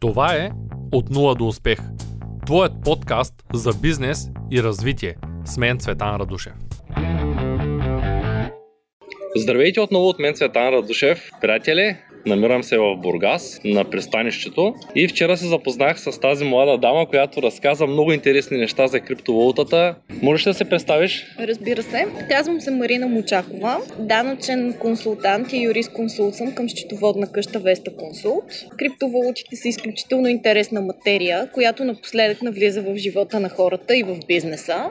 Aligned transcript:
Това 0.00 0.34
е 0.34 0.50
От 0.92 1.10
нула 1.10 1.34
до 1.34 1.46
успех. 1.46 1.78
Твоят 2.46 2.72
подкаст 2.84 3.34
за 3.52 3.70
бизнес 3.82 4.28
и 4.50 4.62
развитие. 4.62 5.14
С 5.44 5.56
мен 5.56 5.78
Цветан 5.78 6.16
Радушев. 6.16 6.52
Здравейте 9.36 9.80
отново 9.80 10.08
от 10.08 10.18
мен 10.18 10.34
Цветан 10.34 10.74
Радушев. 10.74 11.30
Приятели, 11.40 11.96
Намирам 12.26 12.62
се 12.62 12.78
в 12.78 12.96
Бургас, 12.96 13.60
на 13.64 13.84
пристанището 13.84 14.74
и 14.94 15.08
вчера 15.08 15.36
се 15.36 15.46
запознах 15.46 16.00
с 16.00 16.20
тази 16.20 16.44
млада 16.44 16.78
дама, 16.78 17.06
която 17.06 17.42
разказа 17.42 17.86
много 17.86 18.12
интересни 18.12 18.58
неща 18.58 18.86
за 18.86 19.00
криптовалутата. 19.00 19.94
Можеш 20.22 20.44
да 20.44 20.54
се 20.54 20.64
представиш? 20.64 21.26
Разбира 21.40 21.82
се. 21.82 22.06
Казвам 22.30 22.60
се 22.60 22.70
Марина 22.70 23.06
Мочакова, 23.06 23.76
данъчен 23.98 24.74
консултант 24.80 25.52
и 25.52 25.62
юрист 25.62 25.92
консулт 25.92 26.34
съм 26.34 26.54
към 26.54 26.68
счетоводна 26.68 27.32
къща 27.32 27.58
Веста 27.58 27.96
Консулт. 27.96 28.44
Криптовалутите 28.78 29.56
са 29.56 29.68
изключително 29.68 30.28
интересна 30.28 30.80
материя, 30.80 31.50
която 31.52 31.84
напоследък 31.84 32.42
навлиза 32.42 32.82
в 32.82 32.96
живота 32.96 33.40
на 33.40 33.48
хората 33.48 33.96
и 33.96 34.02
в 34.02 34.18
бизнеса. 34.28 34.90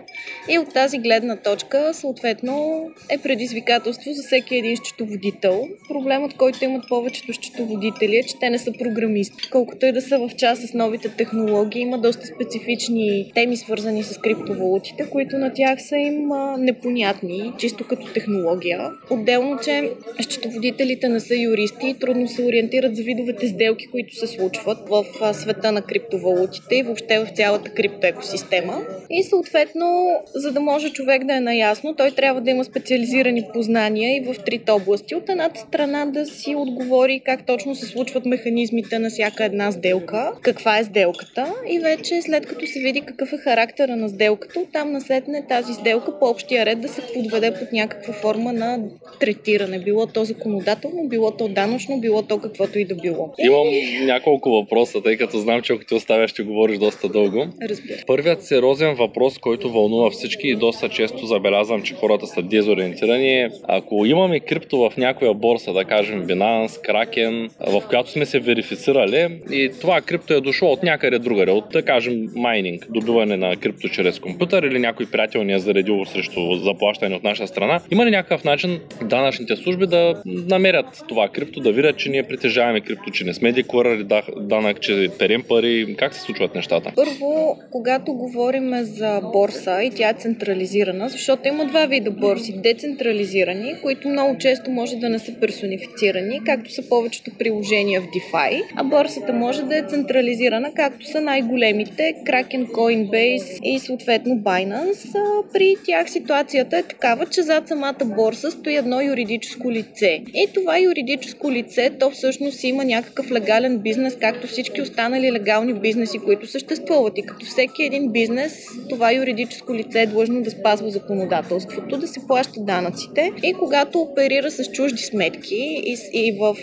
И 0.49 0.59
от 0.59 0.73
тази 0.73 0.97
гледна 0.97 1.35
точка, 1.35 1.93
съответно, 1.93 2.85
е 3.09 3.17
предизвикателство 3.17 4.13
за 4.13 4.23
всеки 4.23 4.55
един 4.55 4.77
счетоводител. 4.77 5.67
Проблемът, 5.87 6.33
който 6.33 6.63
имат 6.63 6.83
повече 6.89 7.24
повечето 7.25 7.33
счетоводители 7.33 8.15
е, 8.15 8.23
че 8.23 8.39
те 8.39 8.49
не 8.49 8.57
са 8.57 8.71
програмисти. 8.71 9.49
Колкото 9.51 9.85
и 9.85 9.91
да 9.91 10.01
са 10.01 10.19
в 10.19 10.35
час 10.35 10.59
с 10.59 10.73
новите 10.73 11.09
технологии, 11.09 11.81
има 11.81 11.97
доста 11.97 12.25
специфични 12.25 13.31
теми, 13.35 13.57
свързани 13.57 14.03
с 14.03 14.17
криптовалутите, 14.17 15.09
които 15.09 15.37
на 15.37 15.53
тях 15.53 15.81
са 15.81 15.97
им 15.97 16.29
непонятни, 16.57 17.53
чисто 17.57 17.87
като 17.87 18.13
технология. 18.13 18.91
Отделно, 19.09 19.57
че 19.63 19.91
счетоводителите 20.21 21.09
не 21.09 21.19
са 21.19 21.35
юристи 21.35 21.87
и 21.87 21.93
трудно 21.93 22.27
се 22.27 22.43
ориентират 22.43 22.95
за 22.95 23.03
видовете 23.03 23.47
сделки, 23.47 23.87
които 23.87 24.15
се 24.15 24.27
случват 24.27 24.89
в 24.89 25.05
света 25.33 25.71
на 25.71 25.81
криптовалутите 25.81 26.75
и 26.75 26.83
въобще 26.83 27.19
в 27.19 27.27
цялата 27.35 27.69
криптоекосистема. 27.69 28.81
И 29.09 29.23
съответно, 29.23 30.09
за 30.35 30.51
да 30.51 30.59
може 30.59 30.89
човек 30.89 31.23
да 31.25 31.35
е 31.35 31.39
наясно, 31.39 31.95
той 31.95 32.11
трябва 32.11 32.41
да 32.41 32.49
има 32.49 32.63
специализирани 32.63 33.43
познания 33.53 34.15
и 34.15 34.19
в 34.19 34.35
трите 34.45 34.71
области. 34.71 35.15
От 35.15 35.29
едната 35.29 35.59
страна 35.59 36.05
да 36.05 36.25
си 36.25 36.55
отговори 36.55 37.14
говори 37.15 37.19
как 37.25 37.45
точно 37.45 37.75
се 37.75 37.85
случват 37.85 38.25
механизмите 38.25 38.99
на 38.99 39.09
всяка 39.09 39.45
една 39.45 39.71
сделка, 39.71 40.31
каква 40.41 40.79
е 40.79 40.83
сделката 40.83 41.53
и 41.69 41.79
вече 41.79 42.21
след 42.21 42.45
като 42.45 42.65
се 42.65 42.79
види 42.79 43.01
какъв 43.01 43.33
е 43.33 43.37
характера 43.37 43.95
на 43.95 44.09
сделката, 44.09 44.59
там 44.73 44.91
насетне 44.91 45.45
тази 45.49 45.73
сделка 45.73 46.19
по 46.19 46.25
общия 46.25 46.65
ред 46.65 46.81
да 46.81 46.87
се 46.87 47.01
подведе 47.13 47.53
под 47.59 47.71
някаква 47.71 48.13
форма 48.13 48.53
на 48.53 48.79
третиране. 49.19 49.79
Било 49.79 50.07
то 50.07 50.25
законодателно, 50.25 51.07
било 51.07 51.31
то 51.31 51.47
данъчно, 51.47 51.99
било 51.99 52.21
то 52.21 52.37
каквото 52.39 52.79
и 52.79 52.85
да 52.85 52.95
било. 52.95 53.33
Имам 53.39 53.67
няколко 54.05 54.49
въпроса, 54.49 55.01
тъй 55.01 55.17
като 55.17 55.39
знам, 55.39 55.61
че 55.61 55.73
ако 55.73 55.85
ти 55.85 55.95
оставяш, 55.95 56.31
ще 56.31 56.43
говориш 56.43 56.77
доста 56.77 57.09
дълго. 57.09 57.47
Разбира. 57.61 57.97
Първият 58.07 58.43
сериозен 58.43 58.95
въпрос, 58.95 59.37
който 59.37 59.71
вълнува 59.71 60.09
всички 60.09 60.47
и 60.47 60.55
доста 60.55 60.89
често 60.89 61.25
забелязвам, 61.25 61.81
че 61.81 61.95
хората 61.95 62.27
са 62.27 62.41
дезориентирани 62.41 63.41
е, 63.41 63.49
ако 63.63 64.05
имаме 64.05 64.39
крипто 64.39 64.77
в 64.77 64.97
някоя 64.97 65.33
борса, 65.33 65.73
да 65.73 65.85
кажем 65.85 66.25
Binance, 66.27 66.81
Kraken, 66.95 67.49
в 67.59 67.83
която 67.89 68.11
сме 68.11 68.25
се 68.25 68.39
верифицирали 68.39 69.39
и 69.51 69.71
това 69.81 70.01
крипто 70.01 70.33
е 70.33 70.41
дошло 70.41 70.71
от 70.71 70.83
някъде 70.83 71.19
другаде, 71.19 71.51
от 71.51 71.69
да 71.71 71.81
кажем 71.81 72.27
майнинг, 72.35 72.85
добиване 72.89 73.37
на 73.37 73.55
крипто 73.55 73.89
чрез 73.89 74.19
компютър 74.19 74.63
или 74.63 74.79
някой 74.79 75.05
приятел 75.05 75.43
ни 75.43 75.53
е 75.53 75.59
заредил 75.59 76.05
срещу 76.05 76.55
заплащане 76.55 77.15
от 77.15 77.23
наша 77.23 77.47
страна. 77.47 77.81
Има 77.91 78.05
ли 78.05 78.11
някакъв 78.11 78.43
начин 78.43 78.79
данъчните 79.03 79.55
служби 79.55 79.87
да 79.87 80.21
намерят 80.25 80.85
това 81.07 81.27
крипто, 81.27 81.59
да 81.59 81.71
видят, 81.71 81.97
че 81.97 82.09
ние 82.09 82.23
притежаваме 82.23 82.81
крипто, 82.81 83.11
че 83.11 83.23
не 83.23 83.33
сме 83.33 83.51
декларирали 83.51 84.05
данък, 84.37 84.81
че 84.81 85.09
перем 85.19 85.43
пари? 85.49 85.95
Как 85.97 86.13
се 86.13 86.21
случват 86.21 86.55
нещата? 86.55 86.91
Първо, 86.95 87.57
когато 87.71 88.13
говорим 88.13 88.73
за 88.81 89.21
борса 89.33 89.83
и 89.83 89.91
тя 89.95 90.09
е 90.09 90.13
централизирана, 90.13 91.09
защото 91.09 91.47
има 91.47 91.65
два 91.65 91.85
вида 91.85 92.11
борси. 92.11 92.53
Децентрализирани, 92.57 93.75
които 93.81 94.09
много 94.09 94.37
често 94.37 94.71
може 94.71 94.95
да 94.95 95.09
не 95.09 95.19
са 95.19 95.33
персонифицирани, 95.41 96.41
както 96.45 96.71
са 96.71 96.84
повечето 96.89 97.31
приложения 97.39 98.01
в 98.01 98.05
DeFi, 98.05 98.63
а 98.75 98.83
борсата 98.83 99.33
може 99.33 99.63
да 99.63 99.77
е 99.77 99.83
централизирана, 99.89 100.73
както 100.73 101.07
са 101.07 101.21
най-големите 101.21 102.13
Kraken, 102.25 102.67
Coinbase 102.67 103.59
и 103.63 103.79
съответно 103.79 104.35
Binance. 104.35 105.15
При 105.53 105.75
тях 105.85 106.11
ситуацията 106.11 106.77
е 106.77 106.83
такава, 106.83 107.25
че 107.25 107.41
зад 107.41 107.67
самата 107.67 108.05
борса 108.05 108.51
стои 108.51 108.75
едно 108.75 109.01
юридическо 109.01 109.71
лице. 109.71 110.23
И 110.33 110.47
това 110.53 110.79
юридическо 110.79 111.51
лице, 111.51 111.89
то 111.99 112.09
всъщност 112.09 112.63
има 112.63 112.85
някакъв 112.85 113.31
легален 113.31 113.77
бизнес, 113.77 114.17
както 114.21 114.47
всички 114.47 114.81
останали 114.81 115.31
легални 115.31 115.73
бизнеси, 115.73 116.19
които 116.19 116.47
съществуват. 116.47 117.17
И 117.17 117.21
като 117.21 117.45
всеки 117.45 117.83
един 117.83 118.11
бизнес, 118.11 118.65
това 118.89 119.13
юридическо 119.13 119.75
лице 119.75 120.01
е 120.01 120.07
длъжно 120.07 120.41
да 120.41 120.51
спазва 120.51 120.89
законодателството, 120.89 121.97
да 121.97 122.07
се 122.07 122.27
плаща 122.27 122.59
данъците 122.59 123.31
и 123.43 123.53
когато 123.53 123.99
оперира 123.99 124.51
с 124.51 124.71
чужди 124.71 125.03
сметки 125.03 125.55
и, 125.85 125.97
и 126.13 126.37
в 126.39 126.55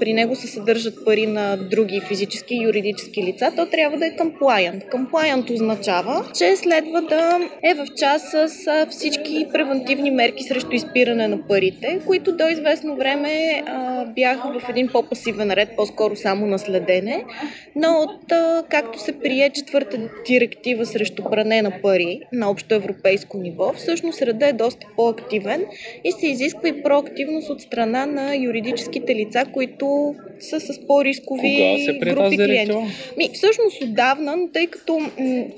при 0.00 0.12
него 0.12 0.36
се 0.36 0.46
съдържат 0.46 1.04
пари 1.04 1.26
на 1.26 1.56
други 1.56 2.00
физически 2.08 2.54
и 2.54 2.64
юридически 2.64 3.22
лица, 3.22 3.52
то 3.56 3.66
трябва 3.66 3.98
да 3.98 4.06
е 4.06 4.10
compliant. 4.10 4.92
Compliant 4.92 5.54
означава, 5.54 6.24
че 6.38 6.56
следва 6.56 7.02
да 7.02 7.40
е 7.62 7.74
в 7.74 7.86
час 7.96 8.22
с 8.30 8.86
всички 8.90 9.46
превентивни 9.52 10.10
мерки 10.10 10.42
срещу 10.42 10.72
изпиране 10.72 11.28
на 11.28 11.46
парите, 11.48 12.00
които 12.06 12.36
до 12.36 12.48
известно 12.48 12.96
време 12.96 13.62
а, 13.66 14.04
бяха 14.04 14.60
в 14.60 14.68
един 14.68 14.88
по-пасивен 14.88 15.50
ред, 15.50 15.68
по-скоро 15.76 16.16
само 16.16 16.46
на 16.46 16.58
следене, 16.58 17.24
но 17.76 17.88
от 17.88 18.32
а, 18.32 18.62
както 18.70 19.00
се 19.00 19.12
прие 19.12 19.50
четвърта 19.50 19.98
директива 20.26 20.86
срещу 20.86 21.22
пране 21.30 21.62
на 21.62 21.72
пари 21.82 22.20
на 22.32 22.50
общо 22.50 22.74
европейско 22.74 23.38
ниво, 23.38 23.72
всъщност 23.72 24.22
реда 24.22 24.46
е 24.46 24.52
доста 24.52 24.86
по-активен 24.96 25.64
и 26.04 26.12
се 26.12 26.26
изисква 26.26 26.68
и 26.68 26.82
проактивност 26.82 27.50
от 27.50 27.60
страна 27.60 28.06
на 28.06 28.36
юридическите 28.36 29.14
лица, 29.14 29.45
които 29.52 30.14
са 30.40 30.60
с 30.60 30.86
по-рискови 30.86 31.86
групи 32.00 32.36
клиенти. 32.36 32.74
Ми, 33.16 33.30
всъщност 33.34 33.82
отдавна, 33.82 34.36
но 34.36 34.48
тъй 34.48 34.66
като 34.66 34.98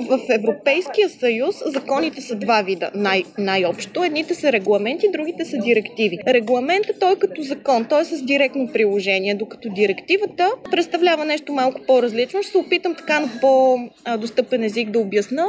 в 0.00 0.20
Европейския 0.30 1.08
съюз 1.08 1.56
законите 1.66 2.20
са 2.20 2.34
два 2.34 2.62
вида 2.62 2.90
най- 2.94 3.24
най-общо. 3.38 4.04
Едните 4.04 4.34
са 4.34 4.52
регламенти, 4.52 5.06
другите 5.12 5.44
са 5.44 5.56
директиви. 5.58 6.18
Регламентът 6.28 6.96
той 7.00 7.12
е 7.12 7.16
като 7.16 7.42
закон, 7.42 7.86
той 7.88 8.00
е 8.00 8.04
с 8.04 8.22
директно 8.22 8.68
приложение, 8.72 9.34
докато 9.34 9.68
директивата 9.68 10.50
представлява 10.70 11.24
нещо 11.24 11.52
малко 11.52 11.80
по-различно. 11.86 12.42
Ще 12.42 12.52
се 12.52 12.58
опитам 12.58 12.94
така 12.94 13.20
на 13.20 13.30
по-достъпен 13.40 14.64
език 14.64 14.90
да 14.90 14.98
обясна. 14.98 15.46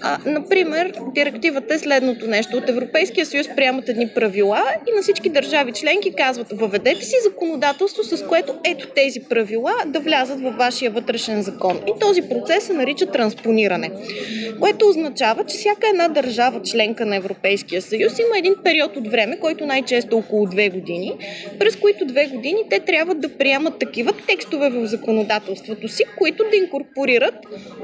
А, 0.00 0.18
например, 0.26 0.92
директивата 1.14 1.74
е 1.74 1.78
следното 1.78 2.26
нещо. 2.26 2.56
От 2.56 2.68
Европейския 2.68 3.26
съюз 3.26 3.46
приемат 3.56 3.88
едни 3.88 4.08
правила 4.08 4.64
и 4.88 4.96
на 4.96 5.02
всички 5.02 5.28
държави 5.28 5.72
членки 5.72 6.12
казват 6.12 6.52
въведете 6.52 7.04
си 7.04 7.14
законодателство, 7.24 7.75
с 8.02 8.26
което 8.26 8.54
ето 8.64 8.88
тези 8.88 9.20
правила 9.20 9.72
да 9.86 10.00
влязат 10.00 10.40
във 10.40 10.56
вашия 10.56 10.90
вътрешен 10.90 11.42
закон. 11.42 11.80
И 11.88 12.00
този 12.00 12.22
процес 12.22 12.64
се 12.64 12.72
нарича 12.72 13.06
транспониране, 13.06 13.90
което 14.60 14.88
означава, 14.88 15.44
че 15.44 15.56
всяка 15.56 15.88
една 15.88 16.08
държава 16.08 16.62
членка 16.62 17.06
на 17.06 17.16
Европейския 17.16 17.82
съюз 17.82 18.18
има 18.18 18.38
един 18.38 18.54
период 18.64 18.96
от 18.96 19.08
време, 19.08 19.38
който 19.40 19.66
най-често 19.66 20.16
е 20.16 20.18
около 20.18 20.46
две 20.46 20.68
години, 20.68 21.12
през 21.58 21.76
които 21.76 22.04
две 22.04 22.26
години 22.26 22.58
те 22.70 22.80
трябва 22.80 23.14
да 23.14 23.28
приемат 23.28 23.78
такива 23.78 24.12
текстове 24.26 24.70
в 24.70 24.86
законодателството 24.86 25.88
си, 25.88 26.04
които 26.18 26.44
да 26.50 26.56
инкорпорират 26.56 27.34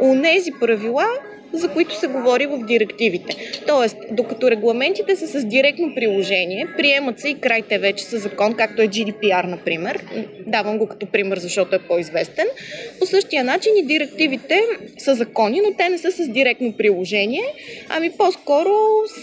онези 0.00 0.50
правила, 0.60 1.06
за 1.52 1.68
които 1.68 1.94
се 1.94 2.06
говори 2.06 2.46
в 2.46 2.58
директивите. 2.58 3.36
Тоест, 3.66 3.96
докато 4.10 4.50
регламентите 4.50 5.16
са 5.16 5.26
с 5.26 5.44
директно 5.44 5.94
приложение, 5.94 6.66
приемат 6.76 7.20
се 7.20 7.28
и 7.28 7.40
край 7.40 7.62
те 7.62 7.78
вече 7.78 8.04
са 8.04 8.18
закон, 8.18 8.54
както 8.54 8.82
е 8.82 8.88
GDPR, 8.88 9.46
например. 9.46 10.04
Давам 10.46 10.78
го 10.78 10.86
като 10.86 11.06
пример, 11.06 11.38
защото 11.38 11.76
е 11.76 11.78
по-известен. 11.78 12.46
По 12.98 13.06
същия 13.06 13.44
начин 13.44 13.72
и 13.76 13.86
директивите 13.86 14.62
са 14.98 15.14
закони, 15.14 15.60
но 15.64 15.76
те 15.76 15.88
не 15.88 15.98
са 15.98 16.12
с 16.12 16.28
директно 16.28 16.72
приложение, 16.72 17.44
ами 17.88 18.10
по-скоро 18.10 18.70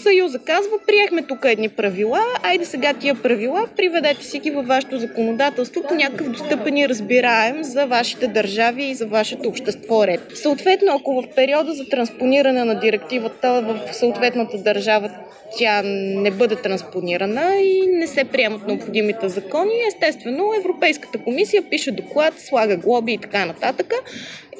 Съюза 0.02 0.38
казва, 0.38 0.78
приехме 0.86 1.22
тук 1.22 1.38
едни 1.44 1.68
правила, 1.68 2.20
айде 2.42 2.64
сега 2.64 2.94
тия 2.94 3.14
правила, 3.14 3.68
приведете 3.76 4.24
си 4.24 4.38
ги 4.38 4.50
във 4.50 4.66
вашето 4.66 4.98
законодателство 4.98 5.82
по 5.88 5.94
някакъв 5.94 6.30
достъпен 6.30 6.76
и 6.76 6.88
разбираем 6.88 7.64
за 7.64 7.86
вашите 7.86 8.26
държави 8.26 8.84
и 8.84 8.94
за 8.94 9.06
вашето 9.06 9.48
общество 9.48 10.06
ред. 10.06 10.20
Съответно, 10.34 10.96
ако 10.96 11.22
в 11.22 11.34
периода 11.36 11.72
за 11.72 11.88
транспорт 11.88 12.19
транспониране 12.20 12.64
на 12.64 12.74
директивата 12.74 13.62
в 13.62 13.94
съответната 13.94 14.58
държава 14.58 15.10
тя 15.58 15.82
не 15.84 16.30
бъде 16.30 16.56
транспонирана 16.56 17.54
и 17.60 17.86
не 17.86 18.06
се 18.06 18.24
приемат 18.24 18.66
необходимите 18.66 19.28
закони. 19.28 19.72
Естествено, 19.88 20.52
Европейската 20.58 21.18
комисия 21.18 21.62
пише 21.70 21.90
доклад, 21.90 22.34
слага 22.38 22.76
глоби 22.76 23.12
и 23.12 23.18
така 23.18 23.46
нататък. 23.46 23.94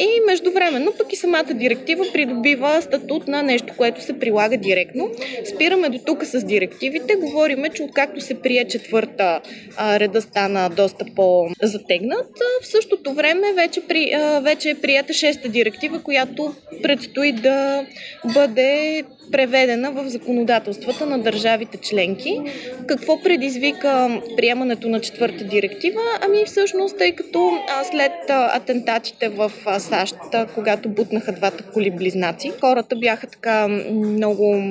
И 0.00 0.20
междувременно 0.26 0.92
пък 0.98 1.12
и 1.12 1.16
самата 1.16 1.54
директива 1.54 2.04
придобива 2.12 2.82
статут 2.82 3.28
на 3.28 3.42
нещо, 3.42 3.74
което 3.76 4.02
се 4.02 4.18
прилага 4.18 4.56
директно. 4.56 5.10
Спираме 5.54 5.88
до 5.88 5.98
тук 5.98 6.24
с 6.24 6.44
директивите. 6.44 7.14
Говориме, 7.14 7.68
че 7.68 7.82
откакто 7.82 8.20
се 8.20 8.34
прие 8.34 8.64
четвърта, 8.64 9.40
реда 9.80 10.22
стана 10.22 10.70
доста 10.70 11.04
по-затегнат. 11.16 12.26
В 12.62 12.66
същото 12.66 13.12
време 13.12 13.52
вече, 13.52 13.80
при, 13.88 14.12
вече 14.42 14.70
е 14.70 14.74
прията 14.74 15.12
шеста 15.12 15.48
директива, 15.48 16.02
която 16.02 16.54
предстои 16.82 17.32
да 17.32 17.86
бъде 18.34 19.02
преведена 19.32 19.90
в 19.90 20.08
законодателствата 20.08 21.06
на 21.06 21.18
държавите 21.18 21.76
членки. 21.76 22.40
Какво 22.86 23.22
предизвика 23.22 24.20
приемането 24.36 24.88
на 24.88 25.00
четвърта 25.00 25.44
директива? 25.44 26.00
Ами 26.20 26.44
всъщност, 26.46 26.98
тъй 26.98 27.12
като 27.12 27.50
след 27.92 28.12
атентатите 28.28 29.28
в 29.28 29.52
САЩ, 29.78 30.16
когато 30.54 30.88
бутнаха 30.88 31.32
двата 31.32 31.64
коли 31.72 31.90
близнаци, 31.90 32.52
хората 32.60 32.96
бяха 32.96 33.26
така 33.26 33.68
много 33.92 34.62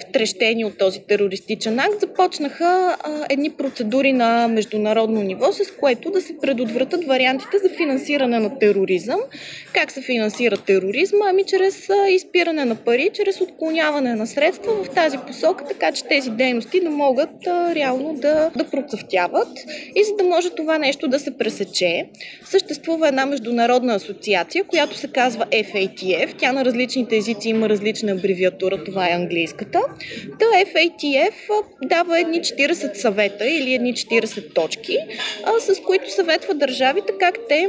втрещени 0.00 0.64
от 0.64 0.78
този 0.78 1.00
терористичен 1.00 1.78
акт, 1.78 2.00
започнаха 2.00 2.96
а, 3.00 3.26
едни 3.30 3.50
процедури 3.50 4.12
на 4.12 4.48
международно 4.48 5.22
ниво, 5.22 5.52
с 5.52 5.70
което 5.80 6.10
да 6.10 6.20
се 6.20 6.38
предотвратят 6.38 7.04
вариантите 7.04 7.58
за 7.58 7.68
финансиране 7.76 8.38
на 8.38 8.58
тероризъм. 8.58 9.20
Как 9.72 9.90
се 9.90 10.02
финансира 10.02 10.56
тероризма? 10.56 11.24
Ами 11.30 11.44
чрез 11.44 11.90
а, 11.90 12.08
изпиране 12.10 12.64
на 12.64 12.74
пари, 12.74 13.10
чрез 13.12 13.40
отклоняване 13.40 14.14
на 14.14 14.26
средства 14.26 14.84
в 14.84 14.90
тази 14.90 15.18
посока, 15.18 15.64
така 15.68 15.92
че 15.92 16.04
тези 16.04 16.30
дейности 16.30 16.80
да 16.80 16.90
могат 16.90 17.46
а, 17.46 17.74
реално 17.74 18.14
да, 18.14 18.50
да 18.56 18.64
процъфтяват. 18.64 19.48
И 19.96 20.04
за 20.04 20.16
да 20.16 20.24
може 20.24 20.50
това 20.50 20.78
нещо 20.78 21.08
да 21.08 21.18
се 21.18 21.38
пресече, 21.38 22.06
съществува 22.44 23.08
една 23.08 23.26
международна 23.26 23.94
асоциация, 23.94 24.64
която 24.64 24.96
се 24.96 25.08
казва 25.08 25.46
FATF. 25.46 26.34
Тя 26.38 26.52
на 26.52 26.64
различните 26.64 27.16
езици 27.16 27.48
има 27.48 27.68
различна 27.68 28.12
абревиатура, 28.12 28.84
това 28.84 29.08
е 29.08 29.12
английската. 29.12 29.81
Та 30.38 30.44
FATF 30.44 31.34
дава 31.82 32.20
едни 32.20 32.40
40 32.40 32.94
съвета 32.94 33.46
или 33.46 33.74
едни 33.74 33.94
40 33.94 34.54
точки, 34.54 34.98
с 35.58 35.80
които 35.80 36.10
съветва 36.10 36.54
държавите 36.54 37.12
как 37.20 37.38
те 37.48 37.66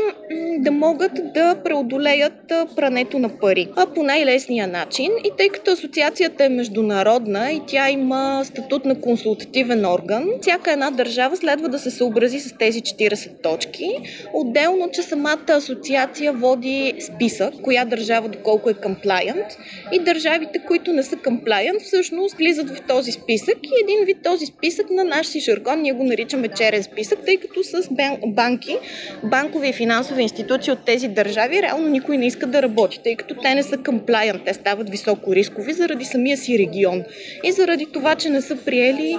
да 0.57 0.71
могат 0.71 1.11
да 1.33 1.55
преодолеят 1.63 2.33
прането 2.75 3.19
на 3.19 3.39
пари 3.39 3.67
по 3.95 4.03
най-лесния 4.03 4.67
начин. 4.67 5.11
И 5.23 5.31
тъй 5.37 5.49
като 5.49 5.71
асоциацията 5.71 6.45
е 6.45 6.49
международна 6.49 7.51
и 7.51 7.61
тя 7.67 7.89
има 7.89 8.41
статут 8.45 8.85
на 8.85 9.01
консултативен 9.01 9.85
орган, 9.85 10.29
всяка 10.41 10.71
една 10.71 10.91
държава 10.91 11.37
следва 11.37 11.69
да 11.69 11.79
се 11.79 11.91
съобрази 11.91 12.39
с 12.39 12.57
тези 12.57 12.81
40 12.81 13.41
точки. 13.43 13.89
Отделно, 14.33 14.89
че 14.93 15.01
самата 15.01 15.45
асоциация 15.49 16.33
води 16.33 16.93
списък, 16.99 17.53
коя 17.63 17.85
държава 17.85 18.29
доколко 18.29 18.69
е 18.69 18.73
compliant 18.73 19.57
и 19.91 19.99
държавите, 19.99 20.59
които 20.67 20.93
не 20.93 21.03
са 21.03 21.15
compliant, 21.15 21.79
всъщност 21.79 22.02
влизат 22.37 22.69
в 22.69 22.81
този 22.87 23.11
списък 23.11 23.57
и 23.63 23.83
един 23.83 24.05
вид 24.05 24.17
този 24.23 24.45
списък 24.45 24.89
на 24.89 25.03
наш 25.03 25.37
жаргон, 25.39 25.81
ние 25.81 25.93
го 25.93 26.03
наричаме 26.03 26.47
черен 26.47 26.83
списък, 26.83 27.19
тъй 27.25 27.37
като 27.37 27.63
с 27.63 27.89
банки, 28.27 28.77
банкови 29.23 29.69
и 29.69 29.73
финансови 29.73 30.21
институции 30.21 30.73
от 30.73 30.85
тези 30.85 31.07
държави 31.07 31.61
реално 31.61 31.87
никой 31.87 32.17
не 32.17 32.25
иска 32.25 32.47
да 32.47 32.61
работи, 32.61 32.99
тъй 33.03 33.15
като 33.15 33.35
те 33.35 33.55
не 33.55 33.63
са 33.63 33.77
compliant, 33.77 34.45
те 34.45 34.53
стават 34.53 34.89
високо 34.89 35.35
рискови 35.35 35.73
заради 35.73 36.05
самия 36.05 36.37
си 36.37 36.59
регион 36.59 37.03
и 37.43 37.51
заради 37.51 37.85
това, 37.85 38.15
че 38.15 38.29
не 38.29 38.41
са 38.41 38.55
приели 38.55 39.17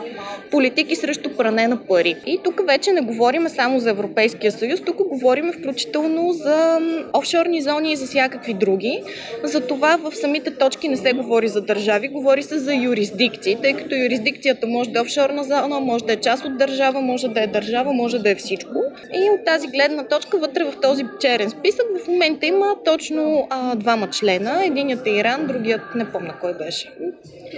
политики 0.51 0.97
срещу 0.97 1.37
пране 1.37 1.69
на 1.69 1.87
пари. 1.87 2.17
И 2.27 2.41
тук 2.45 2.67
вече 2.67 2.93
не 2.93 3.01
говорим 3.01 3.49
само 3.49 3.81
за 3.81 3.91
Европейския 3.91 4.53
съюз, 4.53 4.81
тук 4.81 4.97
говорим 4.97 5.53
включително 5.53 6.33
за 6.33 6.81
офшорни 7.13 7.63
зони 7.63 7.93
и 7.93 7.97
за 7.97 8.07
всякакви 8.07 8.55
други. 8.55 9.03
За 9.43 9.67
това 9.67 9.97
в 9.97 10.17
самите 10.17 10.51
точки 10.51 10.89
не 10.89 10.97
се 10.97 11.13
говори 11.13 11.49
за 11.49 11.61
държави, 11.61 12.09
говори 12.09 12.43
се 12.43 12.59
за 12.59 12.74
юрисдикции, 12.75 13.57
тъй 13.63 13.73
като 13.73 13.95
юрисдикцията 13.95 14.67
може 14.67 14.91
да 14.91 14.99
е 14.99 15.03
офшорна 15.03 15.45
зона, 15.45 15.81
може 15.81 16.05
да 16.05 16.13
е 16.13 16.17
част 16.17 16.45
от 16.45 16.59
държава, 16.59 17.01
може 17.01 17.29
да 17.29 17.43
е 17.43 17.47
държава, 17.47 17.93
може 17.93 18.19
да 18.19 18.31
е 18.31 18.35
всичко. 18.35 18.83
И 19.15 19.31
от 19.31 19.45
тази 19.45 19.69
гледна 19.69 20.05
точка 20.05 20.39
вътре 20.39 20.65
в 20.65 20.73
този 20.83 21.05
черен 21.21 21.51
списък 21.51 21.87
в 22.05 22.09
момента 22.09 22.47
има 22.47 22.77
точно 22.85 23.47
а, 23.51 23.75
двама 23.75 24.11
члена. 24.11 24.65
Единият 24.67 25.07
е 25.07 25.11
Иран, 25.11 25.47
другият 25.47 25.95
не 25.95 26.13
помня 26.13 26.35
кой 26.41 26.55
беше. 26.55 26.93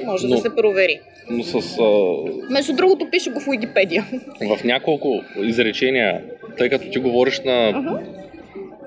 Може 0.05 0.27
но, 0.27 0.37
да 0.37 0.43
се 0.43 0.55
провери. 0.55 1.01
Но 1.31 1.43
с... 1.43 1.79
А... 1.81 2.53
Между 2.53 2.73
другото 2.73 3.11
пише 3.11 3.31
го 3.31 3.41
в 3.41 3.49
Уикипедия. 3.49 4.07
В 4.41 4.65
няколко 4.65 5.21
изречения, 5.43 6.23
тъй 6.59 6.69
като 6.69 6.91
ти 6.91 6.99
говориш 6.99 7.41
на 7.41 7.73
uh-huh 7.73 8.17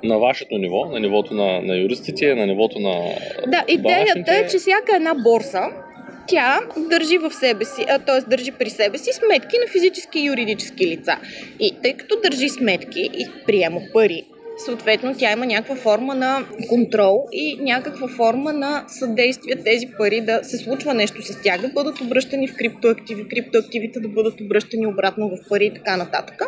на 0.04 0.18
вашето 0.18 0.58
ниво, 0.58 0.86
на 0.86 1.00
нивото 1.00 1.34
на, 1.34 1.62
на 1.62 1.78
юристите, 1.78 2.36
на 2.36 2.46
нивото 2.46 2.80
на. 2.80 2.96
Да, 3.48 3.64
идеята 3.68 4.34
е, 4.34 4.48
че 4.48 4.58
всяка 4.58 4.96
една 4.96 5.14
борса 5.14 5.62
тя 6.30 6.60
държи 6.78 7.18
в 7.18 7.32
себе 7.32 7.66
си, 7.66 7.86
т.е. 8.06 8.30
държи 8.30 8.52
при 8.52 8.70
себе 8.70 8.98
си 8.98 9.10
сметки 9.14 9.58
на 9.58 9.72
физически 9.72 10.20
и 10.20 10.26
юридически 10.26 10.88
лица. 10.88 11.18
И 11.60 11.76
тъй 11.84 11.94
като 11.94 12.22
държи 12.24 12.50
сметки 12.50 13.10
и 13.14 13.28
приема 13.46 13.80
пари 13.94 14.24
съответно 14.66 15.16
тя 15.18 15.32
има 15.32 15.46
някаква 15.46 15.76
форма 15.76 16.16
на 16.16 16.46
контрол 16.70 17.28
и 17.32 17.58
някаква 17.62 18.08
форма 18.08 18.54
на 18.54 18.84
съдействие 18.88 19.56
тези 19.56 19.88
пари 19.98 20.22
да 20.22 20.40
се 20.44 20.58
случва 20.58 20.94
нещо 20.94 21.22
с 21.22 21.42
тях, 21.42 21.62
да 21.62 21.68
бъдат 21.68 22.02
обръщани 22.02 22.48
в 22.48 22.56
криптоактиви, 22.56 23.28
криптоактивите 23.28 24.00
да 24.00 24.08
бъдат 24.08 24.42
обръщани 24.42 24.88
обратно 24.88 25.30
в 25.30 25.50
пари 25.50 25.66
и 25.66 25.74
така 25.74 25.98
нататък. 25.98 26.42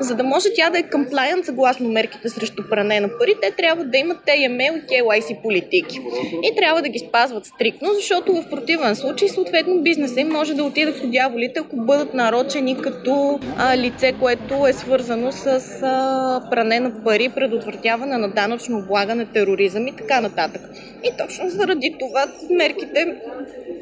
За 0.00 0.14
да 0.14 0.24
може 0.24 0.48
тя 0.54 0.70
да 0.70 0.78
е 0.78 0.82
compliant 0.82 1.42
съгласно 1.42 1.88
мерките 1.88 2.28
срещу 2.28 2.68
пране 2.68 3.00
на 3.00 3.08
пари, 3.18 3.34
те 3.42 3.50
трябва 3.50 3.84
да 3.84 3.98
имат 3.98 4.18
TML 4.26 4.82
и 4.82 4.86
KYC 4.86 5.42
политики. 5.42 6.00
И 6.42 6.56
трябва 6.56 6.82
да 6.82 6.88
ги 6.88 6.98
спазват 6.98 7.46
стриктно, 7.46 7.88
защото 7.94 8.34
в 8.34 8.50
противен 8.50 8.96
случай, 8.96 9.28
съответно, 9.28 9.82
бизнеса 9.82 10.20
им 10.20 10.28
може 10.28 10.54
да 10.54 10.64
отиде 10.64 10.94
по 11.00 11.06
дяволите, 11.06 11.60
ако 11.60 11.76
бъдат 11.76 12.14
нарочени 12.14 12.78
като 12.78 13.40
а, 13.58 13.76
лице, 13.76 14.12
което 14.20 14.66
е 14.66 14.72
свързано 14.72 15.32
с 15.32 15.46
а, 15.82 16.50
пране 16.50 16.80
на 16.80 17.04
пари 17.04 17.28
предотвратяване 17.34 18.18
на 18.18 18.28
данъчно 18.28 18.78
облагане, 18.78 19.26
тероризъм 19.26 19.86
и 19.86 19.96
така 19.96 20.20
нататък. 20.20 20.62
И 21.04 21.10
точно 21.18 21.50
заради 21.50 21.96
това 22.00 22.26
мерките, 22.50 23.16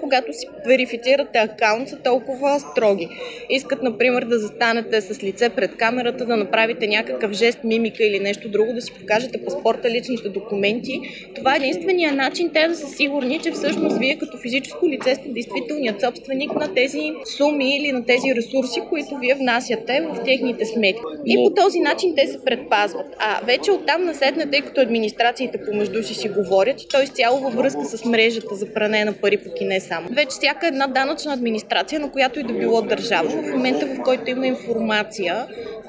когато 0.01 0.33
си 0.33 0.47
верифицирате 0.67 1.39
акаунт, 1.39 1.89
са 1.89 1.97
толкова 1.97 2.61
строги. 2.61 3.09
Искат, 3.51 3.83
например, 3.83 4.25
да 4.25 4.39
застанете 4.39 5.01
с 5.01 5.23
лице 5.23 5.49
пред 5.49 5.77
камерата, 5.77 6.25
да 6.25 6.37
направите 6.37 6.87
някакъв 6.87 7.33
жест, 7.33 7.59
мимика 7.65 8.05
или 8.05 8.19
нещо 8.19 8.49
друго, 8.49 8.73
да 8.73 8.83
си 8.83 8.93
покажете 9.01 9.45
паспорта, 9.45 9.91
личните 9.91 10.29
документи. 10.29 11.01
Това 11.35 11.55
е 11.55 11.57
единствения 11.57 12.13
начин 12.13 12.51
те 12.55 12.69
да 12.69 12.75
са 12.75 12.89
сигурни, 12.89 13.39
че 13.39 13.51
всъщност 13.51 13.99
вие 13.99 14.19
като 14.19 14.39
физическо 14.39 14.89
лице 14.89 15.15
сте 15.15 15.29
действителният 15.29 16.01
собственик 16.01 16.55
на 16.55 16.75
тези 16.75 17.13
суми 17.37 17.77
или 17.77 17.93
на 17.93 18.05
тези 18.05 18.35
ресурси, 18.35 18.81
които 18.89 19.19
вие 19.21 19.35
внасяте 19.35 20.01
в 20.01 20.25
техните 20.25 20.65
сметки. 20.65 21.01
И 21.27 21.37
по 21.37 21.55
този 21.55 21.81
начин 21.81 22.15
те 22.17 22.27
се 22.27 22.45
предпазват. 22.45 23.07
А 23.19 23.41
вече 23.45 23.71
оттам 23.71 24.05
наседне, 24.05 24.51
тъй 24.51 24.61
като 24.61 24.81
администрациите 24.81 25.61
помежду 25.71 26.03
си 26.03 26.15
си 26.15 26.29
говорят 26.29 26.83
и 26.83 26.89
той 26.89 27.03
изцяло 27.03 27.39
във 27.39 27.55
връзка 27.55 27.85
с 27.85 28.05
мрежата 28.05 28.55
за 28.55 28.73
пране 28.75 29.05
на 29.05 29.13
пари, 29.13 29.37
пък 29.37 29.61
и 29.61 29.65
не 29.65 29.81
само. 29.91 30.09
Вече 30.11 30.31
всяка 30.31 30.67
една 30.67 30.87
данъчна 30.87 31.33
администрация, 31.33 32.01
на 32.01 32.11
която 32.11 32.41
и 32.41 32.43
да 32.43 32.53
било 32.53 32.83
държава, 32.83 33.29
в 33.29 33.51
момента 33.51 33.87
в 33.87 34.03
който 34.03 34.31
има 34.31 34.47
информация, 34.47 35.47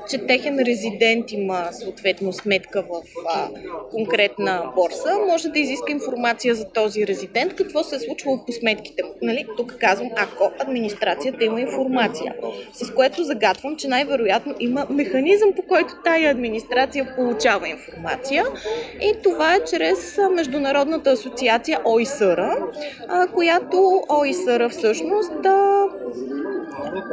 че 0.10 0.18
техен 0.18 0.60
резидент 0.60 1.32
има 1.32 1.68
съответно 1.72 2.34
сметка 2.34 2.82
в 2.82 3.02
а, 3.30 3.50
конкретна 3.92 4.72
борса, 4.76 5.20
може 5.28 5.50
да 5.50 5.60
изиска 5.60 5.92
информация 5.92 6.56
за 6.56 6.66
този 6.66 7.08
резидент, 7.08 7.56
какво 7.56 7.84
се 7.84 7.96
е 7.96 8.00
случвало 8.00 8.46
по 8.46 8.52
сметките 8.52 9.04
Нали? 9.22 9.46
Тук 9.58 9.76
казвам, 9.80 10.10
ако 10.16 10.52
администрацията 10.60 11.46
има 11.46 11.62
информация, 11.62 12.36
с 12.74 12.94
което 12.94 13.24
загадвам, 13.24 13.76
че 13.76 13.88
най-вероятно 13.88 14.56
има 14.60 14.88
механизъм, 14.90 15.54
по 15.54 15.62
който 15.62 15.94
тая 16.04 16.32
администрация 16.32 17.14
получава 17.16 17.70
информация. 17.70 18.46
И 19.02 19.14
това 19.24 19.56
е 19.56 19.64
чрез 19.64 20.18
Международната 20.36 21.10
асоциация 21.10 21.80
ОИСР, 21.86 22.58
която 23.34 23.91
ОИСР 24.10 24.70
всъщност 24.70 25.32
да 25.44 25.86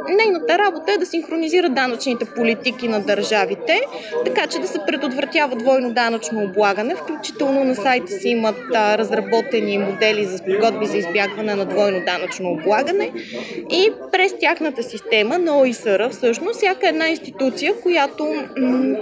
нейната 0.09 0.57
работа 0.57 0.91
е 0.91 0.97
да 0.97 1.05
синхронизира 1.05 1.69
данъчните 1.69 2.25
политики 2.25 2.87
на 2.87 2.99
държавите, 2.99 3.81
така 4.25 4.47
че 4.47 4.59
да 4.59 4.67
се 4.67 4.79
предотвратява 4.87 5.55
двойно 5.55 5.93
данъчно 5.93 6.43
облагане. 6.43 6.95
Включително 6.95 7.63
на 7.63 7.75
сайта 7.75 8.11
си 8.11 8.29
имат 8.29 8.55
а, 8.75 8.97
разработени 8.97 9.77
модели 9.77 10.25
за 10.25 10.37
спогодби 10.37 10.85
за 10.85 10.97
избягване 10.97 11.55
на 11.55 11.65
двойно 11.65 12.05
данъчно 12.05 12.51
облагане 12.51 13.11
и 13.71 13.91
през 14.11 14.33
тяхната 14.39 14.83
система 14.83 15.37
на 15.37 15.57
ОИСР 15.59 16.09
всъщност 16.09 16.55
всяка 16.55 16.89
една 16.89 17.07
институция, 17.07 17.73
която 17.83 18.35
м- 18.57 18.97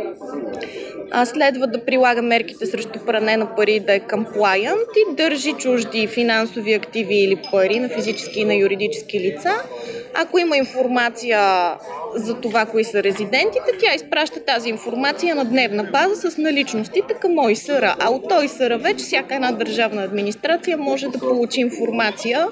а, 1.12 1.26
следва 1.26 1.68
да 1.68 1.86
прилага 1.86 2.22
мерките 2.22 2.66
срещу 2.66 3.00
пране 3.06 3.38
на 3.38 3.56
пари 3.56 3.80
да 3.80 3.94
е 3.94 4.00
compliant 4.00 4.88
и 4.96 5.16
държи 5.16 5.54
чужди 5.54 6.08
финансови 6.08 6.74
активи 6.74 7.16
или 7.16 7.42
пари 7.52 7.67
на 7.76 7.90
физически 7.90 8.40
и 8.40 8.46
на 8.46 8.56
юридически 8.56 9.20
лица. 9.20 9.52
Ако 10.14 10.40
има 10.40 10.58
информация 10.58 11.40
за 12.16 12.34
това, 12.42 12.66
кои 12.66 12.84
са 12.84 13.04
резидентите, 13.04 13.72
тя 13.80 13.96
изпраща 13.96 14.40
тази 14.40 14.70
информация 14.70 15.36
на 15.36 15.46
дневна 15.46 15.84
база 15.84 16.32
с 16.32 16.38
наличностите 16.38 17.14
към 17.22 17.38
ОИСР. 17.38 17.96
А 18.00 18.10
от 18.10 18.32
ОИСР 18.32 18.78
вече 18.78 19.06
всяка 19.06 19.36
една 19.36 19.52
държавна 19.52 20.04
администрация 20.04 20.78
може 20.78 21.08
да 21.08 21.20
получи 21.20 21.62
информация 21.62 22.48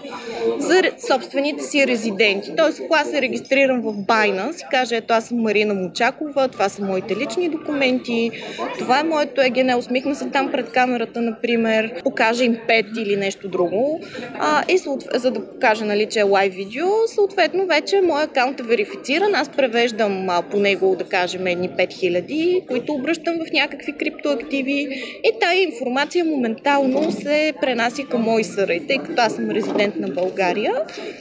за 0.57 0.81
собствените 1.07 1.63
си 1.63 1.88
резиденти. 1.88 2.51
Тоест, 2.57 2.81
ако 2.86 2.95
аз 2.95 3.10
се 3.10 3.22
регистрирам 3.22 3.81
в 3.81 3.93
Binance 3.93 4.65
и 4.65 4.69
кажа, 4.72 4.95
ето 4.95 5.13
аз 5.13 5.25
съм 5.25 5.38
Марина 5.38 5.74
Мочакова, 5.74 6.48
това 6.48 6.69
са 6.69 6.84
моите 6.84 7.15
лични 7.15 7.50
документи, 7.50 8.31
това 8.79 9.00
е 9.00 9.03
моето 9.03 9.41
ЕГН, 9.41 9.75
усмихна 9.77 10.15
се 10.15 10.29
там 10.29 10.51
пред 10.51 10.72
камерата, 10.72 11.22
например, 11.22 12.01
покажа 12.03 12.43
им 12.43 12.57
пет 12.67 12.86
или 12.98 13.15
нещо 13.15 13.48
друго, 13.48 14.00
а, 14.39 14.63
и 14.69 14.77
за 15.14 15.32
да 15.32 15.46
покажа, 15.46 15.86
нали, 15.86 16.06
че 16.06 16.20
е 16.20 16.24
лайв 16.24 16.54
видео, 16.54 16.88
съответно 17.08 17.66
вече 17.66 18.02
моят 18.02 18.30
акаунт 18.30 18.60
е 18.60 18.64
верифициран, 18.64 19.36
аз 19.36 19.50
превеждам 19.50 20.30
а, 20.30 20.42
по 20.42 20.60
него, 20.60 20.96
да 20.96 21.04
кажем, 21.04 21.48
едни 21.48 21.70
5000, 21.70 22.68
които 22.68 22.94
обръщам 22.94 23.36
в 23.36 23.52
някакви 23.54 23.92
криптоактиви 23.92 24.88
и 25.24 25.32
тая 25.42 25.62
информация 25.62 26.26
моментално 26.26 27.12
се 27.12 27.54
пренася 27.62 28.04
към 28.04 28.22
мой 28.22 28.44
сърай, 28.44 28.80
тъй 28.88 28.98
като 28.98 29.22
аз 29.22 29.36
съм 29.36 29.52
резидент 29.52 29.96
на 29.96 30.08
България, 30.08 30.74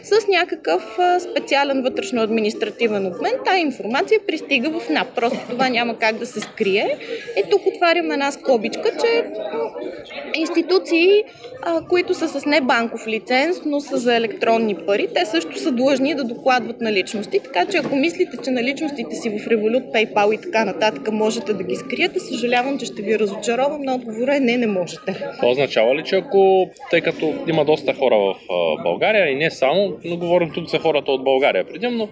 с 0.03 0.29
някакъв 0.29 0.99
специален 1.19 1.83
вътрешно-административен 1.83 3.07
обмен, 3.07 3.33
тая 3.45 3.61
информация 3.61 4.21
пристига 4.27 4.81
в 4.81 4.89
НАП. 4.91 5.09
Просто 5.15 5.39
това 5.51 5.69
няма 5.69 5.99
как 5.99 6.17
да 6.17 6.27
се 6.27 6.41
скрие. 6.41 6.99
И 7.37 7.51
тук 7.51 7.67
отварям 7.67 8.11
една 8.11 8.33
скобичка, 8.33 8.91
че 9.01 9.25
институции, 10.35 11.25
които 11.89 12.15
са 12.15 12.29
с 12.29 12.47
небанков 12.47 13.07
лиценз, 13.07 13.57
но 13.67 13.81
са 13.81 13.99
за 13.99 14.17
електронни 14.17 14.75
пари, 14.87 15.09
те 15.15 15.27
също 15.27 15.59
са 15.59 15.73
длъжни 15.73 16.15
да 16.15 16.25
докладват 16.25 16.81
наличности. 16.81 17.41
Така 17.45 17.67
че 17.67 17.77
ако 17.77 17.97
мислите, 17.97 18.37
че 18.45 18.51
наличностите 18.51 19.17
си 19.17 19.31
в 19.31 19.33
Revolut, 19.33 19.93
PayPal 19.93 20.35
и 20.35 20.41
така 20.41 20.65
нататък 20.65 21.13
можете 21.13 21.55
да 21.55 21.65
ги 21.65 21.77
скриете, 21.77 22.21
съжалявам, 22.21 22.79
че 22.79 22.87
ще 22.87 23.03
ви 23.03 23.19
разочаровам, 23.19 23.81
но 23.83 23.95
отговора 23.95 24.37
е 24.37 24.41
не, 24.41 24.57
не 24.57 24.67
можете. 24.67 25.15
Това 25.37 25.49
означава 25.49 25.95
ли, 25.95 26.05
че 26.05 26.17
ако, 26.17 26.71
тъй 26.91 27.01
като 27.01 27.35
има 27.49 27.65
доста 27.65 27.95
хора 27.95 28.17
в 28.17 28.35
България 28.83 29.31
и 29.31 29.35
не 29.35 29.51
само, 29.51 29.93
но 30.05 30.17
говорим 30.17 30.51
тук 30.55 30.69
за 30.69 30.79
хората 30.79 31.13
от 31.13 31.25
България 31.25 31.65
предимно, 31.65 32.09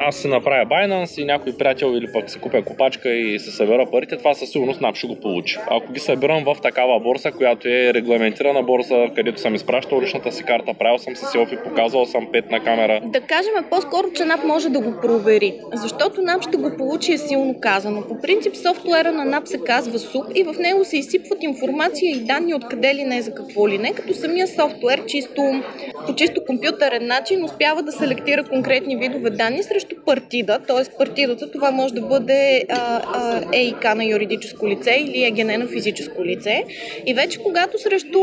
аз 0.00 0.16
се 0.16 0.28
направя 0.28 0.66
Binance 0.66 1.22
и 1.22 1.24
някой 1.24 1.52
приятел 1.58 1.94
или 1.96 2.12
пък 2.12 2.30
се 2.30 2.38
купя 2.38 2.62
копачка 2.62 3.10
и 3.10 3.38
се 3.38 3.50
събера 3.50 3.86
парите, 3.90 4.16
това 4.16 4.34
със 4.34 4.50
сигурност 4.50 4.80
НАП 4.80 4.96
ще 4.96 5.06
го 5.06 5.20
получи. 5.20 5.58
Ако 5.70 5.92
ги 5.92 6.00
събирам 6.00 6.44
в 6.44 6.56
такава 6.62 7.00
борса, 7.00 7.32
която 7.32 7.68
е 7.68 7.94
регламентирана 7.94 8.62
борса, 8.62 9.06
където 9.16 9.40
съм 9.40 9.54
изпращал 9.54 10.00
личната 10.00 10.32
си 10.32 10.44
карта, 10.44 10.74
правил 10.78 10.98
съм 10.98 11.16
се 11.16 11.26
селфи, 11.26 11.56
показвал 11.64 12.06
съм 12.06 12.28
пет 12.32 12.50
на 12.50 12.60
камера. 12.64 13.00
Да 13.04 13.20
кажем 13.20 13.52
по-скоро, 13.70 14.06
че 14.14 14.24
НАП 14.24 14.44
може 14.44 14.68
да 14.68 14.80
го 14.80 14.94
провери, 15.02 15.54
защото 15.72 16.22
НАП 16.22 16.42
ще 16.42 16.56
го 16.56 16.76
получи 16.78 17.12
е 17.12 17.18
силно 17.18 17.54
казано. 17.60 18.02
По 18.08 18.20
принцип 18.20 18.56
софтуера 18.56 19.12
на 19.12 19.24
НАП 19.24 19.48
се 19.48 19.58
казва 19.66 19.98
СУП 19.98 20.26
и 20.34 20.42
в 20.42 20.54
него 20.58 20.84
се 20.84 20.96
изсипват 20.96 21.42
информация 21.42 22.10
и 22.10 22.24
данни 22.24 22.54
откъде 22.54 22.94
ли 22.94 23.04
не, 23.04 23.22
за 23.22 23.34
какво 23.34 23.68
ли 23.68 23.78
не, 23.78 23.92
като 23.92 24.14
самия 24.14 24.46
софтуер 24.46 25.04
чисто, 25.06 25.62
по 26.06 26.14
чисто 26.14 26.44
компютърен 26.46 27.06
начин 27.06 27.44
успява 27.44 27.82
да 27.82 27.92
селектира 27.92 28.44
конкретни 28.44 28.96
видове 28.96 29.13
видове 29.14 29.30
данни 29.30 29.62
срещу 29.62 29.96
партида, 30.06 30.58
т.е. 30.68 30.96
партидата 30.98 31.50
това 31.50 31.70
може 31.70 31.94
да 31.94 32.00
бъде 32.00 32.64
а, 32.68 33.02
а, 33.06 33.42
ЕИК 33.52 33.84
на 33.96 34.04
юридическо 34.04 34.68
лице 34.68 34.96
или 35.00 35.24
ЕГН 35.24 35.58
на 35.58 35.66
физическо 35.66 36.24
лице. 36.24 36.64
И 37.06 37.14
вече 37.14 37.38
когато 37.38 37.78
срещу 37.78 38.18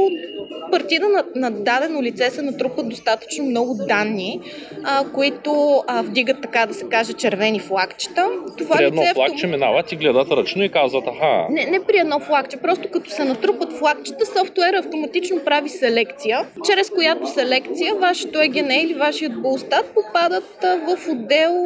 партида 0.71 1.07
на, 1.10 1.24
на 1.36 1.51
дадено 1.51 2.03
лице 2.03 2.29
се 2.29 2.41
натрупат 2.41 2.89
достатъчно 2.89 3.43
много 3.43 3.75
данни, 3.75 4.39
а, 4.83 5.12
които 5.13 5.83
а, 5.88 6.01
вдигат, 6.01 6.41
така 6.41 6.65
да 6.65 6.74
се 6.74 6.86
каже, 6.86 7.13
червени 7.13 7.60
флагчета. 7.60 8.29
Това 8.57 8.75
при 8.75 8.83
едно 8.83 9.01
лице 9.01 9.13
флагче 9.13 9.45
авто... 9.45 9.48
минават 9.48 9.91
и 9.91 9.95
гледат 9.95 10.31
ръчно 10.31 10.63
и 10.63 10.69
казват, 10.69 11.03
аха. 11.07 11.45
Не, 11.50 11.65
не 11.65 11.83
при 11.83 11.98
едно 11.98 12.19
флагче, 12.19 12.57
просто 12.57 12.88
като 12.91 13.10
се 13.10 13.24
натрупат 13.24 13.74
флагчета, 13.74 14.25
софтуера 14.25 14.77
автоматично 14.77 15.39
прави 15.45 15.69
селекция, 15.69 16.45
чрез 16.65 16.89
която 16.89 17.27
селекция 17.27 17.95
вашето 17.95 18.41
ЕГН 18.41 18.71
или 18.71 18.93
вашият 18.93 19.41
Булстат 19.41 19.86
попадат 19.93 20.65
в 20.88 21.09
отдел 21.11 21.65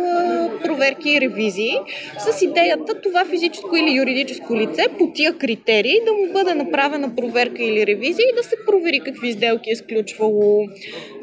проверки 0.63 1.10
и 1.10 1.22
ревизии 1.22 1.75
с 2.17 2.41
идеята 2.41 3.01
това 3.01 3.25
физическо 3.25 3.75
или 3.75 3.98
юридическо 3.98 4.55
лице 4.55 4.84
по 4.98 5.12
тия 5.13 5.38
критерии 5.38 6.00
да 6.05 6.13
му 6.13 6.34
бъде 6.34 6.53
направена 6.53 7.15
проверка 7.15 7.63
или 7.63 7.88
ревизия 7.88 8.25
и 8.31 8.36
да 8.36 8.43
се 8.43 8.55
провери 8.67 9.00
какви 9.00 9.31
сделки 9.31 9.72
е 9.72 9.75
сключвало, 9.75 10.67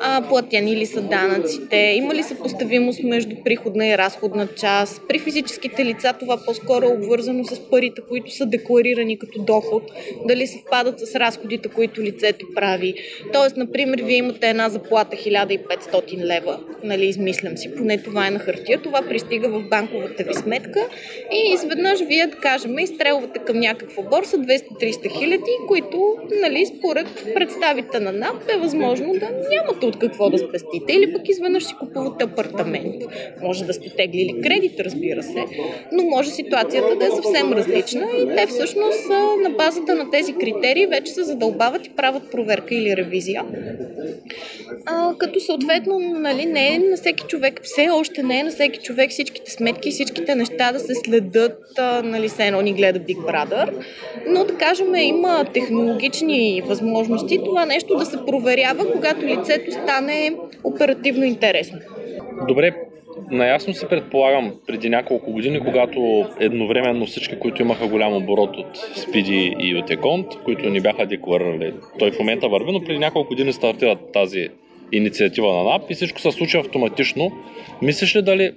а, 0.00 0.28
платени 0.28 0.76
ли 0.76 0.86
са 0.86 1.02
данъците, 1.02 1.76
има 1.76 2.14
ли 2.14 2.22
съпоставимост 2.22 3.02
между 3.02 3.36
приходна 3.44 3.86
и 3.86 3.98
разходна 3.98 4.48
част. 4.56 5.02
При 5.08 5.18
физическите 5.18 5.84
лица 5.84 6.12
това 6.20 6.36
по-скоро 6.46 6.84
е 6.84 6.94
обвързано 6.94 7.44
с 7.44 7.70
парите, 7.70 8.00
които 8.08 8.34
са 8.34 8.46
декларирани 8.46 9.18
като 9.18 9.42
доход, 9.42 9.82
дали 10.28 10.46
съвпадат 10.46 11.00
с 11.00 11.14
разходите, 11.14 11.68
които 11.68 12.02
лицето 12.02 12.46
прави. 12.54 12.94
Тоест, 13.32 13.56
например, 13.56 14.02
вие 14.02 14.16
имате 14.16 14.48
една 14.48 14.68
заплата 14.68 15.16
1500 15.16 16.16
лева, 16.16 16.60
нали, 16.84 17.06
измислям 17.06 17.56
си, 17.56 17.74
поне 17.82 17.98
това 17.98 18.26
е 18.26 18.30
на 18.30 18.38
хартия, 18.38 18.82
това 18.82 19.02
пристига 19.08 19.48
в 19.48 19.62
банковата 19.62 20.24
ви 20.24 20.34
сметка 20.34 20.88
и 21.32 21.52
изведнъж 21.54 22.00
вие, 22.00 22.26
да 22.26 22.36
кажем, 22.36 22.78
изстрелвате 22.78 23.38
към 23.38 23.58
някаква 23.58 24.02
борса 24.02 24.38
200-300 24.38 25.18
хиляди, 25.18 25.56
които, 25.68 26.16
нали, 26.42 26.66
според 26.66 27.06
представите 27.34 28.00
на 28.00 28.12
НАП 28.12 28.42
е 28.56 28.58
възможно 28.58 29.12
да 29.12 29.28
нямате 29.50 29.86
от 29.86 29.98
какво 29.98 30.30
да 30.30 30.38
спестите 30.38 30.92
или 30.92 31.12
пък 31.12 31.28
изведнъж 31.28 31.64
си 31.64 31.74
купувате 31.80 32.24
апартамент. 32.24 32.94
Може 33.42 33.64
да 33.64 33.74
сте 33.74 33.96
теглили 33.96 34.40
кредит, 34.42 34.80
разбира 34.80 35.22
се, 35.22 35.44
но 35.92 36.02
може 36.02 36.30
ситуацията 36.30 36.96
да 36.96 37.06
е 37.06 37.10
съвсем 37.10 37.52
различна 37.52 38.08
и 38.18 38.36
те 38.36 38.46
всъщност 38.46 39.08
на 39.42 39.50
базата 39.50 39.94
на 39.94 40.10
тези 40.10 40.32
критерии 40.32 40.86
вече 40.86 41.12
се 41.12 41.22
задълбават 41.22 41.86
и 41.86 41.90
правят 41.90 42.30
проверка 42.30 42.74
или 42.74 42.96
ревизия. 42.96 43.44
А, 44.86 45.14
като 45.18 45.40
съответно, 45.40 45.98
нали, 45.98 46.46
не 46.46 46.74
е 46.74 46.78
на 46.78 46.96
всеки 46.96 47.24
човек 47.28 47.60
все 47.72 47.88
още 47.90 48.22
не 48.22 48.38
е 48.38 48.42
на 48.42 48.50
всеки 48.50 48.80
човек 48.80 49.10
всичките 49.10 49.50
сметки 49.50 49.90
всичките 49.90 50.34
неща 50.34 50.72
да 50.72 50.80
се 50.80 50.94
следят, 50.94 51.58
нали, 52.04 52.28
се 52.28 52.46
едно 52.46 52.60
ни 52.60 52.72
гледа 52.72 53.00
Big 53.00 53.16
Brother. 53.16 53.84
Но 54.26 54.44
да 54.44 54.54
кажем, 54.54 54.94
има 54.94 55.44
технологични 55.54 56.62
възможности 56.66 57.40
това 57.44 57.66
нещо 57.66 57.96
да 57.96 58.04
се 58.04 58.16
проверява, 58.26 58.92
когато 58.92 59.26
лицето 59.26 59.72
стане 59.72 60.36
оперативно 60.64 61.24
интересно. 61.24 61.78
Добре, 62.48 62.74
Наясно 63.30 63.74
си 63.74 63.86
предполагам 63.90 64.52
преди 64.66 64.88
няколко 64.88 65.32
години, 65.32 65.60
когато 65.60 66.24
едновременно 66.40 67.06
всички, 67.06 67.38
които 67.38 67.62
имаха 67.62 67.86
голям 67.86 68.16
оборот 68.16 68.56
от 68.56 68.78
Speedy 68.78 69.56
и 69.60 69.76
от 69.76 69.90
Еконт, 69.90 70.26
които 70.44 70.70
ни 70.70 70.80
бяха 70.80 71.06
декларирали, 71.06 71.74
той 71.98 72.12
в 72.12 72.18
момента 72.18 72.48
върви, 72.48 72.72
но 72.72 72.80
преди 72.80 72.98
няколко 72.98 73.28
години 73.28 73.52
стартират 73.52 74.12
тази 74.12 74.48
инициатива 74.92 75.52
на 75.52 75.64
НАП 75.64 75.90
и 75.90 75.94
всичко 75.94 76.20
се 76.20 76.30
случва 76.30 76.60
автоматично. 76.60 77.32
Мислиш 77.82 78.16
ли 78.16 78.22
дали 78.22 78.52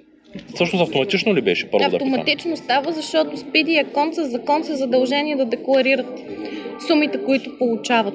Всъщност 0.55 0.83
автоматично 0.83 1.35
ли 1.35 1.41
беше 1.41 1.71
първо 1.71 1.85
Автоматично 1.85 2.51
да 2.51 2.57
става, 2.57 2.91
защото 2.91 3.37
Speedy 3.37 3.69
и 3.69 3.77
Акон 3.77 4.13
са 4.13 4.25
закон 4.25 4.63
са 4.63 4.75
задължени 4.75 5.35
да 5.35 5.45
декларират 5.45 6.21
сумите, 6.88 7.24
които 7.25 7.58
получават. 7.58 8.13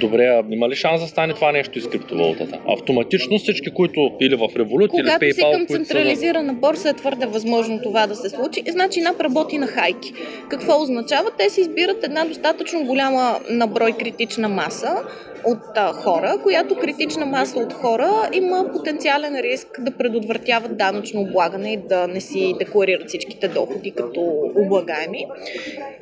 Добре, 0.00 0.24
а 0.24 0.44
има 0.50 0.68
ли 0.68 0.76
шанс 0.76 1.00
да 1.00 1.06
стане 1.06 1.34
това 1.34 1.52
нещо 1.52 1.78
и 1.78 1.82
с 1.82 1.88
криптовалутата? 1.88 2.58
Автоматично 2.68 3.38
всички, 3.38 3.70
които 3.70 4.00
или 4.20 4.34
в 4.34 4.40
Revolut, 4.40 4.88
Когато 4.88 5.24
или 5.24 5.32
PayPal... 5.32 5.34
Си 5.34 5.52
към 5.52 5.66
централизирана 5.66 6.52
са... 6.52 6.58
борса 6.58 6.88
е 6.90 6.94
твърде 6.94 7.26
възможно 7.26 7.80
това 7.82 8.06
да 8.06 8.14
се 8.14 8.28
случи. 8.28 8.62
Значи 8.68 9.00
НАП 9.00 9.20
работи 9.20 9.58
на 9.58 9.66
хайки. 9.66 10.12
Какво 10.48 10.82
означава? 10.82 11.30
Те 11.38 11.50
си 11.50 11.60
избират 11.60 12.04
една 12.04 12.24
достатъчно 12.24 12.84
голяма 12.84 13.38
наброй 13.50 13.92
критична 13.92 14.48
маса, 14.48 15.02
от 15.44 15.58
а, 15.76 15.92
хора, 15.92 16.38
която 16.42 16.76
критична 16.76 17.26
маса 17.26 17.58
от 17.58 17.72
хора 17.72 18.30
има 18.32 18.70
потенциален 18.72 19.40
риск 19.40 19.80
да 19.80 19.90
предотвратяват 19.90 20.76
данъчно 20.76 21.20
облагане 21.20 21.72
и 21.72 21.76
да 21.76 22.06
не 22.06 22.20
си 22.20 22.54
декларират 22.58 23.08
всичките 23.08 23.48
доходи 23.48 23.90
като 23.90 24.20
облагаеми 24.56 25.26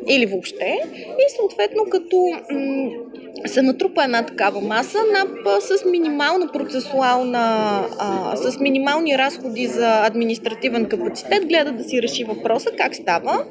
или 0.09 0.27
въобще. 0.27 0.79
И 1.19 1.37
съответно, 1.37 1.85
като 1.97 2.33
м- 2.51 2.91
се 3.47 3.63
натрупа 3.63 4.05
една 4.05 4.23
такава 4.23 4.61
маса, 4.61 4.99
НАП 5.13 5.63
с 5.63 5.85
минимална 5.85 6.53
процесуална, 6.53 7.39
а, 7.99 8.37
с 8.37 8.61
минимални 8.61 9.19
разходи 9.19 9.67
за 9.67 10.07
административен 10.07 10.87
капацитет 10.87 11.47
гледа 11.47 11.73
да 11.73 11.85
си 11.85 12.03
реши 12.03 12.25
въпроса 12.25 12.71
как 12.79 12.95
става. 12.95 13.45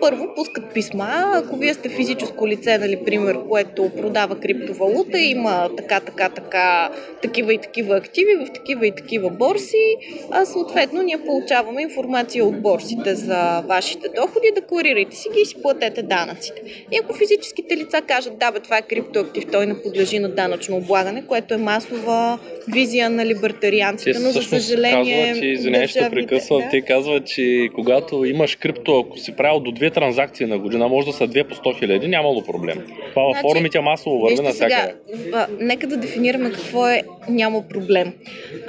Първо 0.00 0.34
пускат 0.36 0.74
писма, 0.74 1.08
ако 1.34 1.56
вие 1.56 1.74
сте 1.74 1.88
физическо 1.88 2.48
лице, 2.48 2.78
нали, 2.78 3.04
пример, 3.04 3.38
което 3.48 3.90
продава 3.96 4.40
криптовалута, 4.40 5.18
има 5.18 5.70
така, 5.76 6.00
така, 6.00 6.28
така, 6.28 6.90
такива 7.22 7.54
и 7.54 7.58
такива 7.58 7.96
активи 7.96 8.36
в 8.36 8.52
такива 8.54 8.86
и 8.86 8.92
такива 8.92 9.30
борси, 9.30 9.96
а 10.30 10.44
съответно 10.44 11.02
ние 11.02 11.24
получаваме 11.26 11.82
информация 11.82 12.44
от 12.44 12.62
борсите 12.62 13.14
за 13.14 13.62
вашите 13.68 14.08
доходи, 14.16 14.52
декларирайте 14.54 15.16
си 15.16 15.28
ги 15.34 15.40
и 15.40 15.46
си 15.46 15.62
платете 15.62 16.02
данъците. 16.02 16.62
И 16.92 16.98
ако 17.02 17.14
физическите 17.14 17.76
лица 17.78 18.02
кажат, 18.02 18.38
да, 18.38 18.50
бе, 18.50 18.60
това 18.60 18.78
е 18.78 18.82
криптоактив, 18.82 19.44
той 19.52 19.66
не 19.66 19.82
подлежи 19.82 20.18
на 20.18 20.28
данъчно 20.28 20.76
облагане, 20.76 21.26
което 21.26 21.54
е 21.54 21.56
масова 21.56 22.38
визия 22.72 23.10
на 23.10 23.26
либертарианците, 23.26 24.18
но 24.18 24.30
за 24.30 24.42
съжаление... 24.42 25.26
Казва, 25.26 25.40
че, 25.42 25.46
извиняй, 25.46 25.86
ще 25.86 26.10
прекъсвам, 26.10 26.60
да? 26.60 26.68
те 26.68 26.80
казват, 26.80 27.26
че 27.26 27.68
когато 27.74 28.24
имаш 28.24 28.56
крипто, 28.56 29.00
ако 29.00 29.18
си 29.18 29.36
правил 29.36 29.60
до 29.60 29.72
две 29.72 29.90
транзакции 29.90 30.46
на 30.46 30.58
година, 30.58 30.88
може 30.88 31.06
да 31.06 31.12
са 31.12 31.26
две 31.26 31.44
по 31.44 31.54
100 31.54 31.78
хиляди, 31.78 32.08
нямало 32.08 32.44
проблем. 32.44 32.84
Това 33.10 33.22
във 33.22 33.32
значи, 33.32 33.42
форумите 33.42 33.80
масово 33.80 34.18
върви 34.18 34.42
на 34.42 34.50
всяка. 34.50 34.94
Нека 35.60 35.86
да 35.86 35.96
дефинираме 35.96 36.50
какво 36.52 36.88
е 36.88 37.02
няма 37.28 37.62
проблем. 37.68 38.12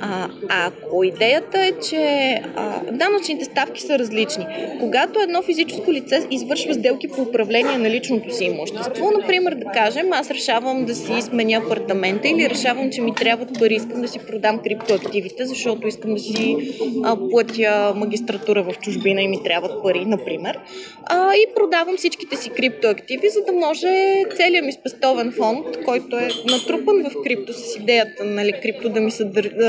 А, 0.02 0.30
ако 0.50 1.04
идеята 1.04 1.62
е, 1.62 1.72
че 1.90 2.34
а, 2.56 2.80
данъчните 2.92 3.46
ставки 3.46 3.82
са 3.82 4.00
различни, 4.00 4.46
когато 4.80 5.20
едно 5.20 5.42
физическо 5.42 5.94
лице 5.94 6.28
извършва 6.32 6.74
сделки 6.74 7.08
по 7.08 7.22
управление 7.22 7.78
на 7.78 7.90
личното 7.90 8.36
си 8.36 8.44
имущество, 8.44 8.99
например, 9.12 9.56
да 9.56 9.66
кажем, 9.66 10.14
аз 10.14 10.32
решавам 10.32 10.86
да 10.86 10.96
си 10.96 11.22
сменя 11.22 11.58
апартамента 11.58 12.28
или 12.28 12.50
решавам, 12.50 12.92
че 12.92 13.02
ми 13.02 13.16
трябват 13.16 13.60
пари, 13.60 13.74
искам 13.74 14.02
да 14.02 14.08
си 14.08 14.20
продам 14.28 14.60
криптоактивите, 14.64 15.46
защото 15.46 15.88
искам 15.88 16.14
да 16.14 16.20
си 16.20 16.58
а, 17.04 17.18
платя 17.30 17.94
магистратура 17.96 18.64
в 18.64 18.80
чужбина 18.80 19.22
и 19.22 19.28
ми 19.28 19.44
трябват 19.44 19.84
пари, 19.84 20.06
например. 20.06 20.60
А, 21.04 21.34
и 21.34 21.46
продавам 21.56 21.98
всичките 21.98 22.36
си 22.36 22.50
криптоактиви, 22.50 23.30
за 23.30 23.42
да 23.42 23.52
може 23.52 24.24
целият 24.36 24.66
ми 24.66 24.72
спестовен 24.72 25.32
фонд, 25.32 25.66
който 25.86 26.18
е 26.18 26.30
натрупан 26.52 27.04
в 27.04 27.24
крипто 27.24 27.54
с 27.54 27.76
идеята, 27.76 28.26
нали, 28.26 28.54
крипто 28.62 28.90
да 28.90 29.02
ми 29.02 29.12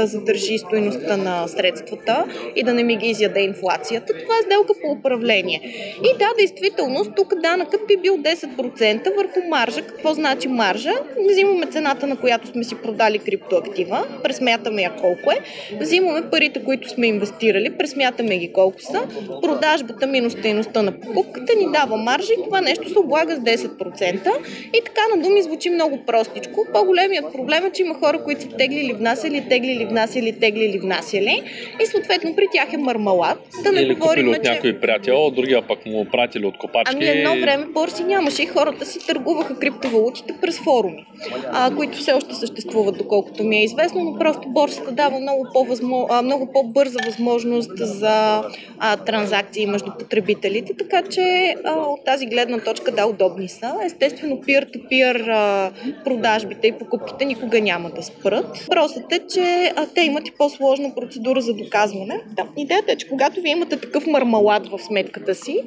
задържи 0.04 0.58
стоеността 0.58 1.16
на 1.16 1.48
средствата 1.48 2.24
и 2.56 2.62
да 2.62 2.74
не 2.74 2.82
ми 2.82 2.96
ги 2.96 3.06
изяде 3.06 3.40
инфлацията, 3.40 4.12
това 4.12 4.34
е 4.34 4.42
сделка 4.42 4.72
по 4.82 4.90
управление. 4.90 5.60
И 6.04 6.18
да, 6.18 6.28
действително, 6.38 7.04
тук 7.16 7.34
данъкът 7.34 7.80
би 7.88 7.96
бил 7.96 8.16
10% 8.16 9.16
върху 9.20 9.48
маржа. 9.48 9.82
Какво 9.82 10.14
значи 10.14 10.48
маржа? 10.48 10.92
Взимаме 11.30 11.66
цената, 11.66 12.06
на 12.06 12.16
която 12.16 12.46
сме 12.46 12.64
си 12.64 12.74
продали 12.74 13.18
криптоактива, 13.18 14.06
пресмятаме 14.22 14.82
я 14.82 14.92
колко 15.00 15.30
е, 15.30 15.36
взимаме 15.80 16.30
парите, 16.30 16.64
които 16.64 16.88
сме 16.88 17.06
инвестирали, 17.06 17.70
пресмятаме 17.70 18.38
ги 18.38 18.52
колко 18.52 18.82
са, 18.82 19.02
продажбата 19.42 20.06
минус 20.06 20.32
стейността 20.32 20.82
на 20.82 21.00
покупката 21.00 21.54
ни 21.54 21.66
дава 21.72 21.96
маржа 21.96 22.32
и 22.32 22.44
това 22.44 22.60
нещо 22.60 22.88
се 22.88 22.98
облага 22.98 23.36
с 23.36 23.38
10%. 23.38 24.30
И 24.74 24.84
така 24.84 25.00
на 25.16 25.22
думи 25.22 25.42
звучи 25.42 25.70
много 25.70 25.98
простичко. 26.06 26.66
По-големият 26.72 27.32
проблем 27.32 27.66
е, 27.66 27.70
че 27.70 27.82
има 27.82 27.94
хора, 27.94 28.24
които 28.24 28.40
са 28.42 28.48
теглили, 28.48 28.92
внасяли, 28.92 29.48
теглили, 29.48 29.84
внасяли, 29.84 30.32
теглили, 30.40 30.78
внасяли 30.78 31.42
и 31.82 31.86
съответно 31.86 32.36
при 32.36 32.46
тях 32.52 32.72
е 32.72 32.76
мармалат. 32.76 33.38
Да 33.62 33.72
не 33.72 33.80
Или 33.80 33.94
говорим, 33.94 34.28
от 34.28 34.44
че... 34.44 34.50
някой 34.50 34.80
приятел, 34.80 35.30
другия 35.30 35.62
пък 35.62 35.86
му 35.86 36.04
пратили 36.04 36.46
от 36.46 36.58
копачки. 36.58 36.96
Ами 36.96 37.06
едно 37.06 37.40
време 37.40 37.64
борси 37.64 38.04
нямаше 38.04 38.42
и 38.42 38.46
хората 38.46 38.86
си 38.86 38.98
търгуваха 39.12 39.58
криптовалутите 39.58 40.34
през 40.40 40.58
форуми, 40.58 41.06
а, 41.52 41.76
които 41.76 41.98
все 41.98 42.12
още 42.12 42.34
съществуват, 42.34 42.98
доколкото 42.98 43.44
ми 43.44 43.56
е 43.56 43.64
известно, 43.64 44.04
но 44.04 44.18
просто 44.18 44.48
борсата 44.48 44.92
дава 44.92 45.20
много, 45.20 45.46
по-възмо... 45.52 46.06
а, 46.10 46.22
много 46.22 46.52
по-бърза 46.52 46.98
възможност 47.06 47.70
за 47.76 48.42
а, 48.78 48.96
транзакции 48.96 49.66
между 49.66 49.90
потребителите, 49.98 50.74
така 50.78 51.02
че 51.10 51.54
а, 51.64 51.72
от 51.72 52.04
тази 52.04 52.26
гледна 52.26 52.58
точка 52.58 52.92
да, 52.92 53.06
удобни 53.06 53.48
са. 53.48 53.74
Естествено, 53.84 54.36
peer-to-peer 54.36 55.28
а, 55.28 55.70
продажбите 56.04 56.66
и 56.66 56.78
покупките 56.78 57.24
никога 57.24 57.60
няма 57.60 57.90
да 57.90 58.02
спрат. 58.02 58.58
Въпросът 58.58 59.12
е, 59.12 59.20
че 59.34 59.72
а, 59.76 59.86
те 59.94 60.00
имат 60.00 60.28
и 60.28 60.32
по-сложна 60.38 60.94
процедура 60.94 61.40
за 61.40 61.54
доказване. 61.54 62.20
Да, 62.36 62.46
идеята 62.56 62.92
е, 62.92 62.96
че 62.96 63.08
когато 63.08 63.40
вие 63.40 63.52
имате 63.52 63.76
такъв 63.76 64.06
мармалат 64.06 64.68
в 64.68 64.78
сметката 64.78 65.34
си, 65.34 65.62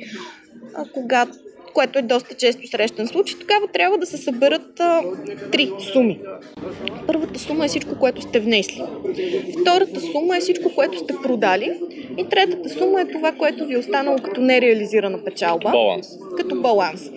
а, 0.76 0.86
когато 0.94 1.32
което 1.74 2.00
е 2.00 2.02
доста 2.02 2.36
често 2.36 2.68
срещан 2.68 3.08
случай, 3.08 3.40
тогава 3.40 3.68
трябва 3.68 3.98
да 3.98 4.06
се 4.06 4.18
съберат 4.18 4.80
а, 4.80 5.02
три 5.52 5.72
суми. 5.94 6.20
Първата 7.08 7.40
сума 7.40 7.66
е 7.66 7.68
всичко, 7.68 8.00
което 8.00 8.22
сте 8.22 8.40
внесли. 8.40 8.82
Втората 9.62 10.00
сума 10.00 10.38
е 10.38 10.40
всичко, 10.40 10.72
което 10.76 11.00
сте 11.00 11.14
продали. 11.24 11.80
И 12.18 12.30
третата 12.30 12.70
сума 12.70 13.02
е 13.02 13.12
това, 13.12 13.32
което 13.32 13.66
ви 13.66 13.74
е 13.74 13.78
останало 13.78 14.18
като 14.18 14.42
нереализирана 14.42 15.24
печалба. 15.24 15.72
Баланс. 15.72 16.08
Като 16.38 16.62
баланс 16.62 17.10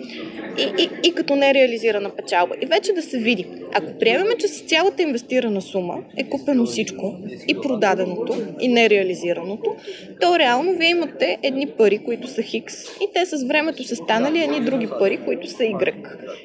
и, 0.57 0.83
и, 0.83 0.89
и 1.03 1.11
като 1.11 1.35
нереализирана 1.35 2.09
печалба. 2.09 2.55
И 2.61 2.65
вече 2.65 2.93
да 2.93 3.01
се 3.01 3.17
види. 3.17 3.45
Ако 3.73 3.99
приемеме, 3.99 4.37
че 4.37 4.47
с 4.47 4.61
цялата 4.61 5.01
инвестирана 5.01 5.61
сума 5.61 5.97
е 6.17 6.29
купено 6.29 6.65
всичко, 6.65 7.15
и 7.47 7.61
продаденото, 7.61 8.35
и 8.59 8.67
нереализираното, 8.67 9.75
то 10.21 10.39
реално 10.39 10.77
вие 10.77 10.89
имате 10.89 11.37
едни 11.43 11.67
пари, 11.67 11.97
които 11.97 12.27
са 12.27 12.41
хикс, 12.41 12.83
и 12.83 13.07
те 13.13 13.25
с 13.25 13.43
времето 13.47 13.83
са 13.83 13.95
станали 13.95 14.39
едни 14.47 14.65
други 14.65 14.87
пари, 14.99 15.19
които 15.25 15.47
са 15.47 15.63
Y. 15.63 15.93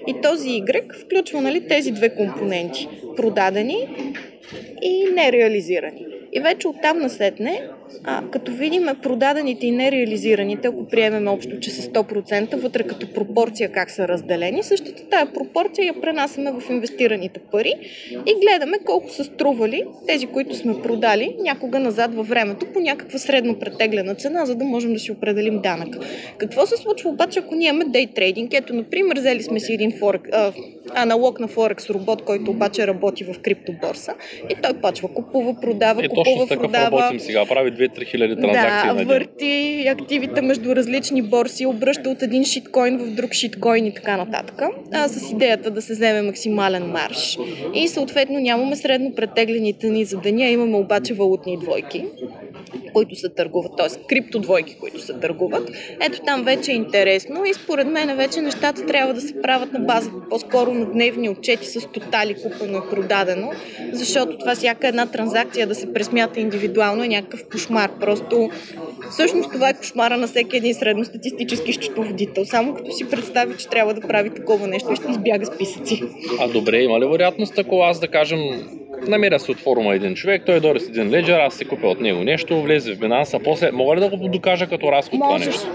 И 0.06 0.20
този 0.22 0.48
Y 0.48 1.04
включва 1.04 1.40
нали, 1.40 1.68
тези 1.68 1.90
две 1.90 2.14
компоненти. 2.14 2.88
Продадени 3.16 3.88
и 4.82 5.04
нереализирани. 5.14 6.06
И 6.32 6.40
вече 6.40 6.68
оттам 6.68 6.98
насетне 6.98 7.68
а, 8.04 8.22
като 8.30 8.52
видим 8.52 8.88
продадените 9.02 9.66
и 9.66 9.70
нереализираните, 9.70 10.68
ако 10.68 10.88
приемем 10.88 11.28
общо, 11.28 11.60
че 11.60 11.70
са 11.70 11.82
100%, 11.82 12.56
вътре 12.56 12.82
като 12.82 13.12
пропорция 13.12 13.72
как 13.72 13.90
са 13.90 14.08
разделени, 14.08 14.62
същата 14.62 15.02
тая 15.10 15.32
пропорция 15.32 15.86
я 15.86 16.00
пренасяме 16.00 16.52
в 16.52 16.70
инвестираните 16.70 17.40
пари 17.40 17.74
и 18.10 18.34
гледаме 18.40 18.78
колко 18.84 19.10
са 19.10 19.24
стрували 19.24 19.84
тези, 20.06 20.26
които 20.26 20.56
сме 20.56 20.82
продали 20.82 21.36
някога 21.40 21.78
назад 21.78 22.14
във 22.14 22.28
времето 22.28 22.66
по 22.72 22.80
някаква 22.80 23.18
средно 23.18 23.58
претеглена 23.58 24.14
цена, 24.14 24.46
за 24.46 24.54
да 24.54 24.64
можем 24.64 24.92
да 24.92 24.98
си 24.98 25.12
определим 25.12 25.60
данък. 25.60 25.96
Какво 26.38 26.66
се 26.66 26.76
случва 26.76 27.10
обаче, 27.10 27.38
ако 27.38 27.54
ние 27.54 27.68
имаме 27.68 28.06
трейдинг? 28.14 28.54
Ето, 28.54 28.74
например, 28.74 29.18
взели 29.18 29.42
сме 29.42 29.60
си 29.60 29.72
един 29.72 29.92
форек, 29.98 30.28
а, 30.32 30.52
аналог 30.94 31.40
на 31.40 31.48
Форекс 31.48 31.90
робот, 31.90 32.22
който 32.22 32.50
обаче 32.50 32.86
работи 32.86 33.24
в 33.24 33.40
криптоборса 33.42 34.14
и 34.50 34.54
той 34.62 34.72
почва 34.72 35.08
купува, 35.08 35.60
продава, 35.60 36.04
е, 36.04 36.08
купува, 36.08 36.24
точно 36.24 36.60
продава. 36.60 37.00
работим 37.00 37.20
сега, 37.20 37.46
прави 37.46 37.70
2-3 37.88 38.06
хиляди 38.06 38.36
транзакции 38.36 38.88
да, 38.88 38.94
на 38.94 39.04
върти 39.04 39.84
активите 39.88 40.42
между 40.42 40.76
различни 40.76 41.22
борси, 41.22 41.66
обръща 41.66 42.10
от 42.10 42.22
един 42.22 42.44
шиткоин 42.44 42.98
в 42.98 43.10
друг 43.10 43.32
шиткоин 43.32 43.86
и 43.86 43.94
така 43.94 44.16
нататък, 44.16 44.62
а, 44.92 45.08
с 45.08 45.30
идеята 45.30 45.70
да 45.70 45.82
се 45.82 45.92
вземе 45.92 46.22
максимален 46.22 46.86
марш. 46.86 47.38
И 47.74 47.88
съответно 47.88 48.40
нямаме 48.40 48.76
средно 48.76 49.14
претеглените 49.14 49.90
ни 49.90 50.04
за 50.04 50.16
деня, 50.16 50.44
имаме 50.44 50.76
обаче 50.76 51.14
валутни 51.14 51.58
двойки 51.58 52.04
които 52.92 53.16
се 53.16 53.28
търгуват, 53.28 53.72
т.е. 53.76 54.06
криптодвойки, 54.08 54.76
които 54.80 55.00
се 55.00 55.12
търгуват. 55.12 55.70
Ето 56.00 56.20
там 56.26 56.44
вече 56.44 56.72
е 56.72 56.74
интересно 56.74 57.44
и 57.44 57.54
според 57.54 57.86
мен 57.86 58.16
вече 58.16 58.40
нещата 58.40 58.86
трябва 58.86 59.14
да 59.14 59.20
се 59.20 59.42
правят 59.42 59.72
на 59.72 59.80
база 59.80 60.10
по-скоро 60.30 60.74
на 60.74 60.84
дневни 60.84 61.28
отчети 61.28 61.66
с 61.66 61.86
тотали 61.86 62.34
купено 62.34 62.78
и 62.78 62.90
продадено, 62.90 63.52
защото 63.92 64.38
това 64.38 64.54
всяка 64.54 64.88
една 64.88 65.06
транзакция 65.06 65.66
да 65.66 65.74
се 65.74 65.92
пресмята 65.92 66.40
индивидуално 66.40 67.04
е 67.04 67.08
някакъв 67.08 67.44
кошмар. 67.52 67.71
Просто 68.00 68.50
всъщност 69.10 69.52
това 69.52 69.68
е 69.68 69.74
кошмара 69.74 70.16
на 70.16 70.26
всеки 70.26 70.56
един 70.56 70.74
средностатистически 70.74 71.72
счетоводител. 71.72 72.44
Само 72.44 72.74
като 72.74 72.92
си 72.92 73.10
представи, 73.10 73.56
че 73.58 73.68
трябва 73.68 73.94
да 73.94 74.00
прави 74.00 74.30
такова 74.30 74.68
нещо 74.68 74.92
и 74.92 74.96
ще 74.96 75.10
избяга 75.10 75.46
списъци. 75.46 76.02
А 76.40 76.48
добре, 76.48 76.82
има 76.82 77.00
ли 77.00 77.06
вероятност, 77.06 77.58
ако 77.58 77.82
аз 77.82 78.00
да 78.00 78.08
кажем 78.08 78.40
намеря 79.08 79.38
се 79.38 79.50
от 79.50 79.58
форума 79.58 79.94
един 79.94 80.14
човек, 80.14 80.42
той 80.46 80.60
дори 80.60 80.80
с 80.80 80.88
един 80.88 81.10
леджер, 81.10 81.38
аз 81.38 81.54
си 81.54 81.64
купя 81.64 81.88
от 81.88 82.00
него 82.00 82.24
нещо, 82.24 82.62
влезе 82.62 82.94
в 82.94 82.98
Binance, 82.98 83.34
а 83.34 83.42
после 83.44 83.70
мога 83.72 83.96
ли 83.96 84.00
да 84.00 84.08
го 84.08 84.28
докажа 84.28 84.66
като 84.66 84.92
разход 84.92 85.20
това 85.20 85.38
нещо? 85.38 85.68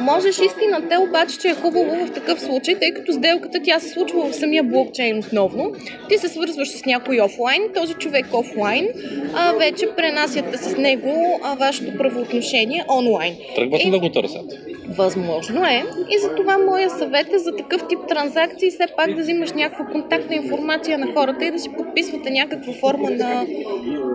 Можеш 0.00 0.38
истината, 0.38 1.00
обаче, 1.08 1.38
че 1.38 1.48
е 1.48 1.54
хубаво 1.54 2.06
в 2.06 2.12
такъв 2.12 2.40
случай, 2.40 2.74
тъй 2.74 2.90
като 2.90 3.12
сделката 3.12 3.60
тя 3.64 3.78
се 3.78 3.88
случва 3.88 4.30
в 4.30 4.34
самия 4.34 4.62
блокчейн 4.62 5.18
основно. 5.18 5.72
Ти 6.08 6.18
се 6.18 6.28
свързваш 6.28 6.68
с 6.68 6.84
някой 6.86 7.20
офлайн, 7.20 7.62
този 7.74 7.94
човек 7.94 8.26
офлайн, 8.32 8.88
а 9.34 9.52
вече 9.52 9.86
пренасяте 9.96 10.58
с 10.58 10.76
него 10.76 11.23
а, 11.42 11.54
вашето 11.54 11.98
правоотношение 11.98 12.84
онлайн. 12.98 13.34
Тръгват 13.56 13.86
ли 13.86 13.90
да 13.90 13.98
го 13.98 14.08
търсят? 14.08 14.44
Възможно 14.88 15.64
е. 15.64 15.84
И 16.10 16.18
за 16.18 16.34
това 16.34 16.58
моя 16.58 16.90
съвет 16.90 17.32
е 17.32 17.38
за 17.38 17.56
такъв 17.56 17.88
тип 17.88 17.98
транзакции 18.08 18.70
все 18.70 18.86
пак 18.96 19.14
да 19.14 19.20
взимаш 19.20 19.52
някаква 19.52 19.86
контактна 19.86 20.36
информация 20.36 20.98
на 20.98 21.12
хората 21.12 21.44
и 21.44 21.50
да 21.50 21.58
си 21.58 21.68
подписвате 21.76 22.30
някаква 22.30 22.72
форма 22.72 23.10
на, 23.10 23.46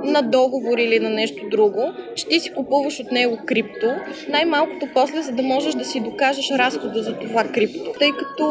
на 0.04 0.22
договор 0.22 0.78
или 0.78 1.00
на 1.00 1.10
нещо 1.10 1.50
друго, 1.52 1.93
че 2.15 2.28
ти 2.28 2.39
си 2.39 2.54
купуваш 2.54 3.00
от 3.00 3.12
него 3.12 3.39
крипто, 3.45 3.88
най-малкото 4.30 4.88
после, 4.93 5.22
за 5.22 5.32
да 5.32 5.43
можеш 5.43 5.74
да 5.74 5.86
си 5.86 6.00
докажеш 6.00 6.52
разхода 6.52 7.04
за 7.04 7.17
това 7.17 7.43
крипто. 7.43 7.91
Тъй 8.00 8.12
като... 8.12 8.45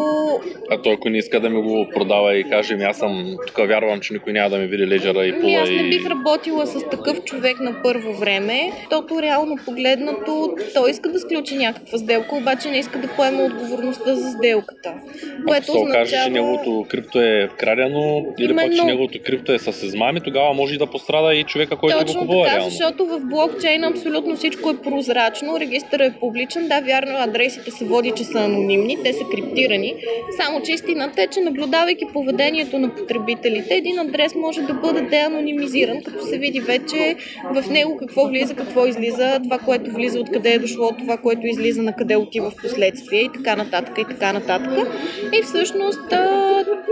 А 0.70 0.82
той 0.82 0.92
ако 0.92 1.08
не 1.08 1.18
иска 1.18 1.40
да 1.40 1.50
ми 1.50 1.62
го 1.62 1.86
продава 1.94 2.38
и 2.38 2.44
каже 2.44 2.76
ми 2.76 2.84
аз 2.84 2.98
съм 2.98 3.36
тук 3.46 3.68
вярвам, 3.68 4.00
че 4.00 4.12
никой 4.12 4.32
няма 4.32 4.50
да 4.50 4.58
ми 4.58 4.66
види 4.66 4.86
леджера 4.86 5.26
и 5.26 5.30
Ами 5.30 5.40
пула 5.40 5.60
аз 5.62 5.70
не 5.70 5.88
бих 5.88 6.06
работила 6.10 6.66
с 6.66 6.88
такъв 6.90 7.24
човек 7.24 7.60
на 7.60 7.82
първо 7.82 8.12
време, 8.12 8.47
защото 8.90 9.22
реално 9.22 9.56
погледнато 9.64 10.54
той 10.74 10.90
иска 10.90 11.08
да 11.08 11.18
сключи 11.18 11.56
някаква 11.56 11.98
сделка, 11.98 12.36
обаче 12.36 12.70
не 12.70 12.78
иска 12.78 12.98
да 12.98 13.08
поема 13.08 13.42
отговорността 13.42 14.14
за 14.14 14.30
сделката. 14.30 14.88
Ако 14.88 15.46
Което 15.46 15.64
се 15.66 15.78
окаже, 15.78 16.10
че 16.10 16.16
означава... 16.16 16.30
неговото 16.30 16.86
крипто 16.88 17.22
е 17.22 17.48
крадено 17.58 18.26
или 18.38 18.54
пък, 18.54 18.64
че 18.64 18.66
Именно. 18.66 18.84
неговото 18.84 19.18
крипто 19.26 19.52
е 19.52 19.58
с 19.58 19.82
измами, 19.86 20.20
тогава 20.20 20.54
може 20.54 20.74
и 20.74 20.78
да 20.78 20.86
пострада 20.86 21.34
и 21.34 21.44
човека, 21.44 21.76
който 21.76 21.98
го 21.98 22.04
Точно 22.04 22.20
купува 22.20 22.44
така, 22.44 22.56
реално. 22.56 22.70
защото 22.70 23.06
в 23.06 23.20
блокчейна 23.20 23.86
абсолютно 23.86 24.36
всичко 24.36 24.70
е 24.70 24.76
прозрачно, 24.76 25.60
регистърът 25.60 26.12
е 26.12 26.18
публичен, 26.20 26.68
да, 26.68 26.80
вярно, 26.80 27.18
адресите 27.18 27.70
се 27.70 27.84
води, 27.84 28.12
че 28.16 28.24
са 28.24 28.38
анонимни, 28.38 28.98
те 29.04 29.12
са 29.12 29.24
криптирани, 29.34 29.94
само 30.40 30.62
че 30.62 30.72
истината 30.72 31.22
е, 31.22 31.26
че 31.26 31.40
наблюдавайки 31.40 32.04
поведението 32.12 32.78
на 32.78 32.94
потребителите, 32.94 33.74
един 33.74 33.98
адрес 33.98 34.34
може 34.34 34.62
да 34.62 34.74
бъде 34.74 35.00
деанонимизиран, 35.00 36.02
като 36.02 36.26
се 36.26 36.38
види 36.38 36.60
вече 36.60 37.16
в 37.44 37.70
него 37.70 37.96
какво 37.96 38.26
влиза, 38.26 38.37
какво 38.56 38.86
излиза, 38.86 39.40
това, 39.42 39.58
което 39.58 39.90
влиза, 39.90 40.20
откъде 40.20 40.52
е 40.52 40.58
дошло, 40.58 40.90
това, 40.98 41.16
което 41.16 41.46
излиза, 41.46 41.82
на 41.82 41.96
къде 41.96 42.16
отива 42.16 42.50
в 42.50 42.56
последствие 42.62 43.20
и 43.20 43.32
така 43.32 43.56
нататък 43.56 43.98
и 43.98 44.04
така 44.04 44.32
нататък. 44.32 44.88
И 45.32 45.42
всъщност 45.42 46.00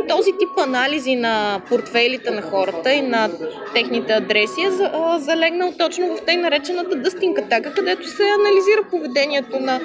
този 0.08 0.30
тип 0.30 0.58
анализи 0.58 1.16
на 1.16 1.62
портфейлите 1.68 2.30
на 2.30 2.42
хората 2.42 2.92
и 2.92 3.02
на 3.02 3.30
техните 3.74 4.12
адреси 4.12 4.60
е 4.62 4.70
залегнал 5.18 5.72
точно 5.78 6.16
в 6.16 6.24
тъй 6.26 6.36
наречената 6.36 6.96
дъстинг 6.96 7.38
атака, 7.38 7.72
където 7.74 8.08
се 8.08 8.22
анализира 8.22 8.82
поведението 8.90 9.60
на 9.60 9.80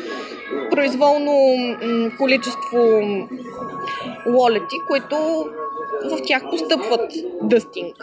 произволно 0.71 1.55
количество 2.17 2.79
уолети, 4.27 4.75
които 4.87 5.15
в 6.09 6.17
тях 6.25 6.43
постъпват 6.49 7.11
дъстинг. 7.41 7.95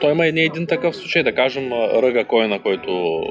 Той 0.00 0.12
има 0.12 0.26
и 0.26 0.32
не 0.32 0.40
един 0.40 0.66
такъв 0.66 0.96
случай, 0.96 1.22
да 1.22 1.34
кажем 1.34 1.72
Ръга 1.72 2.24
Койна, 2.24 2.62
който 2.62 3.22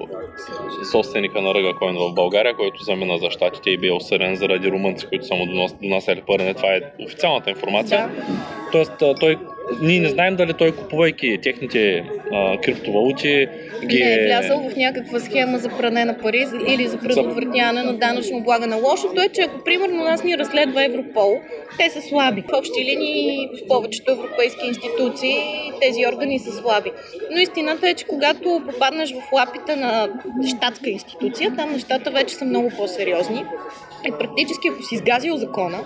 собственика 0.92 1.42
на 1.42 1.54
Ръга 1.54 1.74
в 1.82 2.14
България, 2.14 2.56
който 2.56 2.84
замина 2.84 3.18
за 3.18 3.32
щатите 3.32 3.70
и 3.70 3.78
бе 3.78 3.92
осъден 3.92 4.36
заради 4.36 4.72
румънци, 4.72 5.08
които 5.08 5.26
са 5.26 5.36
му 5.36 5.46
донасяли 5.82 6.22
пари. 6.28 6.44
Не, 6.44 6.54
Това 6.54 6.74
е 6.76 6.82
официалната 7.06 7.50
информация. 7.50 8.08
Да. 8.08 8.24
Тоест, 8.72 8.92
той, 9.20 9.38
ние 9.82 10.00
не 10.00 10.10
знаем 10.10 10.36
дали 10.36 10.54
той 10.54 10.72
купувайки 10.72 11.40
техните 11.44 12.04
а, 12.34 12.62
криптовалути 12.62 13.48
ги 13.86 14.04
Не 14.04 14.14
е 14.14 14.26
влязъл 14.26 14.70
в 14.70 14.76
някаква 14.76 15.20
схема 15.20 15.58
за 15.58 15.70
пране 15.70 16.06
на 16.06 16.18
пари 16.18 16.46
или 16.68 16.88
за 16.88 16.98
предотвратяване 17.00 17.84
на 17.84 17.94
данъчно 17.94 18.38
облагане. 18.38 18.76
Лошото 18.76 19.22
е, 19.22 19.30
че 19.30 19.42
ако 19.42 19.64
примерно 19.64 20.04
нас 20.04 20.24
ни 20.24 20.38
разследва 20.38 20.84
Европол, 20.84 21.40
те 21.78 21.90
са 21.90 22.02
слаби. 22.02 22.42
В 22.42 22.58
общи 22.58 22.86
линии 22.86 23.48
в 23.48 23.68
повечето 23.68 24.12
европейски 24.12 24.68
институции 24.68 25.36
тези 25.82 26.00
органи 26.14 26.40
са 26.40 26.52
слаби. 26.52 26.92
Но 27.32 27.40
истината 27.40 27.90
е, 27.90 27.94
че 27.94 28.06
когато 28.06 28.62
попаднеш 28.72 29.14
в 29.14 29.32
лапите 29.34 29.76
на 29.76 30.10
щатска 30.58 30.90
институция, 30.90 31.56
там 31.56 31.72
нещата 31.72 32.12
вече 32.12 32.36
са 32.36 32.46
много 32.46 32.70
по-сериозни. 32.78 33.44
И 34.08 34.12
практически, 34.20 34.68
ако 34.68 34.84
си 34.84 34.96
изгазил 34.96 35.38
закона 35.38 35.84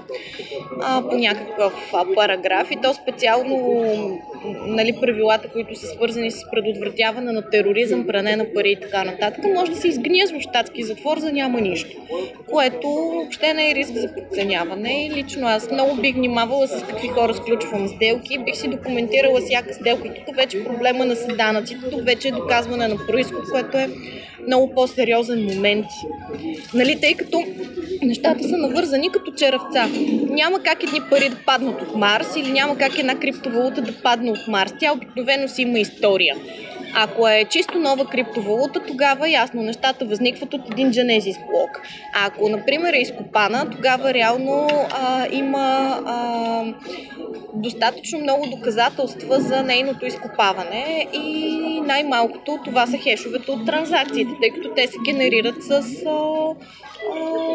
а, 0.81 1.09
по 1.09 1.17
някакъв 1.17 1.73
а, 1.93 2.05
параграф 2.15 2.71
и 2.71 2.77
то 2.81 2.93
специално 2.93 3.57
нали, 4.67 4.97
правилата, 5.01 5.47
които 5.47 5.75
са 5.79 5.87
свързани 5.87 6.31
с 6.31 6.51
предотвратяване 6.51 7.31
на 7.31 7.49
тероризъм, 7.49 8.07
пране 8.07 8.35
на 8.35 8.45
пари 8.53 8.71
и 8.71 8.79
така 8.79 9.03
нататък, 9.03 9.45
може 9.55 9.71
да 9.71 9.77
се 9.77 9.87
изгниеш 9.87 10.31
в 10.31 10.41
щатски 10.41 10.83
затвор 10.83 11.19
за 11.19 11.31
няма 11.31 11.61
нищо. 11.61 11.97
Което 12.51 12.87
въобще 12.87 13.53
не 13.53 13.71
е 13.71 13.75
риск 13.75 13.93
за 13.93 14.13
подценяване. 14.13 15.05
И 15.05 15.11
лично 15.11 15.47
аз 15.47 15.71
много 15.71 15.95
бих 15.95 16.15
внимавала 16.15 16.67
с 16.67 16.83
какви 16.83 17.07
хора 17.07 17.33
сключвам 17.33 17.87
сделки, 17.87 18.37
бих 18.37 18.55
си 18.55 18.67
документирала 18.67 19.41
всяка 19.41 19.73
сделка. 19.73 20.07
И 20.07 20.25
тук 20.25 20.35
вече 20.35 20.63
проблема 20.63 21.05
не 21.05 21.15
са 21.15 21.27
данъците, 21.27 21.89
тук 21.89 22.05
вече 22.05 22.27
е 22.27 22.31
доказване 22.31 22.87
на 22.87 22.97
происход, 23.07 23.49
което 23.51 23.77
е 23.77 23.89
много 24.47 24.73
по-сериозен 24.73 25.43
момент. 25.43 25.85
Нали, 26.73 26.99
тъй 27.01 27.13
като 27.13 27.43
нещата 28.03 28.43
са 28.43 28.57
навързани 28.57 29.11
като 29.11 29.31
черевца. 29.31 29.89
Няма 30.29 30.59
как 30.59 30.83
едни 30.83 31.01
пари 31.09 31.29
да 31.29 31.35
паднат 31.45 31.81
от 31.81 31.95
Марс 31.95 32.35
или 32.35 32.51
няма 32.51 32.77
как 32.77 32.99
една 32.99 33.19
криптовалута 33.19 33.81
да 33.81 34.01
падне 34.03 34.31
от 34.31 34.47
Марс. 34.47 34.73
Тя 34.79 34.93
обикновено 34.93 35.47
си 35.47 35.61
има 35.61 35.79
история. 35.79 36.35
Ако 36.95 37.27
е 37.27 37.45
чисто 37.49 37.79
нова 37.79 38.05
криптовалута, 38.05 38.79
тогава 38.87 39.29
ясно, 39.29 39.61
нещата 39.61 40.05
възникват 40.05 40.53
от 40.53 40.61
един 40.71 40.91
Genesis 40.91 41.47
блок. 41.47 41.81
А 42.13 42.27
ако, 42.27 42.49
например, 42.49 42.93
е 42.93 43.01
изкопана, 43.01 43.69
тогава 43.69 44.13
реално 44.13 44.67
а, 44.91 45.27
има 45.31 45.99
а, 46.05 46.63
достатъчно 47.53 48.19
много 48.19 48.45
доказателства 48.49 49.39
за 49.39 49.63
нейното 49.63 50.05
изкопаване 50.05 51.07
и 51.13 51.81
най-малкото 51.81 52.59
това 52.65 52.87
са 52.87 52.97
хешовете 52.97 53.51
от 53.51 53.65
транзакциите, 53.65 54.31
тъй 54.41 54.49
като 54.49 54.69
те 54.75 54.87
се 54.87 54.97
генерират 55.05 55.63
с, 55.63 55.71
а, 55.71 56.11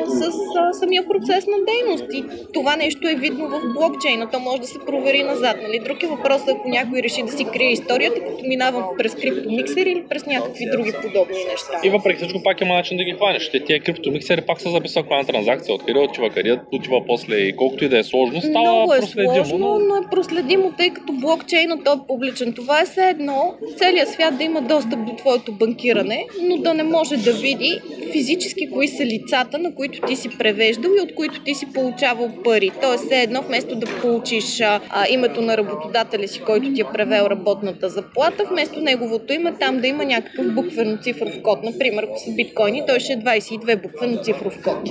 с 0.07 0.23
а, 0.59 0.73
самия 0.73 1.09
процес 1.09 1.47
на 1.47 1.57
дейност. 1.67 2.05
И 2.13 2.25
това 2.55 2.77
нещо 2.77 3.09
е 3.09 3.15
видно 3.15 3.49
в 3.49 3.61
блокчейна, 3.75 4.31
то 4.31 4.41
може 4.41 4.61
да 4.61 4.67
се 4.67 4.79
провери 4.87 5.23
назад. 5.23 5.57
Нали? 5.63 5.79
Друг 5.79 6.03
е 6.03 6.07
въпросът, 6.07 6.49
ако 6.49 6.69
някой 6.69 7.03
реши 7.03 7.23
да 7.23 7.33
си 7.33 7.45
крие 7.53 7.73
историята, 7.73 8.21
като 8.21 8.45
минава 8.49 8.85
през 8.99 9.15
криптомиксер 9.15 9.87
или 9.87 10.05
през 10.09 10.27
някакви 10.27 10.71
други 10.73 10.93
подобни 11.03 11.37
неща. 11.51 11.81
И 11.85 11.91
въпреки 11.91 12.19
всичко 12.19 12.43
пак 12.43 12.61
има 12.61 12.75
начин 12.75 12.97
да 12.97 13.05
ги 13.05 13.13
хванеш. 13.13 13.51
Те 13.51 13.65
тия 13.65 13.81
криптомиксери 13.81 14.41
пак 14.41 14.61
са 14.61 14.71
записали 14.71 15.03
каква 15.03 15.25
транзакция, 15.25 15.75
откъде 15.75 15.99
отива, 15.99 16.31
къде 16.31 16.61
отива 16.73 17.01
после 17.07 17.37
и 17.37 17.57
колкото 17.57 17.85
и 17.85 17.89
да 17.89 17.99
е 17.99 18.05
сложно, 18.05 18.41
става 18.41 18.61
Много 18.73 18.95
е 18.95 19.01
проследимо. 19.01 19.35
сложно, 19.35 19.79
но- 19.79 19.97
е 19.97 20.11
проследимо, 20.11 20.73
тъй 20.79 20.91
като 20.91 21.13
блокчейнът 21.13 21.81
е 21.81 21.91
публичен. 22.09 22.53
Това 22.53 22.81
е 22.81 22.85
все 22.85 23.09
едно 23.09 23.55
целият 23.77 24.09
свят 24.09 24.39
да 24.39 24.45
има 24.45 24.63
достъп 24.63 25.07
до 25.07 25.13
твоето 25.17 25.53
банкиране, 25.53 26.27
но 26.43 26.57
да 26.57 26.75
не 26.75 26.83
може 26.83 27.17
да 27.17 27.33
види 27.33 27.81
физически 28.13 28.71
кои 28.71 28.89
са 28.89 29.05
лицата, 29.49 29.59
на 29.59 29.75
които 29.75 30.01
ти 30.07 30.17
си 30.17 30.39
превеждал 30.39 30.91
и 30.99 31.01
от 31.01 31.15
които 31.15 31.41
ти 31.41 31.55
си 31.55 31.73
получавал 31.73 32.31
пари. 32.45 32.71
Тоест, 32.83 33.05
все 33.05 33.23
едно 33.23 33.43
вместо 33.43 33.77
да 33.77 33.87
получиш 34.01 34.61
а, 34.61 34.81
името 35.11 35.41
на 35.41 35.57
работодателя 35.57 36.29
си, 36.29 36.41
който 36.41 36.73
ти 36.73 36.81
е 36.81 36.85
превел 36.93 37.27
работната 37.31 37.89
заплата, 37.89 38.45
вместо 38.51 38.81
неговото 38.81 39.33
име 39.33 39.55
там 39.61 39.81
да 39.81 39.87
има 39.87 40.05
някакъв 40.05 40.47
буквено-цифров 40.47 41.43
код. 41.43 41.63
Например, 41.63 42.03
ако 42.03 42.19
са 42.19 42.31
биткоини, 42.35 42.83
той 42.87 43.01
ще 43.01 43.13
е 43.13 43.17
22 43.17 43.83
буквено-цифров 43.83 44.63
код 44.65 44.89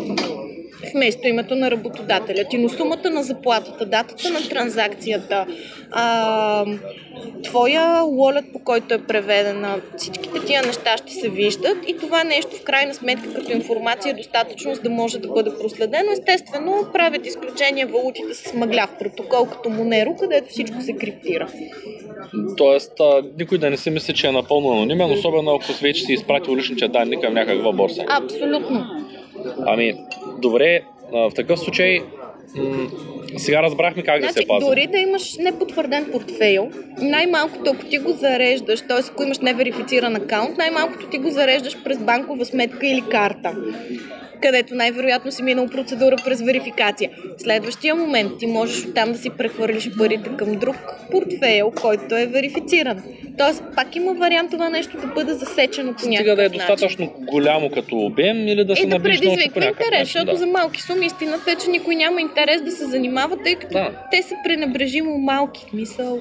вместо 0.94 1.28
името 1.28 1.56
на 1.56 1.72
работодателя 1.72 2.44
ти, 2.50 2.58
но 2.58 2.70
сумата 2.70 3.10
на 3.10 3.24
заплатата, 3.24 3.86
датата 3.86 4.30
на 4.30 4.50
транзакцията, 4.50 5.46
а, 5.92 6.66
твоя 7.44 8.02
wallet, 8.02 8.52
по 8.54 8.60
който 8.60 8.94
е 8.94 8.98
преведена, 8.98 9.82
всичките 9.98 10.46
тия 10.46 10.62
неща 10.62 10.98
ще 10.98 11.14
се 11.14 11.30
виждат 11.30 11.78
и 11.88 11.98
това 11.98 12.24
нещо 12.24 12.56
в 12.56 12.64
крайна 12.64 12.94
сметка 12.94 13.34
като 13.34 13.52
информация 13.52 14.12
е 14.12 14.14
достатъчно, 14.14 14.76
за 14.76 14.82
да 14.82 14.90
може 14.90 15.20
да 15.20 15.28
бъде 15.28 15.52
проследено. 15.62 16.12
Естествено, 16.12 16.86
правят 16.94 17.26
изключения 17.26 17.88
валутите 17.88 18.34
с 18.34 18.54
мъгляв 18.54 18.90
протокол 19.00 19.46
като 19.46 19.70
Monero, 19.70 20.20
където 20.20 20.50
всичко 20.50 20.82
се 20.82 20.94
криптира. 20.94 21.48
Тоест, 22.58 23.00
а, 23.00 23.24
никой 23.40 23.58
да 23.58 23.70
не 23.70 23.78
си 23.78 23.90
мисли, 23.90 24.14
че 24.14 24.28
е 24.28 24.32
напълно 24.32 24.72
анонимен, 24.72 25.12
особено 25.12 25.56
ако 25.56 25.82
вече 25.82 26.04
си 26.04 26.14
изпратил 26.14 26.56
личните 26.56 26.88
данни 26.88 27.22
към 27.22 27.34
някаква 27.34 27.72
борса. 27.72 28.06
Абсолютно. 28.10 28.86
Ами, 29.66 29.94
добре, 30.42 30.82
в 31.12 31.32
такъв 31.36 31.60
случай, 31.60 32.00
сега 33.38 33.64
разбрахме 33.64 34.04
как 34.04 34.22
да 34.22 34.28
Значи, 34.28 34.34
се 34.34 34.48
пази. 34.48 34.66
дори 34.66 34.88
да 34.88 34.98
имаш 34.98 35.38
непотвърден 35.38 36.10
портфейл, 36.12 36.70
най-малкото 37.02 37.72
ако 37.72 37.86
ти 37.86 37.98
го 37.98 38.12
зареждаш, 38.12 38.82
т.е. 38.88 38.98
ако 39.12 39.24
имаш 39.24 39.40
неверифициран 39.40 40.16
акаунт, 40.16 40.58
най-малкото 40.58 41.08
ти 41.08 41.18
го 41.18 41.30
зареждаш 41.30 41.84
през 41.84 41.98
банкова 41.98 42.46
сметка 42.46 42.88
или 42.88 43.04
карта 43.12 43.56
където 44.42 44.76
най-вероятно 44.76 45.32
си 45.32 45.44
минал 45.44 45.68
процедура 45.68 46.16
през 46.26 46.42
верификация. 46.42 47.10
В 47.38 47.42
следващия 47.42 47.96
момент 47.96 48.32
ти 48.40 48.48
можеш 48.48 48.86
оттам 48.86 49.12
да 49.12 49.18
си 49.18 49.30
прехвърлиш 49.30 49.90
парите 49.98 50.30
към 50.38 50.52
друг 50.56 50.76
портфейл, 51.12 51.72
който 51.82 52.16
е 52.16 52.26
верифициран. 52.26 53.04
Тоест, 53.38 53.64
пак 53.76 53.96
има 53.96 54.14
вариант 54.14 54.52
това 54.52 54.70
нещо 54.70 54.98
да 54.98 55.08
бъде 55.08 55.34
засечено 55.34 55.94
по 55.94 56.10
някакъв 56.10 56.16
Стига 56.18 56.36
да 56.36 56.42
е 56.42 56.50
начин. 56.50 56.58
достатъчно 56.60 57.14
голямо 57.18 57.70
като 57.70 57.98
обем 57.98 58.48
или 58.48 58.66
да 58.66 58.76
се 58.76 58.84
И 58.84 58.88
да 58.88 59.00
предизвиква 59.00 59.66
интерес, 59.66 59.92
начин. 59.92 60.04
защото 60.04 60.26
Да. 60.32 60.36
за 60.38 60.46
малки 60.48 60.82
суми 60.82 61.06
истината 61.06 61.52
е, 61.52 61.56
че 61.56 61.70
никой 61.70 61.96
няма 61.96 62.22
интерес 62.22 62.62
да 62.62 62.72
се 62.72 62.86
занимава, 62.86 63.38
тъй 63.44 63.56
като 63.56 63.74
Да. 63.74 63.92
те 64.12 64.22
са 64.22 64.36
пренебрежимо 64.46 65.18
малки. 65.18 65.66
Мисъл, 65.74 66.20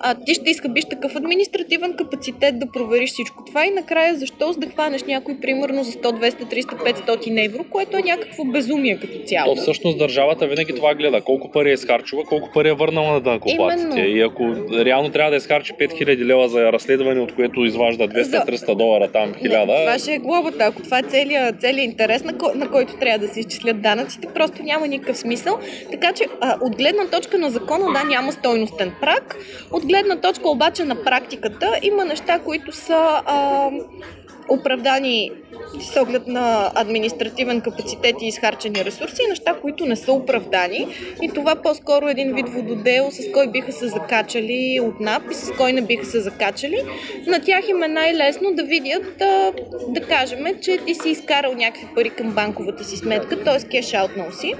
а, 0.00 0.14
ти 0.26 0.34
ще 0.34 0.50
изхъбиш 0.50 0.84
такъв 0.84 1.16
административен 1.16 1.94
капацитет 1.96 2.58
да 2.58 2.66
провериш 2.66 3.10
всичко 3.10 3.44
това 3.44 3.66
и 3.66 3.70
накрая 3.70 4.16
защо 4.16 4.52
за 4.52 4.60
да 4.60 4.66
хванеш 4.66 5.02
някой 5.02 5.40
примерно 5.40 5.84
за 5.84 5.92
100, 5.92 6.02
200, 6.02 6.62
300, 6.62 7.06
500 7.06 7.44
евро, 7.44 7.64
което 7.70 7.96
е 7.96 8.02
някакво 8.02 8.44
безумие 8.44 8.98
като 9.00 9.18
цяло. 9.26 9.54
То 9.54 9.60
всъщност 9.62 9.98
държавата 9.98 10.46
винаги 10.46 10.74
това 10.74 10.94
гледа. 10.94 11.20
Колко 11.20 11.50
пари 11.50 11.70
е 11.70 11.72
изхарчила, 11.72 12.24
колко 12.24 12.50
пари 12.54 12.68
е 12.68 12.72
върнала 12.72 13.12
на 13.12 13.20
данъкоплатците. 13.20 14.00
И 14.00 14.20
ако 14.20 14.54
реално 14.84 15.10
трябва 15.10 15.30
да 15.30 15.36
изхарчи 15.36 15.72
5000 15.72 16.24
лева 16.24 16.48
за 16.48 16.72
разследване, 16.72 17.20
от 17.20 17.34
което 17.34 17.64
изважда 17.64 18.08
200-300 18.08 18.76
долара, 18.76 19.08
там 19.12 19.34
1000. 19.34 19.66
Не, 19.66 19.80
това 19.84 19.98
ще 19.98 20.14
е 20.14 20.18
глобата. 20.18 20.64
Ако 20.64 20.82
това 20.82 20.98
е 20.98 21.02
целият, 21.02 21.60
целият 21.60 21.84
интерес, 21.84 22.24
на, 22.24 22.32
ко- 22.32 22.54
на 22.54 22.70
който 22.70 22.96
трябва 22.96 23.26
да 23.26 23.34
се 23.34 23.40
изчислят 23.40 23.82
данъците, 23.82 24.28
просто 24.34 24.62
няма 24.62 24.86
никакъв 24.86 25.16
смисъл. 25.18 25.58
Така 25.90 26.12
че 26.12 26.24
а, 26.40 26.56
от 26.60 26.76
гледна 26.76 27.06
точка 27.06 27.38
на 27.38 27.50
закона, 27.50 27.92
да, 27.92 28.04
няма 28.04 28.32
стойностен 28.32 28.92
прак. 29.00 29.36
От 29.72 29.85
гледна 29.86 30.20
точка 30.20 30.48
обаче 30.48 30.84
на 30.84 31.04
практиката 31.04 31.78
има 31.82 32.04
неща, 32.04 32.38
които 32.38 32.72
са 32.72 33.22
а, 33.26 33.70
оправдани 34.48 35.32
с 35.80 36.00
оглед 36.00 36.26
на 36.26 36.70
административен 36.74 37.60
капацитет 37.60 38.16
и 38.22 38.26
изхарчени 38.26 38.84
ресурси 38.84 39.22
и 39.26 39.28
неща, 39.28 39.54
които 39.62 39.86
не 39.86 39.96
са 39.96 40.12
оправдани. 40.12 40.86
И 41.22 41.28
това 41.28 41.54
по-скоро 41.54 42.08
е 42.08 42.10
един 42.10 42.34
вид 42.34 42.48
вододел, 42.48 43.10
с 43.10 43.32
кой 43.32 43.50
биха 43.50 43.72
се 43.72 43.88
закачали 43.88 44.80
от 44.82 45.00
НАП 45.00 45.22
и 45.30 45.34
с 45.34 45.52
кой 45.52 45.72
не 45.72 45.82
биха 45.82 46.06
се 46.06 46.20
закачали. 46.20 46.82
На 47.26 47.40
тях 47.40 47.68
им 47.68 47.82
е 47.82 47.88
най-лесно 47.88 48.54
да 48.54 48.62
видят, 48.62 49.18
да, 49.18 49.52
да 49.88 50.00
кажем, 50.00 50.44
че 50.62 50.78
ти 50.86 50.94
си 50.94 51.10
изкарал 51.10 51.54
някакви 51.54 51.86
пари 51.94 52.10
към 52.10 52.30
банковата 52.30 52.84
си 52.84 52.96
сметка, 52.96 53.44
т.е. 53.44 53.68
кеш 53.68 53.94
аутнал 53.94 54.32
си 54.32 54.54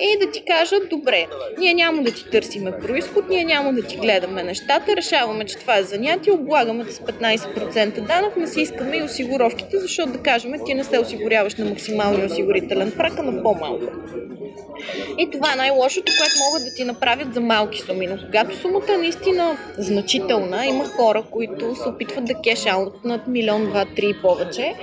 и 0.00 0.18
да 0.18 0.30
ти 0.30 0.42
кажат, 0.46 0.88
добре, 0.90 1.26
ние 1.58 1.74
няма 1.74 2.02
да 2.02 2.10
ти 2.10 2.30
търсиме 2.30 2.72
происход, 2.78 3.28
ние 3.28 3.44
няма 3.44 3.72
да 3.72 3.82
ти 3.82 3.96
гледаме 3.96 4.42
нещата, 4.42 4.96
решаваме, 4.96 5.44
че 5.44 5.56
това 5.56 5.78
е 5.78 5.82
занятие, 5.82 6.32
облагаме 6.32 6.84
с 6.84 6.98
15% 6.98 8.06
данък, 8.06 8.36
не 8.36 8.46
си 8.46 8.60
искаме 8.60 8.96
и 8.96 9.02
осигуровките, 9.14 9.78
защото 9.78 10.12
да 10.12 10.18
кажем, 10.18 10.52
ти 10.66 10.74
не 10.74 10.84
се 10.84 10.98
осигуряваш 10.98 11.54
на 11.54 11.64
максималния 11.64 12.26
осигурителен 12.26 12.92
прак, 12.96 13.18
а 13.18 13.22
на 13.22 13.42
по-малко. 13.42 13.84
И 15.18 15.30
това 15.30 15.52
е 15.52 15.56
най-лошото, 15.56 16.12
което 16.18 16.34
могат 16.46 16.64
да 16.64 16.74
ти 16.76 16.84
направят 16.84 17.34
за 17.34 17.40
малки 17.40 17.80
суми. 17.80 18.06
Но 18.06 18.16
когато 18.26 18.56
сумата 18.56 18.94
е 18.94 18.96
наистина 18.96 19.58
значителна, 19.78 20.66
има 20.66 20.84
хора, 20.84 21.24
които 21.30 21.74
се 21.74 21.88
опитват 21.88 22.24
да 22.24 22.34
кешаут 22.34 23.04
над 23.04 23.26
милион, 23.26 23.64
два, 23.64 23.84
три 23.96 24.08
и 24.08 24.22
повече. 24.22 24.74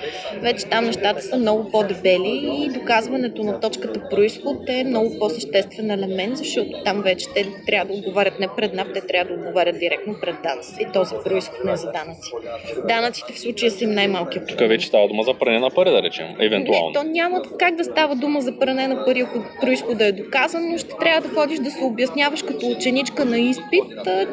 Вече 0.41 0.65
там 0.65 0.85
нещата 0.85 1.21
са 1.21 1.37
много 1.37 1.71
по-дебели 1.71 2.65
и 2.65 2.69
доказването 2.79 3.43
на 3.43 3.59
точката 3.59 4.09
происход 4.09 4.69
е 4.69 4.83
много 4.83 5.19
по-съществен 5.19 5.91
елемент, 5.91 6.37
защото 6.37 6.83
там 6.85 7.01
вече 7.01 7.25
те 7.35 7.47
трябва 7.65 7.93
да 7.93 7.99
отговарят 7.99 8.39
не 8.39 8.47
пред 8.57 8.73
НАП, 8.73 8.87
те 8.93 9.01
трябва 9.01 9.35
да 9.35 9.41
отговарят 9.41 9.79
директно 9.79 10.15
пред 10.21 10.35
данъци. 10.43 10.75
И 10.79 10.85
този 10.93 11.15
происход 11.25 11.63
не 11.65 11.77
за 11.77 11.91
данъци. 11.91 12.31
Данъците 12.87 13.33
в 13.33 13.39
случая 13.39 13.71
са 13.71 13.83
им 13.83 13.93
най-малки. 14.21 14.39
Тук 14.47 14.67
вече 14.67 14.87
става 14.87 15.07
дума 15.07 15.23
за 15.23 15.33
пране 15.33 15.59
на 15.59 15.69
пари, 15.69 15.89
да 15.89 16.03
речем, 16.03 16.27
евентуално. 16.39 16.87
Не, 16.87 16.93
то 16.93 17.03
няма 17.03 17.41
как 17.59 17.75
да 17.75 17.83
става 17.83 18.15
дума 18.15 18.41
за 18.41 18.59
пране 18.59 18.87
на 18.87 19.05
пари, 19.05 19.19
ако 19.19 19.39
происхода 19.61 20.05
е 20.05 20.11
доказан, 20.11 20.71
но 20.71 20.77
ще 20.77 20.95
трябва 20.99 21.27
да 21.29 21.35
ходиш 21.35 21.59
да 21.59 21.71
се 21.71 21.83
обясняваш 21.83 22.43
като 22.43 22.67
ученичка 22.67 23.25
на 23.25 23.39
изпит, 23.39 23.83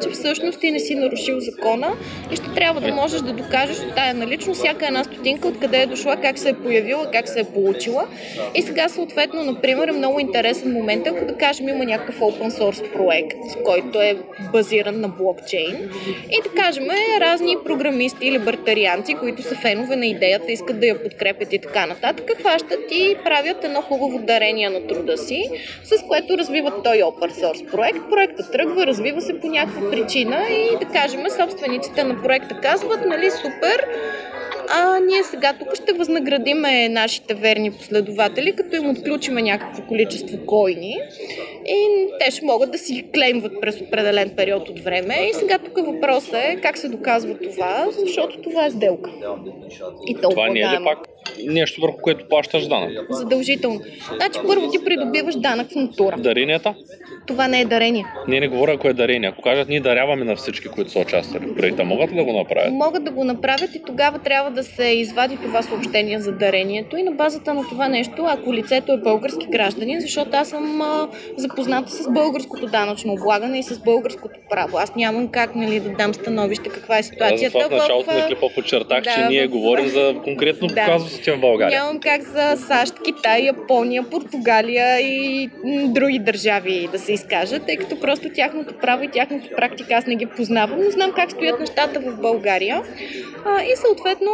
че 0.03 0.09
всъщност 0.09 0.59
ти 0.59 0.71
не 0.71 0.79
си 0.79 0.95
нарушил 0.95 1.39
закона 1.39 1.91
и 2.31 2.35
ще 2.35 2.53
трябва 2.55 2.81
да 2.81 2.93
можеш 2.93 3.21
да 3.21 3.33
докажеш 3.33 3.77
от 3.79 3.95
тая 3.95 4.13
наличност 4.13 4.59
всяка 4.59 4.87
една 4.87 5.03
стотинка, 5.03 5.47
откъде 5.47 5.81
е 5.81 5.85
дошла, 5.85 6.17
как 6.17 6.37
се 6.39 6.49
е 6.49 6.53
появила, 6.53 7.11
как 7.11 7.27
се 7.29 7.39
е 7.39 7.43
получила. 7.43 8.07
И 8.55 8.61
сега 8.61 8.89
съответно, 8.89 9.43
например, 9.43 9.87
е 9.87 9.91
много 9.91 10.19
интересен 10.19 10.73
момент, 10.73 11.07
ако 11.07 11.25
да 11.25 11.33
кажем 11.37 11.69
има 11.69 11.85
някакъв 11.85 12.19
open 12.19 12.49
source 12.49 12.93
проект, 12.93 13.63
който 13.65 14.01
е 14.01 14.17
базиран 14.51 14.99
на 14.99 15.07
блокчейн 15.07 15.89
и 16.31 16.41
да 16.43 16.61
кажем 16.61 16.85
разни 17.21 17.55
програмисти 17.65 18.27
или 18.27 18.39
бартарианци, 18.39 19.13
които 19.13 19.41
са 19.41 19.55
фенове 19.79 19.95
на 19.95 20.05
идеята, 20.05 20.51
искат 20.51 20.79
да 20.79 20.85
я 20.85 21.03
подкрепят 21.03 21.53
и 21.53 21.59
така 21.59 21.85
нататък, 21.85 22.31
хващат 22.39 22.91
и 22.91 23.15
правят 23.23 23.63
едно 23.63 23.81
хубаво 23.81 24.19
дарение 24.19 24.69
на 24.69 24.87
труда 24.87 25.17
си, 25.17 25.49
с 25.83 26.03
което 26.07 26.37
развиват 26.37 26.83
той 26.83 26.97
open 26.97 27.31
source 27.31 27.71
проект. 27.71 27.99
Проектът 28.09 28.51
тръгва, 28.51 28.87
развива 28.87 29.21
се 29.21 29.39
по 29.39 29.47
някаква 29.47 29.89
причина 29.89 30.47
и 30.49 30.77
да 30.79 30.85
кажем, 30.85 31.21
собствениците 31.29 32.03
на 32.03 32.21
проекта 32.23 32.59
казват, 32.61 33.05
нали, 33.05 33.31
супер, 33.31 33.87
а 34.69 34.99
ние 34.99 35.23
сега 35.23 35.53
тук 35.59 35.75
ще 35.75 35.93
възнаградиме 35.93 36.89
нашите 36.89 37.33
верни 37.33 37.71
последователи, 37.71 38.55
като 38.55 38.75
им 38.75 38.89
отключиме 38.89 39.41
някакво 39.41 39.83
количество 39.83 40.45
койни 40.45 40.97
и 41.65 42.07
те 42.19 42.31
ще 42.31 42.45
могат 42.45 42.71
да 42.71 42.77
си 42.77 43.05
клеймват 43.13 43.61
през 43.61 43.81
определен 43.81 44.29
период 44.35 44.69
от 44.69 44.79
време. 44.79 45.15
И 45.29 45.33
сега 45.33 45.57
тук 45.57 45.85
въпросът 45.85 46.33
е 46.33 46.59
как 46.61 46.77
се 46.77 46.89
доказва 46.89 47.37
това, 47.37 47.87
защото 47.99 48.41
това 48.41 48.65
е 48.65 48.71
сделка. 48.71 49.11
И 50.07 50.15
това 50.21 50.49
не 50.49 50.59
е 50.59 50.63
ли 50.63 50.83
пак 50.83 51.07
нещо 51.47 51.81
върху 51.81 51.97
което 51.97 52.27
плащаш 52.29 52.67
данък? 52.67 52.91
Задължително. 53.09 53.81
Значи 54.15 54.39
първо 54.47 54.71
ти 54.71 54.85
придобиваш 54.85 55.35
данък 55.35 55.71
в 55.71 55.75
натура. 55.75 56.15
Даренията? 56.17 56.75
Това 57.27 57.47
не 57.47 57.61
е 57.61 57.65
дарение. 57.65 58.05
Не, 58.27 58.39
не 58.39 58.47
говоря 58.47 58.73
ако 58.73 58.87
е 58.87 58.93
дарение. 58.93 59.29
Ако 59.29 59.41
кажат, 59.41 59.69
ние 59.69 59.79
даряваме 59.79 60.25
на 60.25 60.35
всички, 60.35 60.67
които 60.67 60.91
са 60.91 60.99
участвали 60.99 61.45
в 61.45 61.55
проекта, 61.55 61.83
могат 61.83 62.11
ли 62.11 62.15
да 62.15 62.23
го 62.23 62.33
направят? 62.33 62.73
Могат 62.73 63.03
да 63.03 63.11
го 63.11 63.23
направят 63.23 63.75
и 63.75 63.81
тогава 63.85 64.19
трябва 64.19 64.51
да 64.51 64.63
се 64.63 64.85
извади 64.85 65.37
това 65.37 65.61
съобщение 65.61 66.19
за 66.19 66.31
дарението 66.31 66.97
и 66.97 67.03
на 67.03 67.11
базата 67.11 67.53
на 67.53 67.63
това 67.69 67.87
нещо, 67.87 68.25
ако 68.27 68.53
лицето 68.53 68.93
е 68.93 68.97
български 68.97 69.47
гражданин, 69.47 70.01
защото 70.01 70.29
аз 70.33 70.49
съм 70.49 70.81
а, 70.81 71.07
запозната 71.37 71.91
с 71.91 72.11
българското 72.11 72.65
данъчно 72.65 73.13
облагане 73.13 73.59
и 73.59 73.63
с 73.63 73.79
българското 73.79 74.39
право. 74.49 74.77
Аз 74.77 74.95
нямам 74.95 75.27
как 75.27 75.55
нали, 75.55 75.79
да 75.79 75.89
дам 75.89 76.13
становище 76.13 76.69
каква 76.69 76.97
е 76.97 77.03
ситуацията. 77.03 77.59
Да, 77.59 77.67
в 77.67 77.71
началото 77.71 78.11
на 78.11 78.27
клипа 78.27 78.47
подчертах, 78.55 79.03
да, 79.03 79.11
че 79.11 79.27
ние 79.29 79.47
в... 79.47 79.49
говорим 79.49 79.87
за 79.87 80.15
конкретно 80.23 80.67
да. 80.67 80.85
В 81.09 81.39
България. 81.39 81.79
Нямам 81.79 81.99
как 81.99 82.21
за 82.21 82.55
САЩ, 82.67 82.93
Китай, 83.03 83.41
Япония, 83.43 84.03
Португалия 84.03 84.99
и 84.99 85.49
други 85.87 86.19
държави 86.19 86.89
да 86.91 86.99
се 86.99 87.13
изкажат, 87.13 87.65
тъй 87.65 87.77
като 87.77 87.99
просто 87.99 88.29
тяхното 88.35 88.73
право 88.81 89.03
и 89.03 89.07
тяхната 89.07 89.55
практика 89.55 89.93
аз 89.93 90.05
не 90.05 90.15
ги 90.15 90.25
познавам, 90.25 90.79
но 90.83 90.91
знам 90.91 91.11
как 91.15 91.31
стоят 91.31 91.59
нещата 91.59 91.99
в 91.99 92.21
България. 92.21 92.83
А, 93.45 93.61
и 93.63 93.75
съответно 93.75 94.31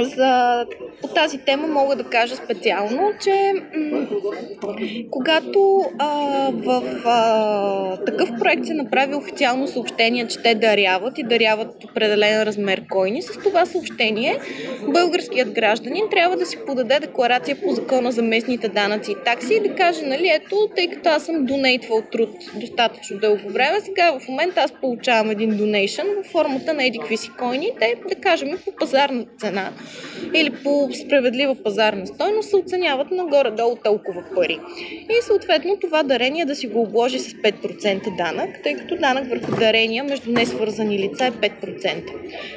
за, 0.00 0.64
по 1.02 1.08
тази 1.08 1.38
тема 1.38 1.68
мога 1.68 1.96
да 1.96 2.04
кажа 2.04 2.36
специално, 2.36 3.12
че 3.22 3.52
м- 3.76 4.06
когато 5.10 5.84
а, 5.98 6.08
в 6.52 6.82
а, 7.04 7.96
такъв 7.96 8.30
проект 8.38 8.66
се 8.66 8.74
направи 8.74 9.14
официално 9.14 9.68
съобщение, 9.68 10.28
че 10.28 10.42
те 10.42 10.54
даряват 10.54 11.18
и 11.18 11.22
даряват 11.22 11.84
определен 11.84 12.42
размер 12.42 12.82
койни, 12.90 13.22
с 13.22 13.32
това 13.32 13.66
съобщение 13.66 14.38
българският 14.88 15.50
гражданин 15.52 16.04
трябва 16.10 16.36
да 16.36 16.46
си 16.46 16.58
подаде 16.66 17.00
декларация 17.00 17.56
по 17.60 17.70
закона 17.70 18.12
за 18.12 18.22
местните 18.22 18.68
данъци 18.68 19.12
и 19.12 19.24
такси 19.24 19.54
и 19.54 19.68
да 19.68 19.74
каже, 19.74 20.02
нали, 20.06 20.28
ето, 20.28 20.68
тъй 20.76 20.90
като 20.90 21.08
аз 21.08 21.24
съм 21.24 21.44
донейтвал 21.44 22.02
труд 22.12 22.30
достатъчно 22.54 23.18
дълго 23.18 23.48
време, 23.48 23.80
сега 23.80 24.18
в 24.18 24.28
момента 24.28 24.60
аз 24.60 24.72
получавам 24.80 25.30
един 25.30 25.56
донейшън 25.56 26.06
в 26.24 26.32
формата 26.32 26.74
на 26.74 26.84
едикви 26.84 27.16
си 27.16 27.30
койни, 27.38 27.70
те, 27.80 27.94
да 28.08 28.14
кажем, 28.14 28.58
по 28.64 28.72
пазарна 28.72 29.24
цена 29.38 29.61
или 30.34 30.50
по 30.50 30.88
справедлива 31.04 31.54
пазарна 31.54 32.06
стойност 32.06 32.48
се 32.48 32.56
оценяват 32.56 33.10
на 33.10 33.24
горе-долу 33.24 33.76
толкова 33.84 34.24
пари. 34.34 34.58
И 35.10 35.22
съответно 35.22 35.76
това 35.76 36.02
дарение 36.02 36.44
да 36.44 36.54
си 36.54 36.66
го 36.66 36.82
обложи 36.82 37.18
с 37.18 37.32
5% 37.32 38.16
данък, 38.16 38.62
тъй 38.62 38.74
като 38.74 38.96
данък 38.96 39.30
върху 39.30 39.56
дарения 39.56 40.04
между 40.04 40.30
несвързани 40.30 40.98
лица 40.98 41.26
е 41.26 41.30
5%. 41.30 42.02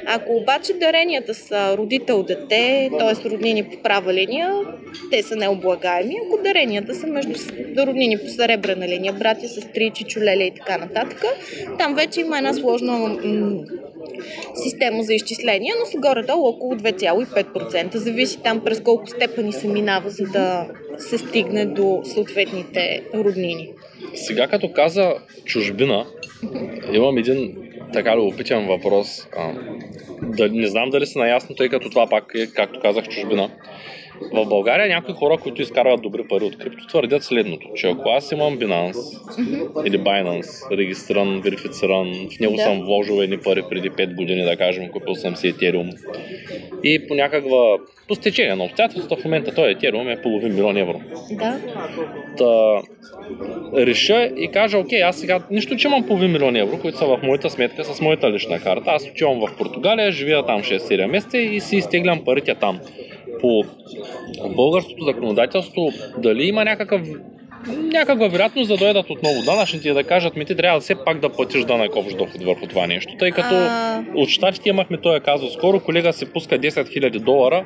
Ако 0.08 0.36
обаче 0.36 0.74
даренията 0.74 1.34
са 1.34 1.78
родител-дете, 1.78 2.90
т.е. 3.00 3.30
роднини 3.30 3.64
по 3.64 3.82
права 3.84 4.14
линия, 4.14 4.54
те 5.12 5.24
са 5.24 5.36
необлагаеми. 5.36 6.16
Ако 6.26 6.44
даренията 6.44 6.96
са 6.96 7.08
между 7.08 7.34
роднини 7.78 8.18
по 8.18 8.30
сребрена 8.30 8.88
линия, 8.88 9.14
братя, 9.14 9.48
сестри, 9.48 9.92
чичолеля 9.96 10.44
и 10.44 10.52
така 10.56 10.78
нататък, 10.78 11.26
там 11.80 11.96
вече 11.96 12.22
има 12.22 12.38
една 12.38 12.54
сложна 12.54 12.98
м- 12.98 13.64
система 14.56 15.04
за 15.04 15.14
изчисление, 15.14 15.72
но 15.80 15.86
са 15.86 15.98
горе-долу 15.98 16.48
около 16.48 16.76
2,5%. 16.96 17.96
Зависи 17.96 18.44
там 18.44 18.64
през 18.66 18.82
колко 18.82 19.08
степени 19.08 19.54
се 19.54 19.68
минава, 19.68 20.10
за 20.10 20.24
да 20.24 20.68
се 20.98 21.18
стигне 21.18 21.66
до 21.66 22.02
съответните 22.04 23.04
роднини. 23.14 23.70
Сега 24.14 24.48
като 24.48 24.72
каза 24.72 25.14
чужбина, 25.46 26.06
имам 26.94 27.18
един 27.18 27.56
така 27.94 28.18
любопитен 28.18 28.68
въпрос. 28.68 29.28
А, 29.38 29.54
да, 30.22 30.50
не 30.50 30.68
знам 30.68 30.90
дали 30.90 31.06
си 31.06 31.18
наясно, 31.18 31.56
тъй 31.56 31.70
като 31.70 31.90
това 31.90 32.08
пак 32.08 32.32
е, 32.36 32.48
както 32.48 32.80
казах, 32.80 33.08
чужбина. 33.08 33.50
В 34.34 34.46
България 34.46 34.88
някои 34.88 35.14
хора, 35.14 35.38
които 35.38 35.62
изкарват 35.62 36.02
добри 36.02 36.28
пари 36.30 36.44
от 36.44 36.58
крипто, 36.58 36.88
твърдят 36.88 37.24
следното, 37.24 37.68
че 37.76 37.88
ако 37.88 38.10
аз 38.10 38.32
имам 38.32 38.60
Binance 38.60 39.20
или 39.86 40.00
Binance, 40.00 40.78
регистриран, 40.78 41.42
верифициран, 41.42 42.14
в 42.36 42.40
него 42.40 42.56
Да. 42.56 42.62
съм 42.62 42.82
вложил 42.82 43.22
едни 43.22 43.38
пари 43.38 43.64
преди 43.70 43.92
5 43.92 44.16
години, 44.16 44.42
да 44.42 44.58
кажем, 44.58 44.90
купил 44.92 45.16
съм 45.16 45.36
си 45.36 45.54
Ethereum. 45.54 45.96
И 46.84 47.08
по 47.08 47.16
някаква, 47.16 47.78
по 48.08 48.16
стечение 48.16 48.56
на 48.56 48.64
обстоятелствата, 48.64 49.22
в 49.22 49.26
момента 49.26 49.56
той 49.56 49.76
Ethereum 49.76 50.14
е 50.14 50.22
половин 50.22 50.54
милион 50.54 50.78
евро. 50.78 51.02
Да. 51.32 51.60
Та, 52.38 52.82
реша 53.78 54.32
и 54.38 54.48
кажа, 54.48 54.78
окей, 54.78 55.04
аз 55.04 55.20
сега, 55.20 55.40
нищо, 55.52 55.76
че 55.76 55.88
имам 55.88 56.08
половин 56.08 56.32
милион 56.32 56.56
евро, 56.56 56.80
които 56.80 56.98
са 56.98 57.06
в 57.06 57.20
моята 57.24 57.50
сметка 57.50 57.84
с 57.86 58.02
моята 58.02 58.32
лична 58.32 58.60
карта. 58.60 58.92
Аз 58.92 59.08
отивам 59.08 59.40
в 59.40 59.58
Португалия, 59.58 60.12
живея 60.12 60.46
там 60.46 60.62
6-7 60.62 61.06
месеца 61.06 61.38
и 61.38 61.60
си 61.60 61.76
изтеглям 61.78 62.26
парите 62.26 62.56
там. 62.56 62.80
По 63.42 63.64
българското 64.56 65.06
законодателство, 65.06 65.90
дали 66.18 66.44
има 66.44 66.64
някакъв 66.64 67.02
някаква 67.68 68.28
вероятност 68.28 68.68
да 68.68 68.78
дойдат 68.78 69.10
отново 69.10 69.42
данъчните 69.42 69.90
и 69.90 69.94
да 69.94 70.04
кажат, 70.04 70.36
ми 70.36 70.46
ти 70.46 70.56
трябва 70.56 70.80
все 70.80 70.96
пак 70.96 71.20
да 71.20 71.30
платиш 71.30 71.64
данък 71.64 71.96
общ 71.96 72.18
доход 72.18 72.44
върху 72.44 72.68
това 72.68 72.88
нещо. 72.88 73.14
Тъй 73.20 73.32
като 73.32 73.56
А, 73.56 74.04
от 74.16 74.30
щатите 74.30 74.70
имахме 74.70 75.02
този 75.02 75.20
казус. 75.20 75.54
Скоро 75.54 75.80
колега 75.80 76.14
си 76.14 76.26
пуска 76.26 76.60
10 76.60 76.70
000 76.70 77.20
долара 77.20 77.66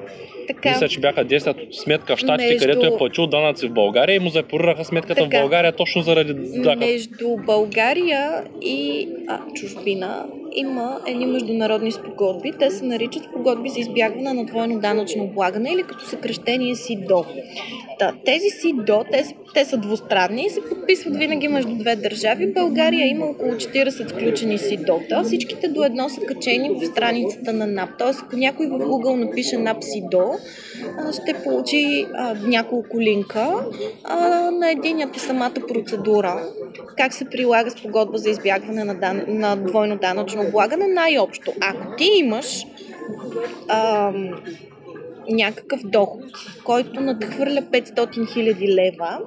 така. 0.54 0.70
мисля, 0.70 0.88
че 0.90 1.00
бяха 1.00 1.26
10 1.26 1.68
от 1.68 1.76
сметка 1.76 2.16
в 2.16 2.20
Штатите, 2.20 2.54
Между- 2.54 2.68
където 2.68 2.94
е 2.94 2.98
платил 2.98 3.28
данъци 3.28 3.68
в 3.68 3.74
България 3.74 4.16
и 4.16 4.20
му 4.20 4.30
запорираха 4.30 4.86
сметката 4.86 5.22
в 5.26 5.30
Така. 5.30 5.40
България 5.40 5.72
точно 5.72 6.02
заради 6.02 6.34
данъка. 6.34 6.86
Между 6.86 7.28
България 7.46 8.44
и 8.62 9.08
а, 9.28 9.40
чужбина 9.54 10.26
има 10.56 11.00
едни 11.08 11.26
международни 11.26 11.92
спогодби. 11.92 12.52
Те 12.60 12.72
се 12.72 12.86
наричат 12.86 13.24
спогодби 13.24 13.70
за 13.70 13.80
избягване 13.80 14.34
на 14.34 14.46
двойно 14.46 14.80
данъчно 14.80 15.24
облагане 15.24 15.70
или 15.74 15.84
като 15.84 16.06
съкрещение 16.06 16.76
СИДО. 16.76 17.26
Та, 18.00 18.14
тези 18.26 18.50
СИДО, 18.50 19.06
те, 19.12 19.24
те 19.54 19.66
са 19.66 19.78
двустранни 19.78 20.46
и 20.46 20.50
се 20.50 20.62
подписват 20.70 21.18
винаги 21.18 21.48
между 21.48 21.76
две 21.76 21.96
държави. 21.96 22.46
В 22.46 22.54
България 22.54 23.08
има 23.08 23.26
около 23.26 23.52
40 23.52 24.10
сключени 24.10 24.58
СИДО-та. 24.58 25.24
Всичките 25.24 25.68
до 25.68 25.84
едно 25.84 26.10
са 26.10 26.22
качени 26.22 26.70
в 26.70 26.86
страницата 26.86 27.54
на 27.54 27.68
НАП. 27.68 27.90
Тоест, 28.00 28.20
ако 28.24 28.36
някой 28.36 28.68
в 28.68 28.70
Google 28.70 29.16
напише 29.16 29.58
НАП 29.58 29.78
СИДО, 29.84 30.32
ще 31.13 31.43
получи 31.43 32.08
а, 32.13 32.34
няколко 32.34 33.02
линка. 33.02 33.65
А, 34.04 34.52
на 34.52 34.71
единият 34.71 35.15
самата 35.15 35.54
процедура, 35.67 36.43
как 36.97 37.13
се 37.13 37.25
прилага 37.25 37.69
спогодба 37.69 38.17
за 38.17 38.30
избягване 38.30 38.84
на, 38.84 38.95
дан... 38.95 39.23
на 39.28 39.56
двойно 39.56 39.97
данъчно 39.97 40.41
облагане, 40.41 40.88
най-общо. 40.88 41.54
Ако 41.62 41.95
ти 41.95 42.10
имаш 42.15 42.65
ам, 43.67 44.30
някакъв 45.30 45.82
доход, 45.84 46.21
който 46.63 47.02
надхвърля 47.02 47.62
500 47.62 47.93
000 47.93 48.75
лева 48.75 49.19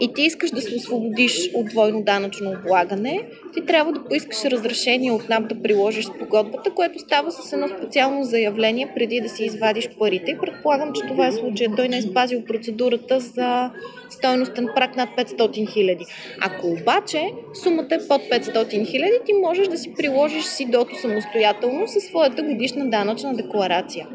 и 0.00 0.12
ти 0.14 0.22
искаш 0.22 0.50
да 0.50 0.60
се 0.60 0.74
освободиш 0.74 1.50
от 1.54 1.66
двойно 1.66 2.02
данъчно 2.02 2.50
облагане, 2.50 3.20
ти 3.54 3.66
трябва 3.66 3.92
да 3.92 4.04
поискаш 4.04 4.44
разрешение 4.44 5.12
от 5.12 5.28
НАП 5.28 5.48
да 5.48 5.62
приложиш 5.62 6.04
спогодбата, 6.04 6.70
което 6.70 6.98
става 6.98 7.32
с 7.32 7.52
едно 7.52 7.68
специално 7.68 8.24
заявление 8.24 8.92
преди 8.94 9.20
да 9.20 9.28
си 9.28 9.44
извадиш 9.44 9.88
парите. 9.98 10.38
Предполагам, 10.40 10.92
че 10.92 11.06
това 11.08 11.26
е 11.26 11.32
случай. 11.32 11.66
Той 11.76 11.88
не 11.88 11.96
е 11.98 12.02
спазил 12.02 12.44
процедурата 12.44 13.20
за 13.20 13.70
стойностен 14.10 14.68
прак 14.76 14.96
над 14.96 15.08
500 15.18 15.72
хиляди. 15.72 16.04
Ако 16.40 16.66
обаче 16.66 17.20
сумата 17.62 17.88
е 17.90 18.08
под 18.08 18.22
500 18.22 18.86
хиляди, 18.90 19.18
ти 19.26 19.32
можеш 19.32 19.68
да 19.68 19.78
си 19.78 19.94
приложиш 19.96 20.44
СИДОто 20.44 20.96
самостоятелно 20.96 21.88
със 21.88 22.04
своята 22.04 22.42
годишна 22.42 22.90
данъчна 22.90 23.34
декларация. 23.34 24.06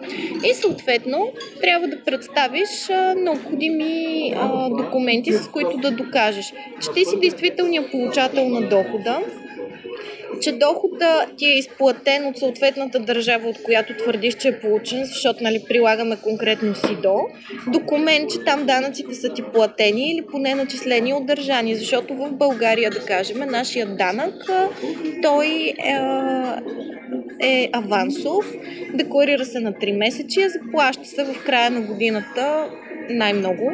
И 0.50 0.54
съответно 0.54 1.32
трябва 1.62 1.88
да 1.88 2.04
представиш 2.04 2.70
необходими 3.18 4.34
документи, 4.78 5.34
с 5.34 5.48
които 5.48 5.69
да 5.78 5.92
докажеш, 5.92 6.54
че 6.82 6.92
ти 6.94 7.06
си 7.06 7.20
действителният 7.20 7.92
получател 7.92 8.50
на 8.50 8.62
дохода, 8.62 9.20
че 10.42 10.52
дохода 10.52 11.26
ти 11.38 11.46
е 11.46 11.58
изплатен 11.58 12.28
от 12.28 12.38
съответната 12.38 13.00
държава, 13.00 13.50
от 13.50 13.64
която 13.64 13.94
твърдиш, 13.98 14.34
че 14.34 14.48
е 14.48 14.60
получен, 14.60 15.06
защото 15.06 15.44
нали, 15.44 15.64
прилагаме 15.68 16.16
конкретно 16.16 16.76
СИДО, 16.76 17.20
документ, 17.68 18.30
че 18.30 18.44
там 18.46 18.66
данъците 18.66 19.16
са 19.16 19.34
ти 19.34 19.44
платени 19.54 20.12
или 20.12 20.26
поне 20.32 20.56
начислени 20.56 21.14
от 21.14 21.26
държани, 21.26 21.76
защото 21.76 22.16
в 22.16 22.32
България, 22.32 22.92
да 22.92 23.00
кажем, 23.00 23.38
нашия 23.38 23.86
данък, 23.86 24.34
той 25.22 25.74
е, 25.78 25.98
е 27.42 27.70
авансов, 27.74 28.54
декларира 28.94 29.46
се 29.46 29.60
на 29.60 29.74
3 29.74 29.98
месечия, 29.98 30.50
заплаща 30.50 31.06
се 31.06 31.24
в 31.24 31.44
края 31.46 31.72
на 31.72 31.82
годината 31.82 32.70
най-много. 33.10 33.72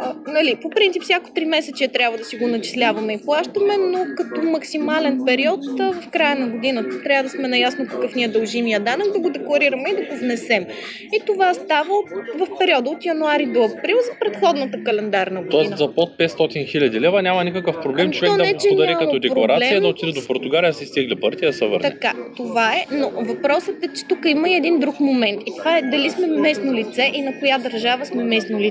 А, 0.00 0.14
нали, 0.26 0.56
по 0.62 0.70
принцип, 0.70 1.02
всяко 1.02 1.30
3 1.30 1.44
месече 1.44 1.88
трябва 1.88 2.18
да 2.18 2.24
си 2.24 2.36
го 2.36 2.48
начисляваме 2.48 3.12
и 3.12 3.18
плащаме, 3.24 3.76
но 3.76 4.06
като 4.16 4.42
максимален 4.42 5.20
период 5.26 5.60
в 5.78 6.10
края 6.12 6.36
на 6.38 6.48
годината 6.48 7.02
трябва 7.02 7.22
да 7.22 7.28
сме 7.28 7.48
наясно 7.48 7.86
какъв 7.86 8.14
ни 8.14 8.24
е 8.24 8.28
дължимия 8.28 8.80
данък, 8.80 9.12
да 9.12 9.18
го 9.18 9.30
декларираме 9.30 9.90
и 9.90 9.96
да 9.96 10.02
го 10.02 10.16
внесем. 10.16 10.66
И 11.12 11.20
това 11.26 11.54
става 11.54 11.94
в 12.38 12.58
периода 12.58 12.90
от 12.90 13.04
януари 13.04 13.46
до 13.46 13.64
април 13.64 13.96
за 14.04 14.18
предходната 14.20 14.84
календарна 14.84 15.42
година. 15.42 15.62
Тоест 15.62 15.78
за 15.78 15.94
под 15.94 16.18
500 16.18 16.66
хиляди 16.66 17.00
лева 17.00 17.22
няма 17.22 17.44
никакъв 17.44 17.80
проблем 17.82 18.06
Ами, 18.06 18.14
човек 18.14 18.30
то 18.30 18.36
да 18.36 18.44
не, 18.44 18.52
го 18.52 18.82
няма 18.82 18.98
като 18.98 19.18
декларация, 19.18 19.68
проблем. 19.68 19.82
да 19.82 19.88
отиде 19.88 20.20
до 20.20 20.26
Португалия, 20.26 20.70
да 20.70 20.78
си 20.78 20.86
стигли 20.86 21.16
парите 21.16 21.44
и 21.44 21.48
да 21.48 21.52
се 21.52 21.66
върне. 21.66 21.90
Така, 21.90 22.12
това 22.36 22.72
е, 22.72 22.86
но 22.92 23.10
въпросът 23.10 23.84
е, 23.84 23.88
че 23.96 24.04
тук 24.08 24.18
има 24.26 24.48
и 24.48 24.54
един 24.54 24.78
друг 24.78 25.00
момент. 25.00 25.42
И 25.46 25.52
това 25.58 25.78
е 25.78 25.82
дали 25.82 26.10
сме 26.10 26.26
местно 26.26 26.74
лице 26.74 27.10
и 27.14 27.22
на 27.22 27.38
коя 27.38 27.58
държава 27.58 28.06
сме 28.06 28.24
местно 28.24 28.60
лице. 28.60 28.69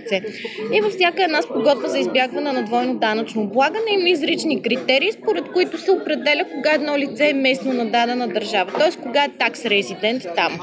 И 0.74 0.82
във 0.82 0.94
всяка 0.94 1.24
една 1.24 1.42
спогодба 1.42 1.88
за 1.88 2.00
избягване 2.00 2.52
на 2.52 2.64
двойно 2.64 2.96
данъчно 2.96 3.42
облагане 3.42 3.92
има 4.00 4.10
изрични 4.10 4.62
критерии, 4.62 5.12
според 5.12 5.52
които 5.52 5.78
се 5.78 5.92
определя 5.92 6.46
кога 6.56 6.74
едно 6.74 6.98
лице 6.98 7.30
е 7.30 7.34
местно 7.34 7.74
на 7.74 7.86
дадена 7.86 8.28
държава, 8.28 8.72
т.е. 8.80 9.02
кога 9.04 9.24
е 9.24 9.30
такс 9.40 9.66
резидент 9.66 10.24
там. 10.36 10.60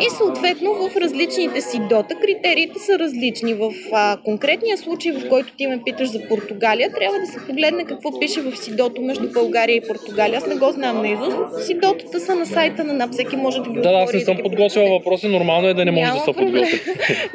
И 0.00 0.10
съответно 0.10 0.74
в 0.74 0.96
различните 0.96 1.60
си 1.60 1.78
дота 1.78 2.14
критериите 2.14 2.78
са 2.78 2.98
различни. 2.98 3.54
В 3.54 3.72
а, 3.92 4.16
конкретния 4.24 4.78
случай, 4.78 5.12
в 5.12 5.28
който 5.28 5.56
ти 5.56 5.66
ме 5.66 5.80
питаш 5.84 6.08
за 6.10 6.28
Португалия, 6.28 6.92
трябва 6.92 7.18
да 7.18 7.26
се 7.26 7.46
погледне 7.46 7.84
какво 7.84 8.20
пише 8.20 8.40
в 8.40 8.56
Сидото 8.56 9.02
между 9.02 9.32
България 9.32 9.76
и 9.76 9.80
Португалия. 9.80 10.38
Аз 10.38 10.46
не 10.46 10.54
го 10.54 10.72
знам 10.72 11.02
наизуст. 11.02 11.36
Сидотата 11.66 12.20
са 12.20 12.34
на 12.34 12.46
сайта 12.46 12.84
на 12.84 12.92
НАП, 12.92 13.12
всеки 13.12 13.36
може 13.36 13.60
да 13.60 13.70
ги 13.70 13.76
Да, 13.76 13.82
да, 13.82 13.98
аз 13.98 14.12
не 14.12 14.20
съм 14.20 14.36
ги 14.36 14.42
подготвил 14.42 14.82
прочете. 14.82 14.98
въпроси, 14.98 15.28
нормално 15.28 15.68
е 15.68 15.74
да 15.74 15.84
не 15.84 15.90
може 15.90 16.12
да 16.12 16.18
се 16.18 16.32
подготви. 16.32 16.80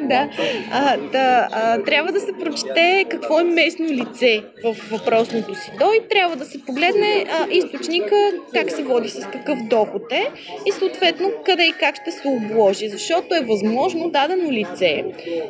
да, 0.00 0.28
а, 0.72 0.96
да 0.96 1.29
а, 1.52 1.82
трябва 1.82 2.12
да 2.12 2.20
се 2.20 2.32
прочете 2.40 3.04
какво 3.10 3.40
е 3.40 3.44
местно 3.44 3.86
лице 3.86 4.42
в 4.64 4.76
въпросното 4.90 5.54
си 5.54 5.70
до 5.78 5.92
и 5.92 6.08
трябва 6.08 6.36
да 6.36 6.44
се 6.44 6.64
погледне 6.64 7.24
а, 7.30 7.46
източника, 7.50 8.32
как 8.54 8.70
се 8.70 8.82
води, 8.82 9.08
с 9.08 9.26
какъв 9.26 9.58
доход 9.70 10.12
е 10.12 10.30
и 10.66 10.72
съответно 10.72 11.32
къде 11.44 11.64
и 11.66 11.72
как 11.72 11.96
ще 11.96 12.10
се 12.10 12.28
обложи, 12.28 12.88
защото 12.88 13.34
е 13.34 13.40
възможно 13.40 14.10
дадено 14.10 14.52
лице 14.52 15.04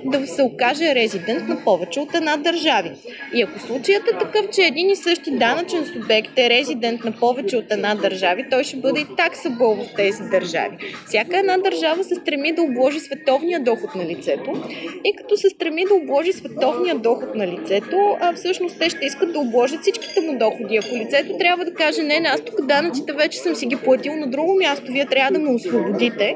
да 0.05 0.27
се 0.27 0.43
окаже 0.43 0.95
резидент 0.95 1.49
на 1.49 1.65
повече 1.65 2.01
от 2.01 2.15
една 2.15 2.37
държави. 2.37 2.91
И 3.35 3.43
ако 3.43 3.59
случаят 3.59 4.09
е 4.09 4.19
такъв, 4.19 4.51
че 4.53 4.63
един 4.63 4.91
и 4.91 4.97
същи 4.97 5.31
данъчен 5.31 5.87
субект 5.87 6.39
е 6.39 6.51
резидент 6.51 7.05
на 7.05 7.13
повече 7.13 7.57
от 7.57 7.73
една 7.73 7.95
държави, 7.95 8.47
той 8.51 8.65
ще 8.65 8.77
бъде 8.77 9.01
и 9.01 9.07
таксабъл 9.17 9.75
в 9.75 9.95
тези 9.97 10.23
държави. 10.31 10.77
Всяка 11.07 11.39
една 11.39 11.59
държава 11.59 12.05
се 12.05 12.15
стреми 12.15 12.53
да 12.53 12.63
обложи 12.63 13.01
световния 13.01 13.61
доход 13.61 13.95
на 13.95 14.05
лицето 14.05 14.53
и 15.05 15.17
като 15.17 15.37
се 15.37 15.49
стреми 15.51 15.70
да 15.89 15.95
обложи 15.95 16.33
световния 16.33 16.95
доход 16.95 17.35
на 17.35 17.47
лицето, 17.47 18.17
а 18.21 18.33
всъщност 18.33 18.79
те 18.79 18.91
ще 18.91 19.07
искат 19.07 19.33
да 19.33 19.39
обложат 19.39 19.81
всичките 19.81 20.21
му 20.21 20.39
доходи. 20.39 20.77
Ако 20.77 20.97
лицето 20.97 21.39
трябва 21.39 21.65
да 21.65 21.75
каже, 21.75 22.03
не, 22.03 22.21
не, 22.21 22.29
аз 22.29 22.41
тук 22.41 22.67
данъците 22.67 23.13
вече 23.13 23.39
съм 23.39 23.55
си 23.55 23.67
ги 23.67 23.77
платил 23.77 24.17
на 24.17 24.27
друго 24.27 24.55
място, 24.55 24.93
вие 24.93 25.07
трябва 25.07 25.31
да 25.33 25.39
ме 25.39 25.55
освободите, 25.55 26.35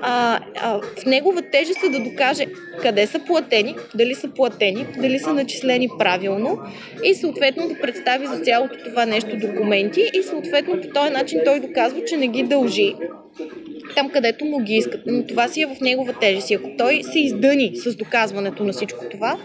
а, 0.00 0.40
а, 0.62 0.80
в 0.98 1.06
негова 1.06 1.42
тежест 1.42 1.82
е 1.82 1.88
да 1.88 2.00
докаже 2.00 2.46
къде 2.82 3.06
са 3.06 3.18
платени, 3.18 3.76
дали 3.94 4.14
са 4.14 4.28
платени, 4.28 4.86
дали 4.98 5.18
са 5.18 5.32
начислени 5.32 5.88
правилно 5.98 6.58
и 7.04 7.14
съответно 7.14 7.68
да 7.68 7.80
представи 7.80 8.26
за 8.26 8.38
цялото 8.38 8.74
това 8.84 9.06
нещо 9.06 9.36
документи 9.36 10.10
и 10.14 10.22
съответно 10.22 10.80
по 10.80 10.88
този 10.88 11.10
начин 11.10 11.40
той 11.44 11.60
доказва, 11.60 12.04
че 12.04 12.16
не 12.16 12.28
ги 12.28 12.42
дължи 12.42 12.94
там 13.94 14.10
където 14.10 14.44
му 14.44 14.58
ги 14.58 14.74
искат. 14.74 15.00
Но 15.06 15.26
това 15.26 15.48
си 15.48 15.62
е 15.62 15.66
в 15.66 15.80
негова 15.80 16.12
тежест. 16.12 16.50
И 16.50 16.54
ако 16.54 16.68
той 16.78 17.02
се 17.02 17.18
издъни 17.18 17.72
с 17.74 17.96
доказването 17.96 18.64
на 18.64 18.72
всичко 18.72 19.04
това, 19.10 19.36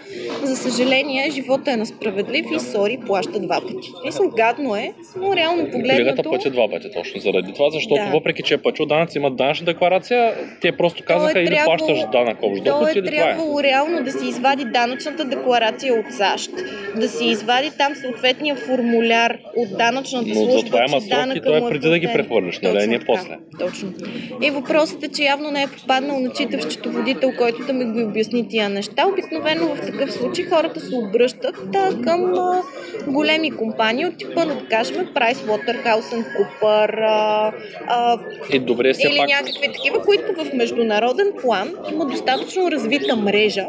за 0.43 0.56
съжаление, 0.58 1.32
живота 1.32 1.71
е 1.71 1.77
несправедлив 1.77 2.45
и 2.56 2.60
сори 2.62 2.97
плаща 3.08 3.39
два 3.39 3.62
пъти. 3.62 3.75
Мисля, 4.06 4.25
гадно 4.27 4.75
е, 4.75 4.93
но 5.17 5.36
реално 5.36 5.58
Колегата 5.62 5.71
погледнато... 5.73 6.23
плати 6.23 6.49
два 6.49 6.69
пъти 6.69 6.91
точно 6.91 7.19
заради 7.21 7.54
това, 7.54 7.69
защото 7.69 7.95
Да. 7.95 8.10
въпреки, 8.13 8.43
че 8.43 8.54
е 8.54 8.58
платил 8.58 8.86
данъци, 8.86 9.17
имат 9.17 9.36
данъчна 9.36 9.65
декларация, 9.65 10.32
те 10.62 10.71
просто 10.71 11.04
казаха 11.04 11.34
Той 11.34 11.41
е 11.41 11.43
или 11.43 11.49
трябвало- 11.49 11.77
плащаш 11.77 12.12
данък 12.12 12.38
общ 12.41 12.63
То 12.63 12.71
доход 12.71 12.88
е 12.88 12.99
е. 12.99 13.04
трябвало 13.04 13.63
реално 13.63 14.04
да 14.04 14.12
си 14.12 14.27
извади 14.27 14.65
данъчната 14.65 15.25
декларация 15.25 15.93
от 15.93 16.06
САЩ, 16.12 16.51
да 16.95 17.10
си 17.10 17.25
извади 17.25 17.71
там 17.77 17.95
съответния 17.95 18.56
формуляр 18.58 19.38
от 19.56 19.77
данъчната 19.77 20.25
Но 20.27 20.36
служба, 20.36 20.60
за 20.60 20.65
това 20.65 20.80
има 20.80 20.88
че 20.89 20.91
срок 20.91 21.04
и 21.04 21.10
данъка 21.10 21.41
то 21.41 21.58
е 21.58 21.60
му 21.60 21.69
преди 21.69 21.89
да 21.89 21.99
ги 21.99 22.08
прехвърлиш, 22.08 22.60
нали, 22.60 22.88
не 22.88 22.99
после. 22.99 23.38
Точно. 23.60 23.93
И 24.41 24.52
въпросът 24.52 25.04
е, 25.04 25.08
че 25.08 25.24
явно 25.24 25.52
не 25.52 25.63
е 25.63 25.67
попаднал 25.67 26.20
на 26.20 26.34
читав 26.34 26.62
счетоводител, 26.63 27.32
който 27.38 27.65
да 27.65 27.74
ми 27.74 27.86
го 27.86 28.10
обясни 28.10 28.48
тия 28.50 28.70
неща. 28.70 29.08
Обикновено 29.08 29.76
в 29.76 29.82
такъв 29.82 30.13
случай 30.13 30.46
хората 30.46 30.80
се 30.80 30.96
обръщат 30.96 31.56
да, 31.72 31.89
към 32.04 32.34
а, 32.34 32.63
големи 33.08 33.52
компании 33.52 34.06
от 34.06 34.17
типа, 34.17 34.46
да 34.46 34.62
кажем, 34.70 35.08
PricewaterhouseCoopers 35.15 37.00
а, 37.02 37.52
а, 37.88 38.20
И 38.54 38.60
добре 38.60 38.89
или 38.89 39.17
пак... 39.17 39.30
някакви 39.30 39.74
такива, 39.74 40.02
които 40.02 40.44
в 40.44 40.54
международен 40.54 41.28
план 41.41 41.74
има 41.91 42.06
достатъчно 42.06 42.72
развита 42.72 43.15
мрежа, 43.15 43.65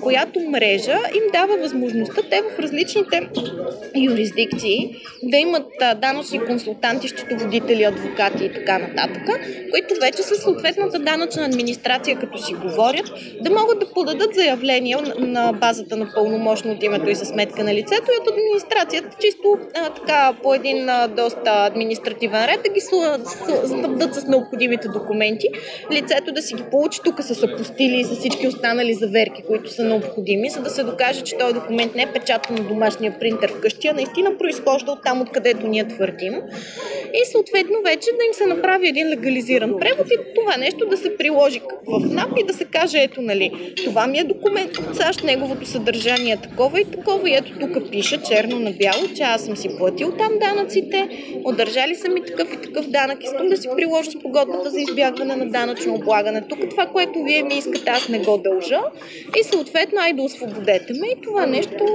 която 0.00 0.40
мрежа 0.40 0.98
им 1.14 1.22
дава 1.32 1.56
възможността 1.56 2.22
те 2.30 2.42
в 2.42 2.58
различните 2.58 3.28
юрисдикции 3.96 4.96
да 5.22 5.36
имат 5.36 5.66
а, 5.80 5.94
данъчни 5.94 6.44
консултанти, 6.44 7.08
счетоводители, 7.08 7.84
адвокати 7.84 8.44
и 8.44 8.52
така 8.52 8.78
нататък, 8.78 9.22
които 9.70 9.94
вече 10.02 10.22
със 10.22 10.38
съответната 10.42 10.98
данъчна 10.98 11.44
администрация, 11.44 12.18
като 12.18 12.38
си 12.38 12.54
говорят, 12.54 13.06
да 13.40 13.50
могат 13.50 13.78
да 13.78 13.90
подадат 13.90 14.34
заявление 14.34 14.96
на- 15.18 15.52
базата 15.52 15.96
на 15.96 16.10
пълномощно 16.14 16.72
от 16.72 16.82
името 16.82 17.10
и 17.10 17.14
със 17.14 17.28
сметка 17.28 17.64
на 17.64 17.74
лицето 17.74 18.10
и 18.12 18.20
от 18.20 18.30
администрацията 18.30 19.16
чисто 19.20 19.58
а, 19.74 19.90
така 19.90 20.34
по 20.42 20.54
един 20.54 20.88
а, 20.88 21.08
доста 21.08 21.42
административен 21.44 22.44
ред 22.44 22.60
да 22.64 22.72
ги 22.72 22.80
снабдат 23.66 24.14
с 24.14 24.24
необходимите 24.24 24.88
документи, 24.88 25.48
лицето 25.92 26.32
да 26.32 26.42
си 26.42 26.54
ги 26.54 26.62
получи 26.70 27.00
тук 27.04 27.22
с 27.22 27.42
апостили 27.42 28.00
и 28.00 28.04
с 28.04 28.16
всички 28.16 28.48
останали 28.48 28.94
заверки, 28.94 29.42
които 29.46 29.70
са 29.70 29.84
необходими, 29.84 30.50
за 30.50 30.60
да 30.60 30.70
се 30.70 30.82
докаже, 30.82 31.20
че 31.20 31.38
този 31.38 31.54
документ 31.54 31.94
не 31.94 32.02
е 32.02 32.12
печатан 32.12 32.56
на 32.56 32.62
домашния 32.62 33.18
принтер 33.18 33.52
вкъщи, 33.52 33.88
а 33.88 33.92
наистина 33.92 34.38
произхожда 34.38 34.92
от 34.92 35.02
там, 35.04 35.20
откъдето 35.20 35.66
ние 35.66 35.88
твърдим. 35.88 36.34
И 37.14 37.26
съответно 37.32 37.76
вече 37.84 38.10
да 38.18 38.24
им 38.26 38.34
се 38.34 38.46
направи 38.46 38.88
един 38.88 39.08
легализиран 39.08 39.78
превод 39.78 39.91
и 39.92 40.34
това 40.34 40.56
нещо 40.56 40.86
да 40.86 40.96
се 40.96 41.16
приложи 41.16 41.60
в 41.86 42.00
НАП 42.00 42.38
и 42.40 42.42
да 42.42 42.54
се 42.54 42.64
каже, 42.64 43.02
ето 43.02 43.22
нали, 43.22 43.74
това 43.84 44.06
ми 44.06 44.18
е 44.18 44.24
документ 44.24 44.78
от 44.78 44.96
САЩ, 44.96 45.24
неговото 45.24 45.66
съдържание 45.66 46.32
е 46.32 46.36
такова 46.36 46.80
и 46.80 46.84
такова 46.84 47.30
и 47.30 47.34
ето 47.34 47.52
тук 47.60 47.90
пише 47.90 48.22
черно 48.22 48.58
на 48.58 48.70
бяло, 48.70 49.08
че 49.16 49.22
аз 49.22 49.44
съм 49.44 49.56
си 49.56 49.68
платил 49.78 50.12
там 50.18 50.32
данъците, 50.40 51.08
удържали 51.44 51.94
са 51.94 52.08
ми 52.08 52.24
такъв 52.24 52.52
и 52.52 52.56
такъв 52.56 52.88
данък, 52.88 53.24
искам 53.24 53.48
да 53.48 53.56
си 53.56 53.68
приложа 53.76 54.10
с 54.10 54.18
погодбата 54.18 54.70
за 54.70 54.80
избягване 54.80 55.36
на 55.36 55.48
данъчно 55.48 55.94
облагане. 55.94 56.42
Тук 56.48 56.58
това, 56.70 56.86
което 56.86 57.22
вие 57.22 57.42
ми 57.42 57.54
искате, 57.54 57.90
аз 57.90 58.08
не 58.08 58.18
го 58.18 58.38
дължа 58.38 58.80
и 59.40 59.44
съответно 59.44 60.00
айде 60.00 60.22
освободете 60.22 60.92
ме 60.92 61.06
и 61.06 61.20
това 61.22 61.46
нещо 61.46 61.86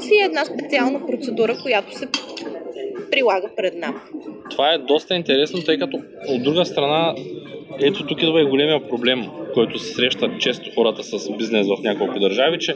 си 0.00 0.14
е 0.22 0.24
една 0.24 0.44
специална 0.44 1.06
процедура, 1.06 1.56
която 1.62 1.98
се 1.98 2.06
прилага 3.10 3.48
пред 3.56 3.74
НАП. 3.74 3.94
Това 4.50 4.72
е 4.72 4.78
доста 4.78 5.14
интересно, 5.14 5.62
тъй 5.62 5.78
като 5.78 5.98
от 6.28 6.42
друга 6.42 6.64
страна, 6.64 7.14
ето 7.80 8.06
тук 8.06 8.22
идва 8.22 8.42
и 8.42 8.44
големия 8.44 8.88
проблем, 8.88 9.24
който 9.54 9.78
се 9.78 9.94
срещат 9.94 10.40
често 10.40 10.70
хората 10.74 11.02
с 11.02 11.36
бизнес 11.36 11.66
в 11.66 11.82
няколко 11.82 12.18
държави, 12.18 12.58
че 12.58 12.74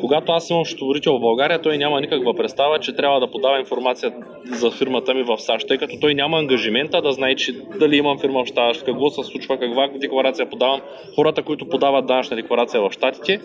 когато 0.00 0.32
аз 0.32 0.50
имам 0.50 0.64
счетоводител 0.64 1.16
в 1.16 1.20
България, 1.20 1.62
той 1.62 1.78
няма 1.78 2.00
никаква 2.00 2.34
представа, 2.34 2.78
че 2.78 2.96
трябва 2.96 3.20
да 3.20 3.30
подава 3.30 3.60
информация 3.60 4.12
за 4.44 4.70
фирмата 4.70 5.14
ми 5.14 5.22
в 5.22 5.38
САЩ, 5.38 5.68
тъй 5.68 5.78
като 5.78 6.00
той 6.00 6.14
няма 6.14 6.38
ангажимента 6.38 7.02
да 7.02 7.12
знае, 7.12 7.34
че 7.34 7.52
дали 7.80 7.96
имам 7.96 8.18
фирма 8.18 8.44
в 8.44 8.48
САЩ, 8.48 8.84
какво 8.84 9.10
се 9.10 9.22
случва, 9.24 9.58
каква 9.58 9.88
декларация 9.88 10.50
подавам. 10.50 10.80
Хората, 11.14 11.42
които 11.42 11.68
подават 11.68 12.06
данъчна 12.06 12.36
декларация 12.36 12.80
в 12.82 12.92
Штатите, 12.92 13.40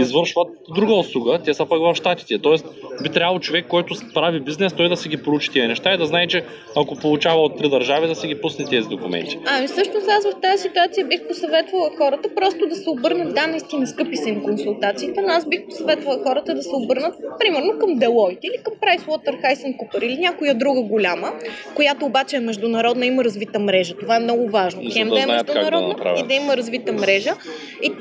извършват 0.00 0.48
друга 0.74 0.94
услуга, 0.94 1.38
те 1.44 1.54
са 1.54 1.66
пък 1.66 1.80
в 1.80 1.94
Штатите. 1.94 2.38
Тоест, 2.38 2.66
би 3.02 3.08
трябвало 3.08 3.40
човек, 3.40 3.66
който 3.68 3.94
прави 4.14 4.40
бизнес, 4.40 4.72
той 4.72 4.88
да 4.88 4.96
си 4.96 5.08
ги 5.08 5.22
поручи 5.22 5.50
тия 5.50 5.68
неща 5.68 5.94
и 5.94 5.98
да 5.98 6.06
знае, 6.06 6.26
че 6.26 6.44
ако 6.76 6.96
получава 6.96 7.40
от 7.40 7.58
три 7.58 7.68
държави, 7.68 8.06
да 8.06 8.14
си 8.14 8.26
ги 8.26 8.40
пусне 8.40 8.64
тези 8.64 8.88
документи. 8.88 9.38
Ами 9.46 9.66
всъщност 9.66 10.08
аз 10.08 10.24
в 10.24 10.40
тази 10.42 10.62
ситуация 10.62 11.06
бих 11.06 11.28
посъветвала 11.28 11.90
хората 11.98 12.28
просто 12.36 12.66
да 12.66 12.76
се 12.76 12.90
обърнат, 12.90 13.34
да, 13.34 13.46
наистина 13.46 13.86
скъпи 13.86 14.16
са 14.16 14.28
им 14.28 14.42
консултациите, 14.42 15.20
но 15.20 15.28
аз 15.28 15.48
бих 15.48 15.66
посъветвала 15.66 16.18
хората 16.26 16.54
да 16.54 16.62
се 16.62 16.74
обърнат 16.74 17.14
примерно 17.38 17.78
към 17.78 17.90
Deloitte 17.90 18.40
или 18.42 18.62
към 18.62 18.74
PricewaterhouseCoopers 18.74 20.04
или 20.04 20.16
някоя 20.20 20.54
друга 20.54 20.82
голяма, 20.82 21.32
която 21.74 22.04
обаче 22.04 22.36
е 22.36 22.40
международна, 22.40 23.06
има 23.06 23.24
развита 23.24 23.58
мрежа. 23.58 23.94
Това 23.94 24.16
е 24.16 24.20
много 24.20 24.48
важно. 24.48 24.82
Хем 24.92 25.08
да 25.08 25.14
да 25.14 25.22
е 25.22 25.26
да 25.26 25.32
международна 25.32 25.94
и 26.18 26.22
да 26.22 26.34
има 26.34 26.56
развита 26.56 26.92
мрежа. 26.92 27.34
И 27.82 27.92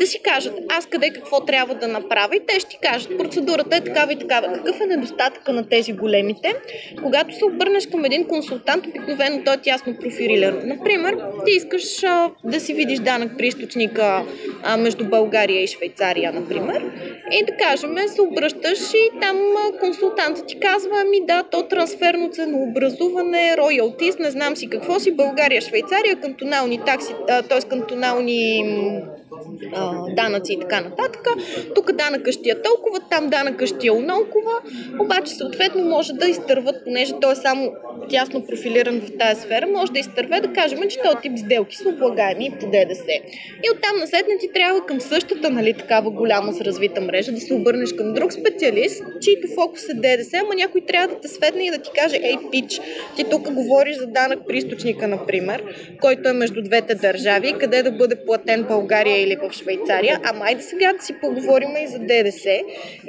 да 0.00 0.06
си 0.06 0.20
кажат 0.22 0.54
аз 0.68 0.86
къде 0.86 1.10
какво 1.10 1.44
трябва 1.44 1.74
да 1.74 1.88
направя 1.88 2.36
и 2.36 2.40
те 2.46 2.60
ще 2.60 2.70
ти 2.70 2.78
кажат 2.82 3.18
процедурата 3.18 3.76
е 3.76 3.80
такава 3.80 4.12
и 4.12 4.18
такава. 4.18 4.52
Какъв 4.52 4.80
е 4.80 4.86
недостатъка 4.86 5.52
на 5.52 5.68
тези 5.68 5.92
големите? 5.92 6.54
Когато 7.02 7.34
се 7.34 7.44
обърнеш 7.44 7.86
към 7.86 8.04
един 8.04 8.24
консултант, 8.24 8.86
обикновено 8.86 9.44
той 9.44 9.54
е 9.54 9.58
тясно 9.58 9.96
профилиран. 10.00 10.60
Например, 10.64 11.16
ти 11.46 11.52
искаш 11.52 12.04
а, 12.04 12.30
да 12.44 12.60
си 12.60 12.74
видиш 12.74 12.98
данък 12.98 13.32
при 13.38 13.46
източника 13.46 14.24
а, 14.62 14.76
между 14.76 15.04
България 15.04 15.62
и 15.62 15.66
Швейцария, 15.66 16.32
например, 16.32 16.84
и 17.32 17.44
да 17.44 17.56
кажем, 17.56 17.96
се 18.06 18.22
обръщаш 18.22 18.78
и 18.94 19.20
там 19.20 19.36
консултантът 19.80 20.46
ти 20.46 20.60
казва, 20.60 20.90
ами 21.06 21.26
да, 21.26 21.42
то 21.42 21.62
трансферно 21.68 22.30
ценообразуване, 22.30 23.56
роялтис, 23.56 24.18
не 24.18 24.30
знам 24.30 24.56
си 24.56 24.68
какво 24.70 25.00
си, 25.00 25.10
България, 25.10 25.60
Швейцария, 25.60 26.16
кантонални 26.20 26.80
такси, 26.86 27.12
т.е. 27.26 27.68
кантонални 27.68 28.64
а, 29.74 30.14
данъци 30.14 30.52
и 30.52 30.60
така 30.60 30.80
нататък. 30.80 31.26
Тук 31.74 31.92
данъка 31.92 32.32
ще 32.32 32.50
е 32.50 32.62
толкова, 32.62 33.00
там 33.10 33.28
данъка 33.28 33.66
ще 33.66 33.86
е 33.86 33.90
онолкова, 33.90 34.52
обаче 35.00 35.32
съответно 35.32 35.84
може 35.84 36.12
да 36.12 36.26
изтърват, 36.28 36.84
понеже 36.84 37.12
той 37.20 37.32
е 37.32 37.36
само 37.36 37.72
тясно 38.10 38.46
профилиран 38.46 39.00
в 39.00 39.18
тази 39.18 39.40
сфера, 39.40 39.66
може 39.66 39.92
да 39.92 39.98
изтърве 39.98 40.40
да 40.40 40.52
кажем, 40.52 40.78
че 40.88 40.98
този 41.04 41.16
тип 41.22 41.38
сделки 41.38 41.76
са 41.76 41.88
облагаеми 41.88 42.50
по 42.60 42.66
ДДС. 42.66 43.04
И 43.64 43.70
оттам 43.74 43.98
насетне 43.98 44.38
ти 44.40 44.52
трябва 44.52 44.86
към 44.86 45.00
същата, 45.00 45.50
нали, 45.50 45.72
такава 45.72 46.10
голяма 46.10 46.52
с 46.52 46.60
развита 46.60 47.00
мрежа 47.00 47.32
да 47.32 47.40
се 47.40 47.54
обърнеш 47.54 47.92
към 47.92 48.14
друг 48.14 48.32
специалист, 48.32 49.02
чийто 49.20 49.48
фокус 49.54 49.88
е 49.88 49.94
ДДС, 49.94 50.38
ама 50.44 50.54
някой 50.54 50.80
трябва 50.80 51.14
да 51.14 51.20
те 51.20 51.28
светне 51.28 51.66
и 51.66 51.70
да 51.70 51.78
ти 51.78 51.90
каже, 52.02 52.16
ей, 52.22 52.36
пич, 52.52 52.80
ти 53.16 53.24
тук 53.24 53.52
говориш 53.52 53.96
за 53.96 54.06
данък 54.06 54.38
при 54.48 54.58
източника, 54.58 55.08
например, 55.08 55.62
който 56.00 56.28
е 56.28 56.32
между 56.32 56.62
двете 56.62 56.94
държави, 56.94 57.54
къде 57.60 57.82
да 57.82 57.92
бъде 57.92 58.24
платен 58.26 58.64
България 58.64 59.22
или 59.22 59.36
в 59.36 59.47
Швейцария, 59.52 60.20
ама 60.24 60.44
айде 60.44 60.62
сега 60.62 60.92
да 60.92 61.02
си 61.02 61.14
поговорим 61.20 61.68
и 61.84 61.86
за 61.86 61.98
ДДС 61.98 62.50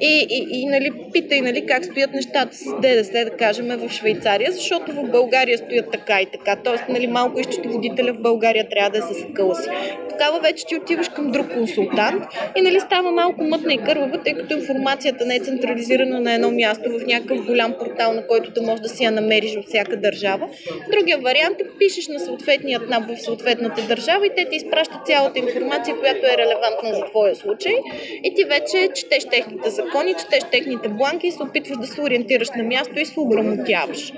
и, 0.01 0.27
и, 0.29 0.47
и 0.51 0.65
нали, 0.65 0.91
питай 1.13 1.41
нали, 1.41 1.65
как 1.65 1.85
стоят 1.85 2.13
нещата 2.13 2.55
с 2.55 2.65
ДДС, 2.81 3.25
да 3.25 3.29
кажем, 3.29 3.67
в 3.67 3.89
Швейцария, 3.89 4.51
защото 4.51 4.91
в 4.91 5.03
България 5.03 5.57
стоят 5.57 5.91
така 5.91 6.21
и 6.21 6.25
така. 6.25 6.55
Тоест, 6.63 6.83
нали, 6.89 7.07
малко 7.07 7.39
изчетоводителя 7.39 8.13
в 8.13 8.21
България 8.21 8.69
трябва 8.69 8.89
да 8.89 8.97
е 8.97 9.01
с 9.01 9.23
акъла 9.23 9.55
си. 9.55 9.69
Тогава 10.09 10.39
вече 10.39 10.65
ти 10.65 10.75
отиваш 10.75 11.09
към 11.09 11.31
друг 11.31 11.53
консултант 11.53 12.23
и 12.55 12.61
нали, 12.61 12.79
става 12.79 13.11
малко 13.11 13.43
мътна 13.43 13.73
и 13.73 13.77
кървава, 13.77 14.23
тъй 14.23 14.33
като 14.33 14.53
информацията 14.53 15.25
не 15.25 15.35
е 15.35 15.39
централизирана 15.39 16.19
на 16.19 16.33
едно 16.33 16.51
място 16.51 16.89
в 16.89 17.05
някакъв 17.05 17.45
голям 17.45 17.73
портал, 17.79 18.13
на 18.13 18.27
който 18.27 18.51
да 18.51 18.61
можеш 18.61 18.79
да 18.79 18.89
си 18.89 19.03
я 19.03 19.11
намериш 19.11 19.57
от 19.57 19.67
всяка 19.67 19.97
държава. 19.97 20.49
Другия 20.91 21.17
вариант 21.17 21.61
е 21.61 21.63
пишеш 21.79 22.07
на 22.07 22.19
съответния 22.19 22.79
НАП 22.79 23.03
в 23.17 23.21
съответната 23.21 23.81
държава 23.87 24.25
и 24.25 24.31
те 24.35 24.49
ти 24.49 24.55
изпращат 24.55 25.05
цялата 25.05 25.39
информация, 25.39 25.95
която 25.99 26.25
е 26.33 26.37
релевантна 26.37 26.93
за 26.93 27.05
твоя 27.05 27.35
случай 27.35 27.75
и 28.23 28.35
ти 28.35 28.43
вече 28.43 28.89
четеш 28.95 29.25
техните 29.25 29.69
закони, 29.69 30.13
четеш 30.13 30.43
техните 30.51 30.89
бланки 30.89 31.27
и 31.27 31.31
се 31.31 31.43
опитваш 31.43 31.77
да 31.77 31.87
се 31.87 32.01
ориентираш 32.01 32.49
на 32.57 32.63
място 32.63 32.99
и 32.99 33.05
се 33.05 33.19
ограмотяваш. 33.19 34.13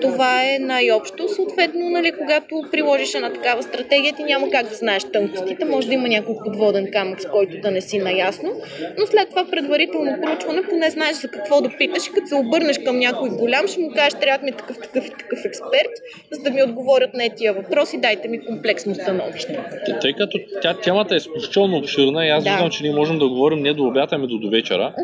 Това 0.00 0.42
е 0.44 0.58
най-общо. 0.58 1.28
Съответно, 1.28 1.90
нали, 1.90 2.12
когато 2.12 2.62
приложиш 2.70 3.14
една 3.14 3.32
такава 3.32 3.62
стратегия, 3.62 4.14
ти 4.14 4.22
няма 4.22 4.50
как 4.50 4.68
да 4.68 4.74
знаеш 4.74 5.04
тънкостите. 5.04 5.64
Може 5.64 5.88
да 5.88 5.94
има 5.94 6.08
някой 6.08 6.34
подводен 6.44 6.90
камък, 6.92 7.22
с 7.22 7.26
който 7.26 7.60
да 7.60 7.70
не 7.70 7.80
си 7.80 7.98
наясно, 7.98 8.52
но 8.98 9.06
след 9.06 9.28
това 9.28 9.44
предварително 9.50 10.16
проучване 10.22 10.62
поне 10.62 10.90
знаеш 10.90 11.16
за 11.16 11.28
какво 11.28 11.60
да 11.60 11.68
питаш 11.78 12.06
и 12.06 12.12
като 12.12 12.26
се 12.26 12.34
обърнеш 12.34 12.78
към 12.78 12.98
някой 12.98 13.30
голям, 13.30 13.68
ще 13.68 13.80
му 13.80 13.90
кажеш, 13.94 14.14
трябва 14.20 14.44
ми 14.44 14.52
такъв, 14.52 14.78
такъв 14.78 15.06
и 15.06 15.10
такъв 15.10 15.44
експерт, 15.44 15.92
за 16.30 16.42
да 16.42 16.50
ми 16.50 16.62
отговорят 16.62 17.14
на 17.14 17.28
тия 17.36 17.52
въпроси, 17.52 17.98
дайте 18.00 18.28
ми 18.28 18.46
комплексно 18.46 18.94
становище. 18.94 19.58
Тъй 20.00 20.12
като 20.12 20.38
тя, 20.62 20.74
темата 20.74 21.16
е 21.16 21.20
изключително 21.42 21.76
обширна 21.76 22.26
и 22.26 22.28
аз 22.28 22.44
Да. 22.44 22.50
виждам, 22.50 22.70
че 22.70 22.82
ние 22.82 22.92
можем 22.92 23.18
да 23.18 23.28
говорим 23.28 23.58
не 23.58 23.74
до 23.74 23.84
обята, 23.84 24.14
ами 24.14 24.26
до, 24.26 24.38
до 24.38 24.48
вечера. 24.50 24.94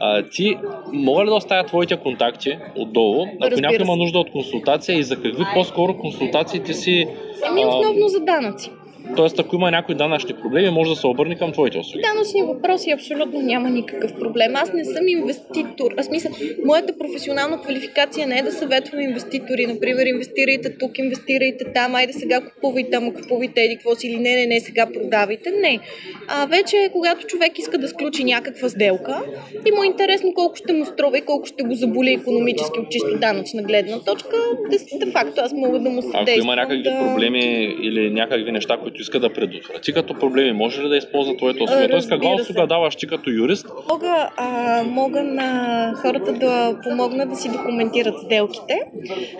А, 0.00 0.22
ти 0.22 0.56
мога 0.92 1.24
ли 1.24 1.28
да 1.28 1.34
оставя 1.34 1.64
твоите 1.66 1.96
контакти 1.96 2.58
отдолу, 2.76 3.22
ако 3.22 3.50
Разбира 3.50 3.70
някой 3.70 3.84
има 3.84 3.96
нужда 3.96 4.18
от 4.18 4.30
консултация 4.30 4.98
и 4.98 5.02
за 5.02 5.16
какви 5.16 5.44
по-скоро 5.54 5.96
консултации 5.98 6.60
ти 6.60 6.74
си 6.74 7.06
Еми, 7.50 7.62
а, 7.62 7.68
основно 7.68 8.08
за 8.08 8.20
данъци. 8.20 8.70
Тоест, 9.16 9.38
ако 9.38 9.56
има 9.56 9.70
някои 9.70 9.94
данъчни 9.94 10.34
проблеми, 10.42 10.70
може 10.70 10.90
да 10.90 10.96
се 10.96 11.06
обърне 11.06 11.38
към 11.38 11.52
твоите 11.52 11.78
услуги. 11.78 12.02
Данъчни 12.02 12.42
въпроси 12.42 12.90
абсолютно 12.90 13.42
няма 13.42 13.70
никакъв 13.70 14.18
проблем. 14.18 14.56
Аз 14.56 14.72
не 14.72 14.84
съм 14.84 15.08
инвеститор. 15.08 15.90
Аз 15.96 16.10
мисля, 16.10 16.30
моята 16.66 16.98
професионална 16.98 17.60
квалификация 17.62 18.26
не 18.26 18.38
е 18.38 18.42
да 18.42 18.52
съветвам 18.52 19.00
инвеститори. 19.00 19.66
Например, 19.66 20.06
инвестирайте 20.06 20.78
тук, 20.78 20.98
инвестирайте 20.98 21.64
там, 21.74 21.94
айде 21.94 22.12
сега 22.12 22.40
купувайте 22.40 22.90
там, 22.90 23.14
купувайте 23.14 23.60
еди 23.60 23.76
какво 23.76 23.94
си 23.94 24.06
или 24.06 24.16
не, 24.16 24.36
не, 24.36 24.46
не, 24.46 24.60
сега 24.60 24.86
продавайте. 24.94 25.50
Не. 25.50 25.78
А 26.28 26.46
вече, 26.46 26.88
когато 26.92 27.26
човек 27.26 27.58
иска 27.58 27.78
да 27.78 27.88
сключи 27.88 28.24
някаква 28.24 28.68
сделка 28.68 29.22
и 29.66 29.72
му 29.72 29.82
е 29.82 29.86
интересно 29.86 30.34
колко 30.34 30.56
ще 30.56 30.72
му 30.72 30.84
струва 30.84 31.18
и 31.18 31.20
колко 31.20 31.46
ще 31.46 31.62
го 31.62 31.74
заболи 31.74 32.12
економически 32.12 32.80
от 32.80 32.90
чисто 32.90 33.18
данъчна 33.18 33.62
гледна 33.62 33.98
точка, 33.98 34.36
де, 34.70 35.04
де 35.06 35.12
факто 35.12 35.40
аз 35.40 35.52
мога 35.52 35.78
да 35.78 35.90
му 35.90 36.02
съдействам. 36.02 36.24
Ако 36.24 36.38
има 36.38 36.56
някакви 36.56 36.82
да... 36.82 36.98
проблеми 36.98 37.76
или 37.82 38.10
някакви 38.10 38.52
неща, 38.52 38.76
които 38.82 38.91
иска 39.00 39.20
да 39.20 39.32
предотврати 39.32 39.92
като 39.92 40.14
проблеми, 40.14 40.52
може 40.52 40.82
ли 40.82 40.88
да 40.88 40.96
използва 40.96 41.36
твоето 41.36 41.64
услуга? 41.64 41.88
Тоест, 41.88 42.08
каква 42.08 42.34
услуга 42.34 42.66
даваш 42.66 42.96
ти 42.96 43.06
като 43.06 43.30
юрист? 43.30 43.66
Мога, 43.90 44.30
а, 44.36 44.82
мога 44.86 45.22
на 45.22 45.92
хората 45.96 46.32
да 46.32 46.78
помогна 46.82 47.26
да 47.26 47.36
си 47.36 47.48
документират 47.52 48.14
сделките, 48.24 48.80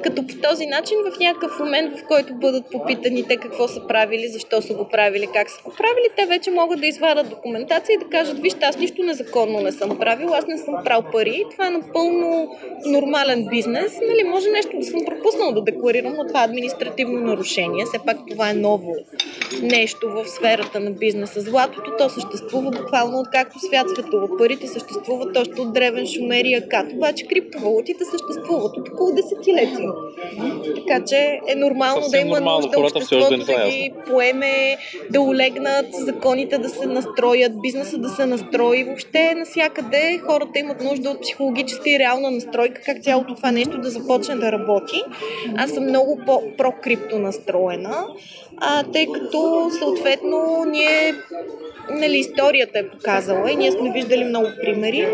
като 0.02 0.26
по 0.26 0.34
този 0.48 0.66
начин 0.66 0.96
в 1.12 1.18
някакъв 1.18 1.58
момент, 1.58 1.98
в 1.98 2.06
който 2.08 2.34
бъдат 2.34 2.64
попитани 2.72 3.24
те 3.28 3.36
какво 3.36 3.68
са 3.68 3.86
правили, 3.86 4.28
защо 4.28 4.62
са 4.62 4.74
го 4.74 4.88
правили, 4.88 5.28
как 5.34 5.50
са 5.50 5.62
го 5.64 5.70
правили, 5.70 6.08
те 6.16 6.26
вече 6.26 6.50
могат 6.50 6.80
да 6.80 6.86
извадат 6.86 7.30
документация 7.30 7.94
и 7.94 8.04
да 8.04 8.10
кажат, 8.10 8.38
вижте, 8.38 8.66
аз 8.66 8.78
нищо 8.78 9.02
незаконно 9.02 9.60
не 9.60 9.72
съм 9.72 9.98
правил, 9.98 10.28
аз 10.34 10.46
не 10.46 10.58
съм 10.58 10.74
прал 10.84 11.02
пари, 11.12 11.44
това 11.50 11.66
е 11.66 11.70
напълно 11.70 12.56
нормален 12.86 13.46
бизнес, 13.50 14.00
нали, 14.08 14.28
може 14.28 14.50
нещо 14.50 14.78
да 14.78 14.84
съм 14.84 15.00
пропуснал 15.06 15.52
да 15.52 15.62
декларирам, 15.62 16.14
но 16.16 16.26
това 16.26 16.42
е 16.42 16.44
административно 16.44 17.20
нарушение, 17.20 17.84
все 17.84 17.98
пак 18.06 18.16
това 18.30 18.50
е 18.50 18.54
ново 18.54 18.94
нещо 19.62 20.08
в 20.08 20.28
сферата 20.28 20.80
на 20.80 20.90
бизнеса. 20.90 21.40
Златото 21.40 21.90
то 21.98 22.08
съществува 22.08 22.70
буквално 22.70 23.18
откакто 23.18 23.58
свят 23.58 23.86
светува. 23.90 24.36
Парите 24.38 24.66
съществуват 24.66 25.36
още 25.36 25.60
от 25.60 25.72
древен 25.72 26.06
шумер 26.06 26.44
и 26.44 26.54
акад. 26.54 26.92
Обаче 26.92 27.26
криптовалутите 27.26 28.04
съществуват 28.04 28.76
от 28.76 28.88
около 28.88 29.14
десетилетия. 29.14 29.90
Така 30.74 31.04
че 31.04 31.40
е 31.48 31.54
нормално 31.54 32.02
Съвсем 32.02 32.20
да 32.20 32.26
има 32.26 32.36
нормално, 32.36 32.66
нужда 32.66 32.80
обществото 32.80 33.44
са 33.44 33.52
да 33.52 33.68
ги 33.68 33.92
поеме, 34.06 34.76
да 35.10 35.20
олегнат, 35.20 35.86
законите 35.92 36.58
да 36.58 36.68
се 36.68 36.86
настроят, 36.86 37.52
бизнеса 37.62 37.98
да 37.98 38.08
се 38.08 38.26
настрои. 38.26 38.84
Въобще 38.84 39.34
навсякъде 39.34 40.20
хората 40.26 40.58
имат 40.58 40.80
нужда 40.80 41.10
от 41.10 41.20
психологическа 41.20 41.90
и 41.90 41.98
реална 41.98 42.30
настройка, 42.30 42.82
как 42.84 43.02
цялото 43.02 43.34
това 43.34 43.50
нещо 43.50 43.78
да 43.78 43.90
започне 43.90 44.36
да 44.36 44.52
работи. 44.52 45.02
Аз 45.56 45.70
съм 45.70 45.84
много 45.84 46.20
по-прокрипто 46.26 47.18
настроена 47.18 48.06
а, 48.64 48.84
тъй 48.92 49.06
като 49.14 49.70
съответно 49.78 50.64
ние, 50.66 51.14
нали, 51.90 52.18
историята 52.18 52.78
е 52.78 52.88
показала 52.88 53.50
и 53.50 53.56
ние 53.56 53.72
сме 53.72 53.92
виждали 53.92 54.24
много 54.24 54.48
примери, 54.64 55.08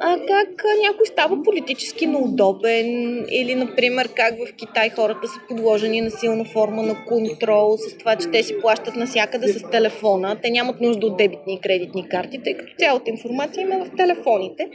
а, 0.00 0.16
как 0.26 0.64
някой 0.82 1.06
става 1.06 1.42
политически 1.42 2.06
неудобен 2.06 3.18
или, 3.30 3.54
например, 3.54 4.08
как 4.16 4.34
в 4.34 4.52
Китай 4.52 4.90
хората 4.90 5.28
са 5.28 5.40
подложени 5.48 6.00
на 6.00 6.10
силна 6.10 6.44
форма 6.44 6.82
на 6.82 7.04
контрол 7.04 7.76
с 7.76 7.98
това, 7.98 8.16
че 8.16 8.30
те 8.30 8.42
си 8.42 8.60
плащат 8.60 8.96
насякъде 8.96 9.48
с 9.48 9.70
телефона. 9.70 10.36
Те 10.42 10.50
нямат 10.50 10.80
нужда 10.80 11.06
от 11.06 11.16
дебитни 11.16 11.54
и 11.54 11.60
кредитни 11.60 12.08
карти, 12.08 12.40
тъй 12.44 12.54
като 12.54 12.72
цялата 12.78 13.10
информация 13.10 13.62
има 13.62 13.84
в 13.84 13.96
телефоните. 13.96 14.68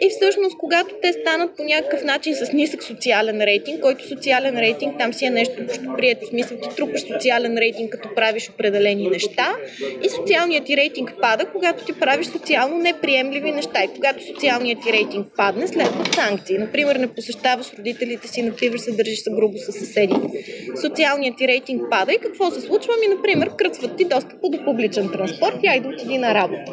И 0.00 0.10
всъщност, 0.10 0.58
когато 0.58 0.94
те 1.02 1.12
станат 1.12 1.56
по 1.56 1.62
някакъв 1.62 2.04
начин 2.04 2.34
с 2.34 2.52
нисък 2.52 2.82
социален 2.82 3.40
рейтинг, 3.40 3.80
който 3.80 4.08
социален 4.08 4.58
рейтинг 4.58 4.98
там 4.98 5.12
си 5.12 5.24
е 5.24 5.30
нещо 5.30 5.62
прието, 5.96 6.26
в 6.26 6.28
смисъл 6.28 6.56
ти 6.56 6.76
трупаш 6.76 7.00
социален 7.00 7.58
рейтинг, 7.58 7.92
като 7.92 8.14
правиш 8.14 8.50
определени 8.50 9.08
неща 9.08 9.56
и 10.04 10.08
социалният 10.08 10.64
ти 10.64 10.76
рейтинг 10.76 11.14
пада, 11.20 11.44
когато 11.52 11.84
ти 11.84 11.92
правиш 12.00 12.26
социално 12.26 12.78
неприемливи 12.78 13.52
неща. 13.52 13.79
И 13.84 13.94
когато 13.94 14.26
социалният 14.26 14.82
ти 14.82 14.92
рейтинг 14.92 15.26
падне, 15.36 15.68
следват 15.68 16.14
санкции. 16.14 16.58
Например, 16.58 16.96
не 16.96 17.06
посещаваш 17.06 17.72
родителите 17.78 18.28
си, 18.28 18.42
например, 18.42 18.78
се 18.78 18.92
държиш 18.92 19.22
се 19.22 19.30
грубо 19.30 19.58
с 19.58 19.72
съседите. 19.72 20.44
Социалният 20.80 21.36
ти 21.38 21.48
рейтинг 21.48 21.82
пада 21.90 22.12
и 22.12 22.18
какво 22.18 22.50
се 22.50 22.60
случва? 22.60 22.92
Ми, 23.00 23.14
например, 23.14 23.50
кръцват 23.56 23.96
ти 23.96 24.04
достъпа 24.04 24.48
до 24.48 24.64
публичен 24.64 25.08
транспорт 25.08 25.56
и 25.62 25.68
айде 25.68 25.88
отиди 25.88 26.18
на 26.18 26.34
работа. 26.34 26.72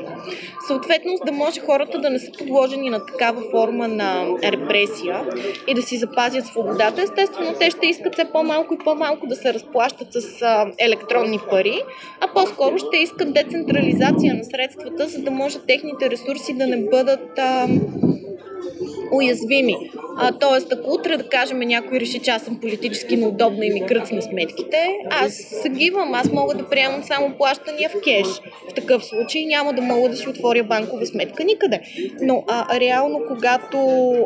Съответно, 0.68 1.12
да 1.26 1.32
може 1.32 1.60
хората 1.60 2.00
да 2.00 2.10
не 2.10 2.20
са 2.20 2.32
подложени 2.38 2.90
на 2.90 3.06
такава 3.06 3.42
форма 3.52 3.88
на 3.88 4.26
репресия 4.44 5.26
и 5.68 5.74
да 5.74 5.82
си 5.82 5.98
запазят 5.98 6.46
свободата, 6.46 7.02
естествено, 7.02 7.54
те 7.60 7.70
ще 7.70 7.88
искат 7.88 8.14
все 8.14 8.26
по-малко 8.26 8.74
и 8.74 8.78
по-малко 8.84 9.28
да 9.28 9.36
се 9.36 9.54
разплащат 9.54 10.08
с 10.14 10.44
електронни 10.80 11.40
пари, 11.50 11.82
а 12.22 12.34
по-скоро 12.34 12.78
ще 12.78 12.98
искат 12.98 13.34
децентрализация 13.34 14.34
на 14.34 14.44
средствата, 14.44 15.08
за 15.08 15.22
да 15.22 15.32
може 15.32 15.60
техните 15.60 16.10
ресурси 16.10 16.54
да 16.54 16.68
не 16.68 16.78
бъдат 16.78 16.97
а, 17.38 17.68
уязвими. 19.12 19.76
А, 20.20 20.32
тоест, 20.32 20.74
ако 20.74 20.94
утре, 20.94 21.18
да 21.18 21.30
кажем, 21.30 21.60
някой 21.60 22.00
реши, 22.00 22.20
че 22.20 22.32
аз 22.32 22.42
съм 22.42 22.60
политически 22.60 23.18
неудобна 23.18 23.66
и 23.66 23.74
ми 23.74 23.86
кръцне 23.86 24.22
сметките, 24.22 24.98
аз 25.10 25.34
се 25.34 25.70
гивам, 25.70 26.14
аз 26.14 26.32
мога 26.32 26.56
да 26.56 26.70
приемам 26.70 27.04
само 27.04 27.38
плащания 27.38 27.90
в 27.90 27.94
кеш. 28.04 28.28
В 28.72 28.74
такъв 28.74 29.06
случай 29.06 29.46
няма 29.46 29.74
да 29.74 29.82
мога 29.82 30.10
да 30.10 30.16
си 30.16 30.30
отворя 30.30 30.64
банкова 30.64 31.06
сметка 31.06 31.44
никъде. 31.44 31.82
Но 32.22 32.44
а, 32.48 32.80
реално, 32.80 33.22
когато 33.28 33.78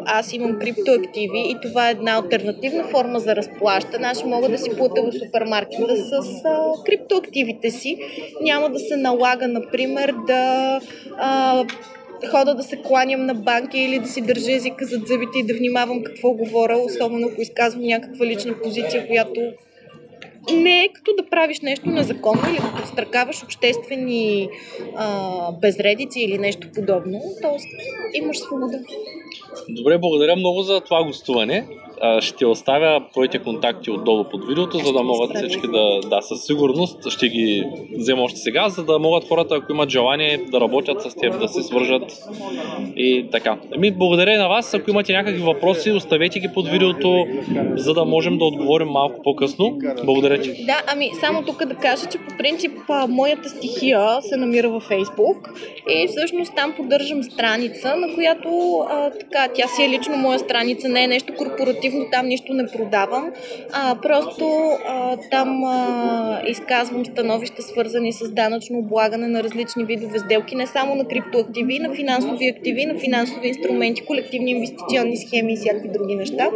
аз 0.05 0.33
имам 0.33 0.59
криптоактиви 0.59 1.39
и 1.49 1.57
това 1.61 1.87
е 1.87 1.91
една 1.91 2.11
альтернативна 2.15 2.83
форма 2.83 3.19
за 3.19 3.35
разплащане, 3.35 4.07
аз 4.07 4.23
мога 4.25 4.49
да 4.49 4.57
си 4.57 4.69
платя 4.77 5.01
в 5.01 5.25
супермаркета 5.25 5.95
с 5.97 6.41
а, 6.45 6.83
криптоактивите 6.85 7.71
си. 7.71 7.97
Няма 8.41 8.69
да 8.69 8.79
се 8.79 8.97
налага, 8.97 9.47
например, 9.47 10.13
да 10.27 10.79
а, 11.17 11.63
хода 12.27 12.55
да 12.55 12.63
се 12.63 12.81
кланям 12.81 13.25
на 13.25 13.33
банки 13.33 13.79
или 13.79 13.99
да 13.99 14.07
си 14.07 14.21
държа 14.21 14.51
езика 14.51 14.85
зад 14.85 15.07
зъбите 15.07 15.39
и 15.39 15.45
да 15.45 15.53
внимавам 15.53 16.03
какво 16.03 16.31
говоря, 16.31 16.77
особено 16.77 17.27
ако 17.27 17.41
изказвам 17.41 17.83
някаква 17.83 18.25
лична 18.25 18.53
позиция, 18.63 19.07
която 19.07 19.41
не 20.53 20.83
е 20.83 20.89
като 20.93 21.11
да 21.17 21.29
правиш 21.29 21.59
нещо 21.59 21.89
незаконно 21.89 22.41
или 22.49 22.57
да 22.57 22.73
подстракаваш 22.77 23.43
обществени 23.43 24.49
а, 24.95 25.51
безредици 25.51 26.19
или 26.19 26.37
нещо 26.37 26.67
подобно. 26.75 27.21
Тоест, 27.41 27.67
имаш 28.13 28.39
свобода. 28.39 28.79
Добре, 29.69 29.97
благодаря 29.97 30.35
много 30.35 30.61
за 30.61 30.81
това 30.81 31.03
гостуване 31.03 31.67
ще 32.19 32.45
оставя 32.45 33.03
твоите 33.11 33.39
контакти 33.39 33.91
отдолу 33.91 34.23
под 34.23 34.47
видеото, 34.47 34.77
за 34.77 34.93
да 34.93 35.03
могат 35.03 35.37
всички 35.37 35.67
да, 35.67 35.99
да, 36.09 36.21
със 36.21 36.45
сигурност 36.45 37.09
ще 37.09 37.27
ги 37.29 37.63
взема 37.97 38.21
още 38.21 38.39
сега, 38.39 38.69
за 38.69 38.83
да 38.83 38.99
могат 38.99 39.27
хората, 39.27 39.55
ако 39.55 39.71
имат 39.71 39.89
желание 39.89 40.37
да 40.51 40.61
работят 40.61 41.01
с 41.01 41.15
теб, 41.15 41.39
да 41.39 41.47
се 41.47 41.63
свържат 41.63 42.03
и 42.95 43.25
така. 43.31 43.57
Ами, 43.75 43.91
благодаря 43.91 44.37
на 44.37 44.47
вас. 44.47 44.73
Ако 44.73 44.89
имате 44.89 45.13
някакви 45.13 45.41
въпроси, 45.41 45.91
оставете 45.91 46.39
ги 46.39 46.49
под 46.53 46.67
видеото, 46.67 47.25
за 47.75 47.93
да 47.93 48.05
можем 48.05 48.37
да 48.37 48.45
отговорим 48.45 48.87
малко 48.87 49.21
по-късно. 49.23 49.77
Благодаря 50.03 50.41
ти. 50.41 50.65
Да, 50.65 50.81
ами 50.93 51.11
само 51.19 51.43
тук 51.45 51.65
да 51.65 51.75
кажа, 51.75 52.05
че 52.11 52.17
по 52.17 52.37
принцип 52.37 52.71
моята 53.09 53.49
стихия 53.49 54.21
се 54.21 54.37
намира 54.37 54.69
във 54.69 54.83
Фейсбук 54.83 55.53
и 55.89 56.07
всъщност 56.07 56.55
там 56.55 56.73
поддържам 56.77 57.23
страница, 57.23 57.95
на 57.95 58.13
която 58.13 58.79
а, 58.89 59.11
така, 59.11 59.47
тя 59.55 59.67
си 59.67 59.83
е 59.83 59.89
лично 59.89 60.17
моя 60.17 60.39
страница, 60.39 60.89
не 60.89 61.03
е 61.03 61.07
нещо 61.07 61.33
корпоративно 61.37 61.90
активно 61.91 62.09
там 62.11 62.27
нищо 62.27 62.53
не 62.53 62.67
продавам. 62.67 63.31
А, 63.73 63.95
просто 64.01 64.77
а, 64.87 65.17
там 65.31 65.63
а, 65.63 66.41
изказвам 66.47 67.05
становища, 67.05 67.61
свързани 67.61 68.13
с 68.13 68.31
данъчно 68.31 68.77
облагане 68.77 69.27
на 69.27 69.43
различни 69.43 69.85
видове 69.85 70.19
сделки, 70.19 70.55
не 70.55 70.67
само 70.67 70.95
на 70.95 71.05
криптоактиви, 71.05 71.79
на 71.79 71.95
финансови 71.95 72.47
активи, 72.47 72.85
на 72.85 72.99
финансови 72.99 73.47
инструменти, 73.47 74.05
колективни 74.05 74.51
инвестиционни 74.51 75.17
схеми 75.17 75.53
и 75.53 75.57
всякакви 75.57 75.89
други 75.89 76.15
неща. 76.15 76.49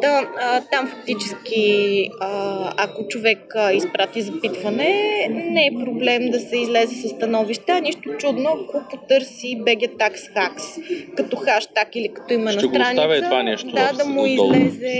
Да, 0.00 0.30
а, 0.40 0.60
там 0.70 0.86
фактически, 0.86 2.08
а, 2.20 2.72
ако 2.76 3.08
човек 3.08 3.52
а, 3.56 3.72
изпрати 3.72 4.22
запитване, 4.22 5.28
не 5.30 5.66
е 5.66 5.84
проблем 5.84 6.30
да 6.30 6.40
се 6.40 6.56
излезе 6.56 6.94
с 6.94 7.08
становища. 7.08 7.80
Нищо 7.80 8.10
чудно, 8.18 8.50
ако 8.50 8.88
потърси 8.90 9.58
BG 9.58 9.96
Tax 9.96 10.14
Hacks 10.14 10.82
като 11.16 11.36
хаштаг 11.36 11.88
или 11.96 12.08
като 12.08 12.34
име 12.34 12.44
на 12.44 12.60
страница. 12.60 13.08
Ще 13.10 13.22
това 13.22 13.42
нещо 13.42 13.66
да, 13.66 13.92
да 13.92 14.04
му 14.04 14.26
излезе... 14.46 14.98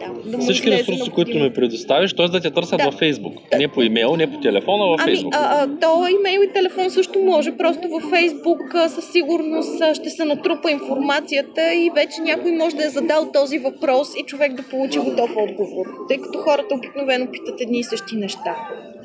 Да, 0.00 0.36
да 0.36 0.38
Всички 0.38 0.70
ресурси, 0.70 1.10
които 1.10 1.38
ми 1.38 1.52
предоставиш, 1.52 2.12
т.е. 2.12 2.28
да 2.28 2.40
те 2.40 2.50
търсят 2.50 2.78
да. 2.78 2.84
във 2.84 2.94
Фейсбук. 2.94 3.34
Да. 3.52 3.58
Не 3.58 3.68
по 3.68 3.82
имейл, 3.82 4.16
не 4.16 4.32
по 4.32 4.40
телефона, 4.40 4.84
а 4.84 4.88
във 4.88 5.00
ами, 5.00 5.10
Фейсбук. 5.10 5.34
А, 5.34 5.62
а, 5.62 5.68
то 5.80 6.06
имейл 6.20 6.40
и 6.40 6.52
телефон 6.52 6.90
също 6.90 7.18
може. 7.18 7.56
Просто 7.56 7.88
във 7.88 8.02
Фейсбук 8.10 8.60
със 8.88 9.12
сигурност 9.12 9.94
ще 9.94 10.10
се 10.10 10.24
натрупа 10.24 10.70
информацията 10.70 11.74
и 11.74 11.90
вече 11.94 12.20
някой 12.20 12.52
може 12.52 12.76
да 12.76 12.84
е 12.84 12.88
задал 12.88 13.30
този 13.32 13.58
въпрос 13.58 14.08
и 14.20 14.22
човек 14.22 14.54
да 14.54 14.62
получи 14.62 14.98
готов 14.98 15.30
отговор. 15.36 15.86
Тъй 16.08 16.18
като 16.18 16.38
хората 16.38 16.74
обикновено 16.74 17.26
питат 17.32 17.60
едни 17.60 17.78
и 17.78 17.84
същи 17.84 18.16
неща. 18.16 18.56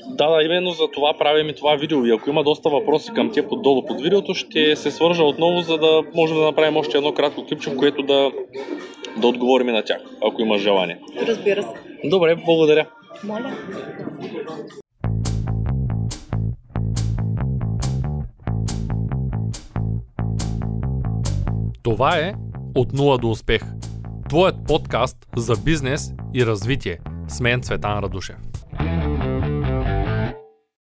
Да, 0.07 0.29
да, 0.29 0.43
именно 0.43 0.71
за 0.71 0.87
това 0.93 1.13
правим 1.19 1.49
и 1.49 1.55
това 1.55 1.75
видео. 1.75 2.05
И 2.05 2.11
ако 2.11 2.29
има 2.29 2.43
доста 2.43 2.69
въпроси 2.69 3.11
към 3.15 3.31
те 3.31 3.47
поддолу 3.47 3.85
под 3.85 4.01
видеото, 4.01 4.33
ще 4.33 4.75
се 4.75 4.91
свържа 4.91 5.23
отново, 5.23 5.61
за 5.61 5.77
да 5.77 6.03
можем 6.15 6.37
да 6.37 6.43
направим 6.43 6.77
още 6.77 6.97
едно 6.97 7.13
кратко 7.13 7.45
клипче, 7.45 7.69
в 7.69 7.77
което 7.77 8.03
да, 8.03 8.31
да 9.17 9.27
отговорим 9.27 9.67
на 9.67 9.83
тях, 9.83 10.01
ако 10.27 10.41
имаш 10.41 10.61
желание. 10.61 10.99
Разбира 11.27 11.63
се. 11.63 11.69
Добре, 12.03 12.35
благодаря. 12.45 12.85
Моля. 13.23 13.57
Това 21.83 22.17
е 22.17 22.33
От 22.75 22.93
нула 22.93 23.17
до 23.17 23.29
успех. 23.29 23.61
Твоят 24.29 24.55
подкаст 24.67 25.17
за 25.35 25.53
бизнес 25.65 26.13
и 26.33 26.45
развитие. 26.45 26.99
С 27.27 27.41
мен 27.41 27.61
Цветан 27.61 27.99
Радушев. 27.99 28.35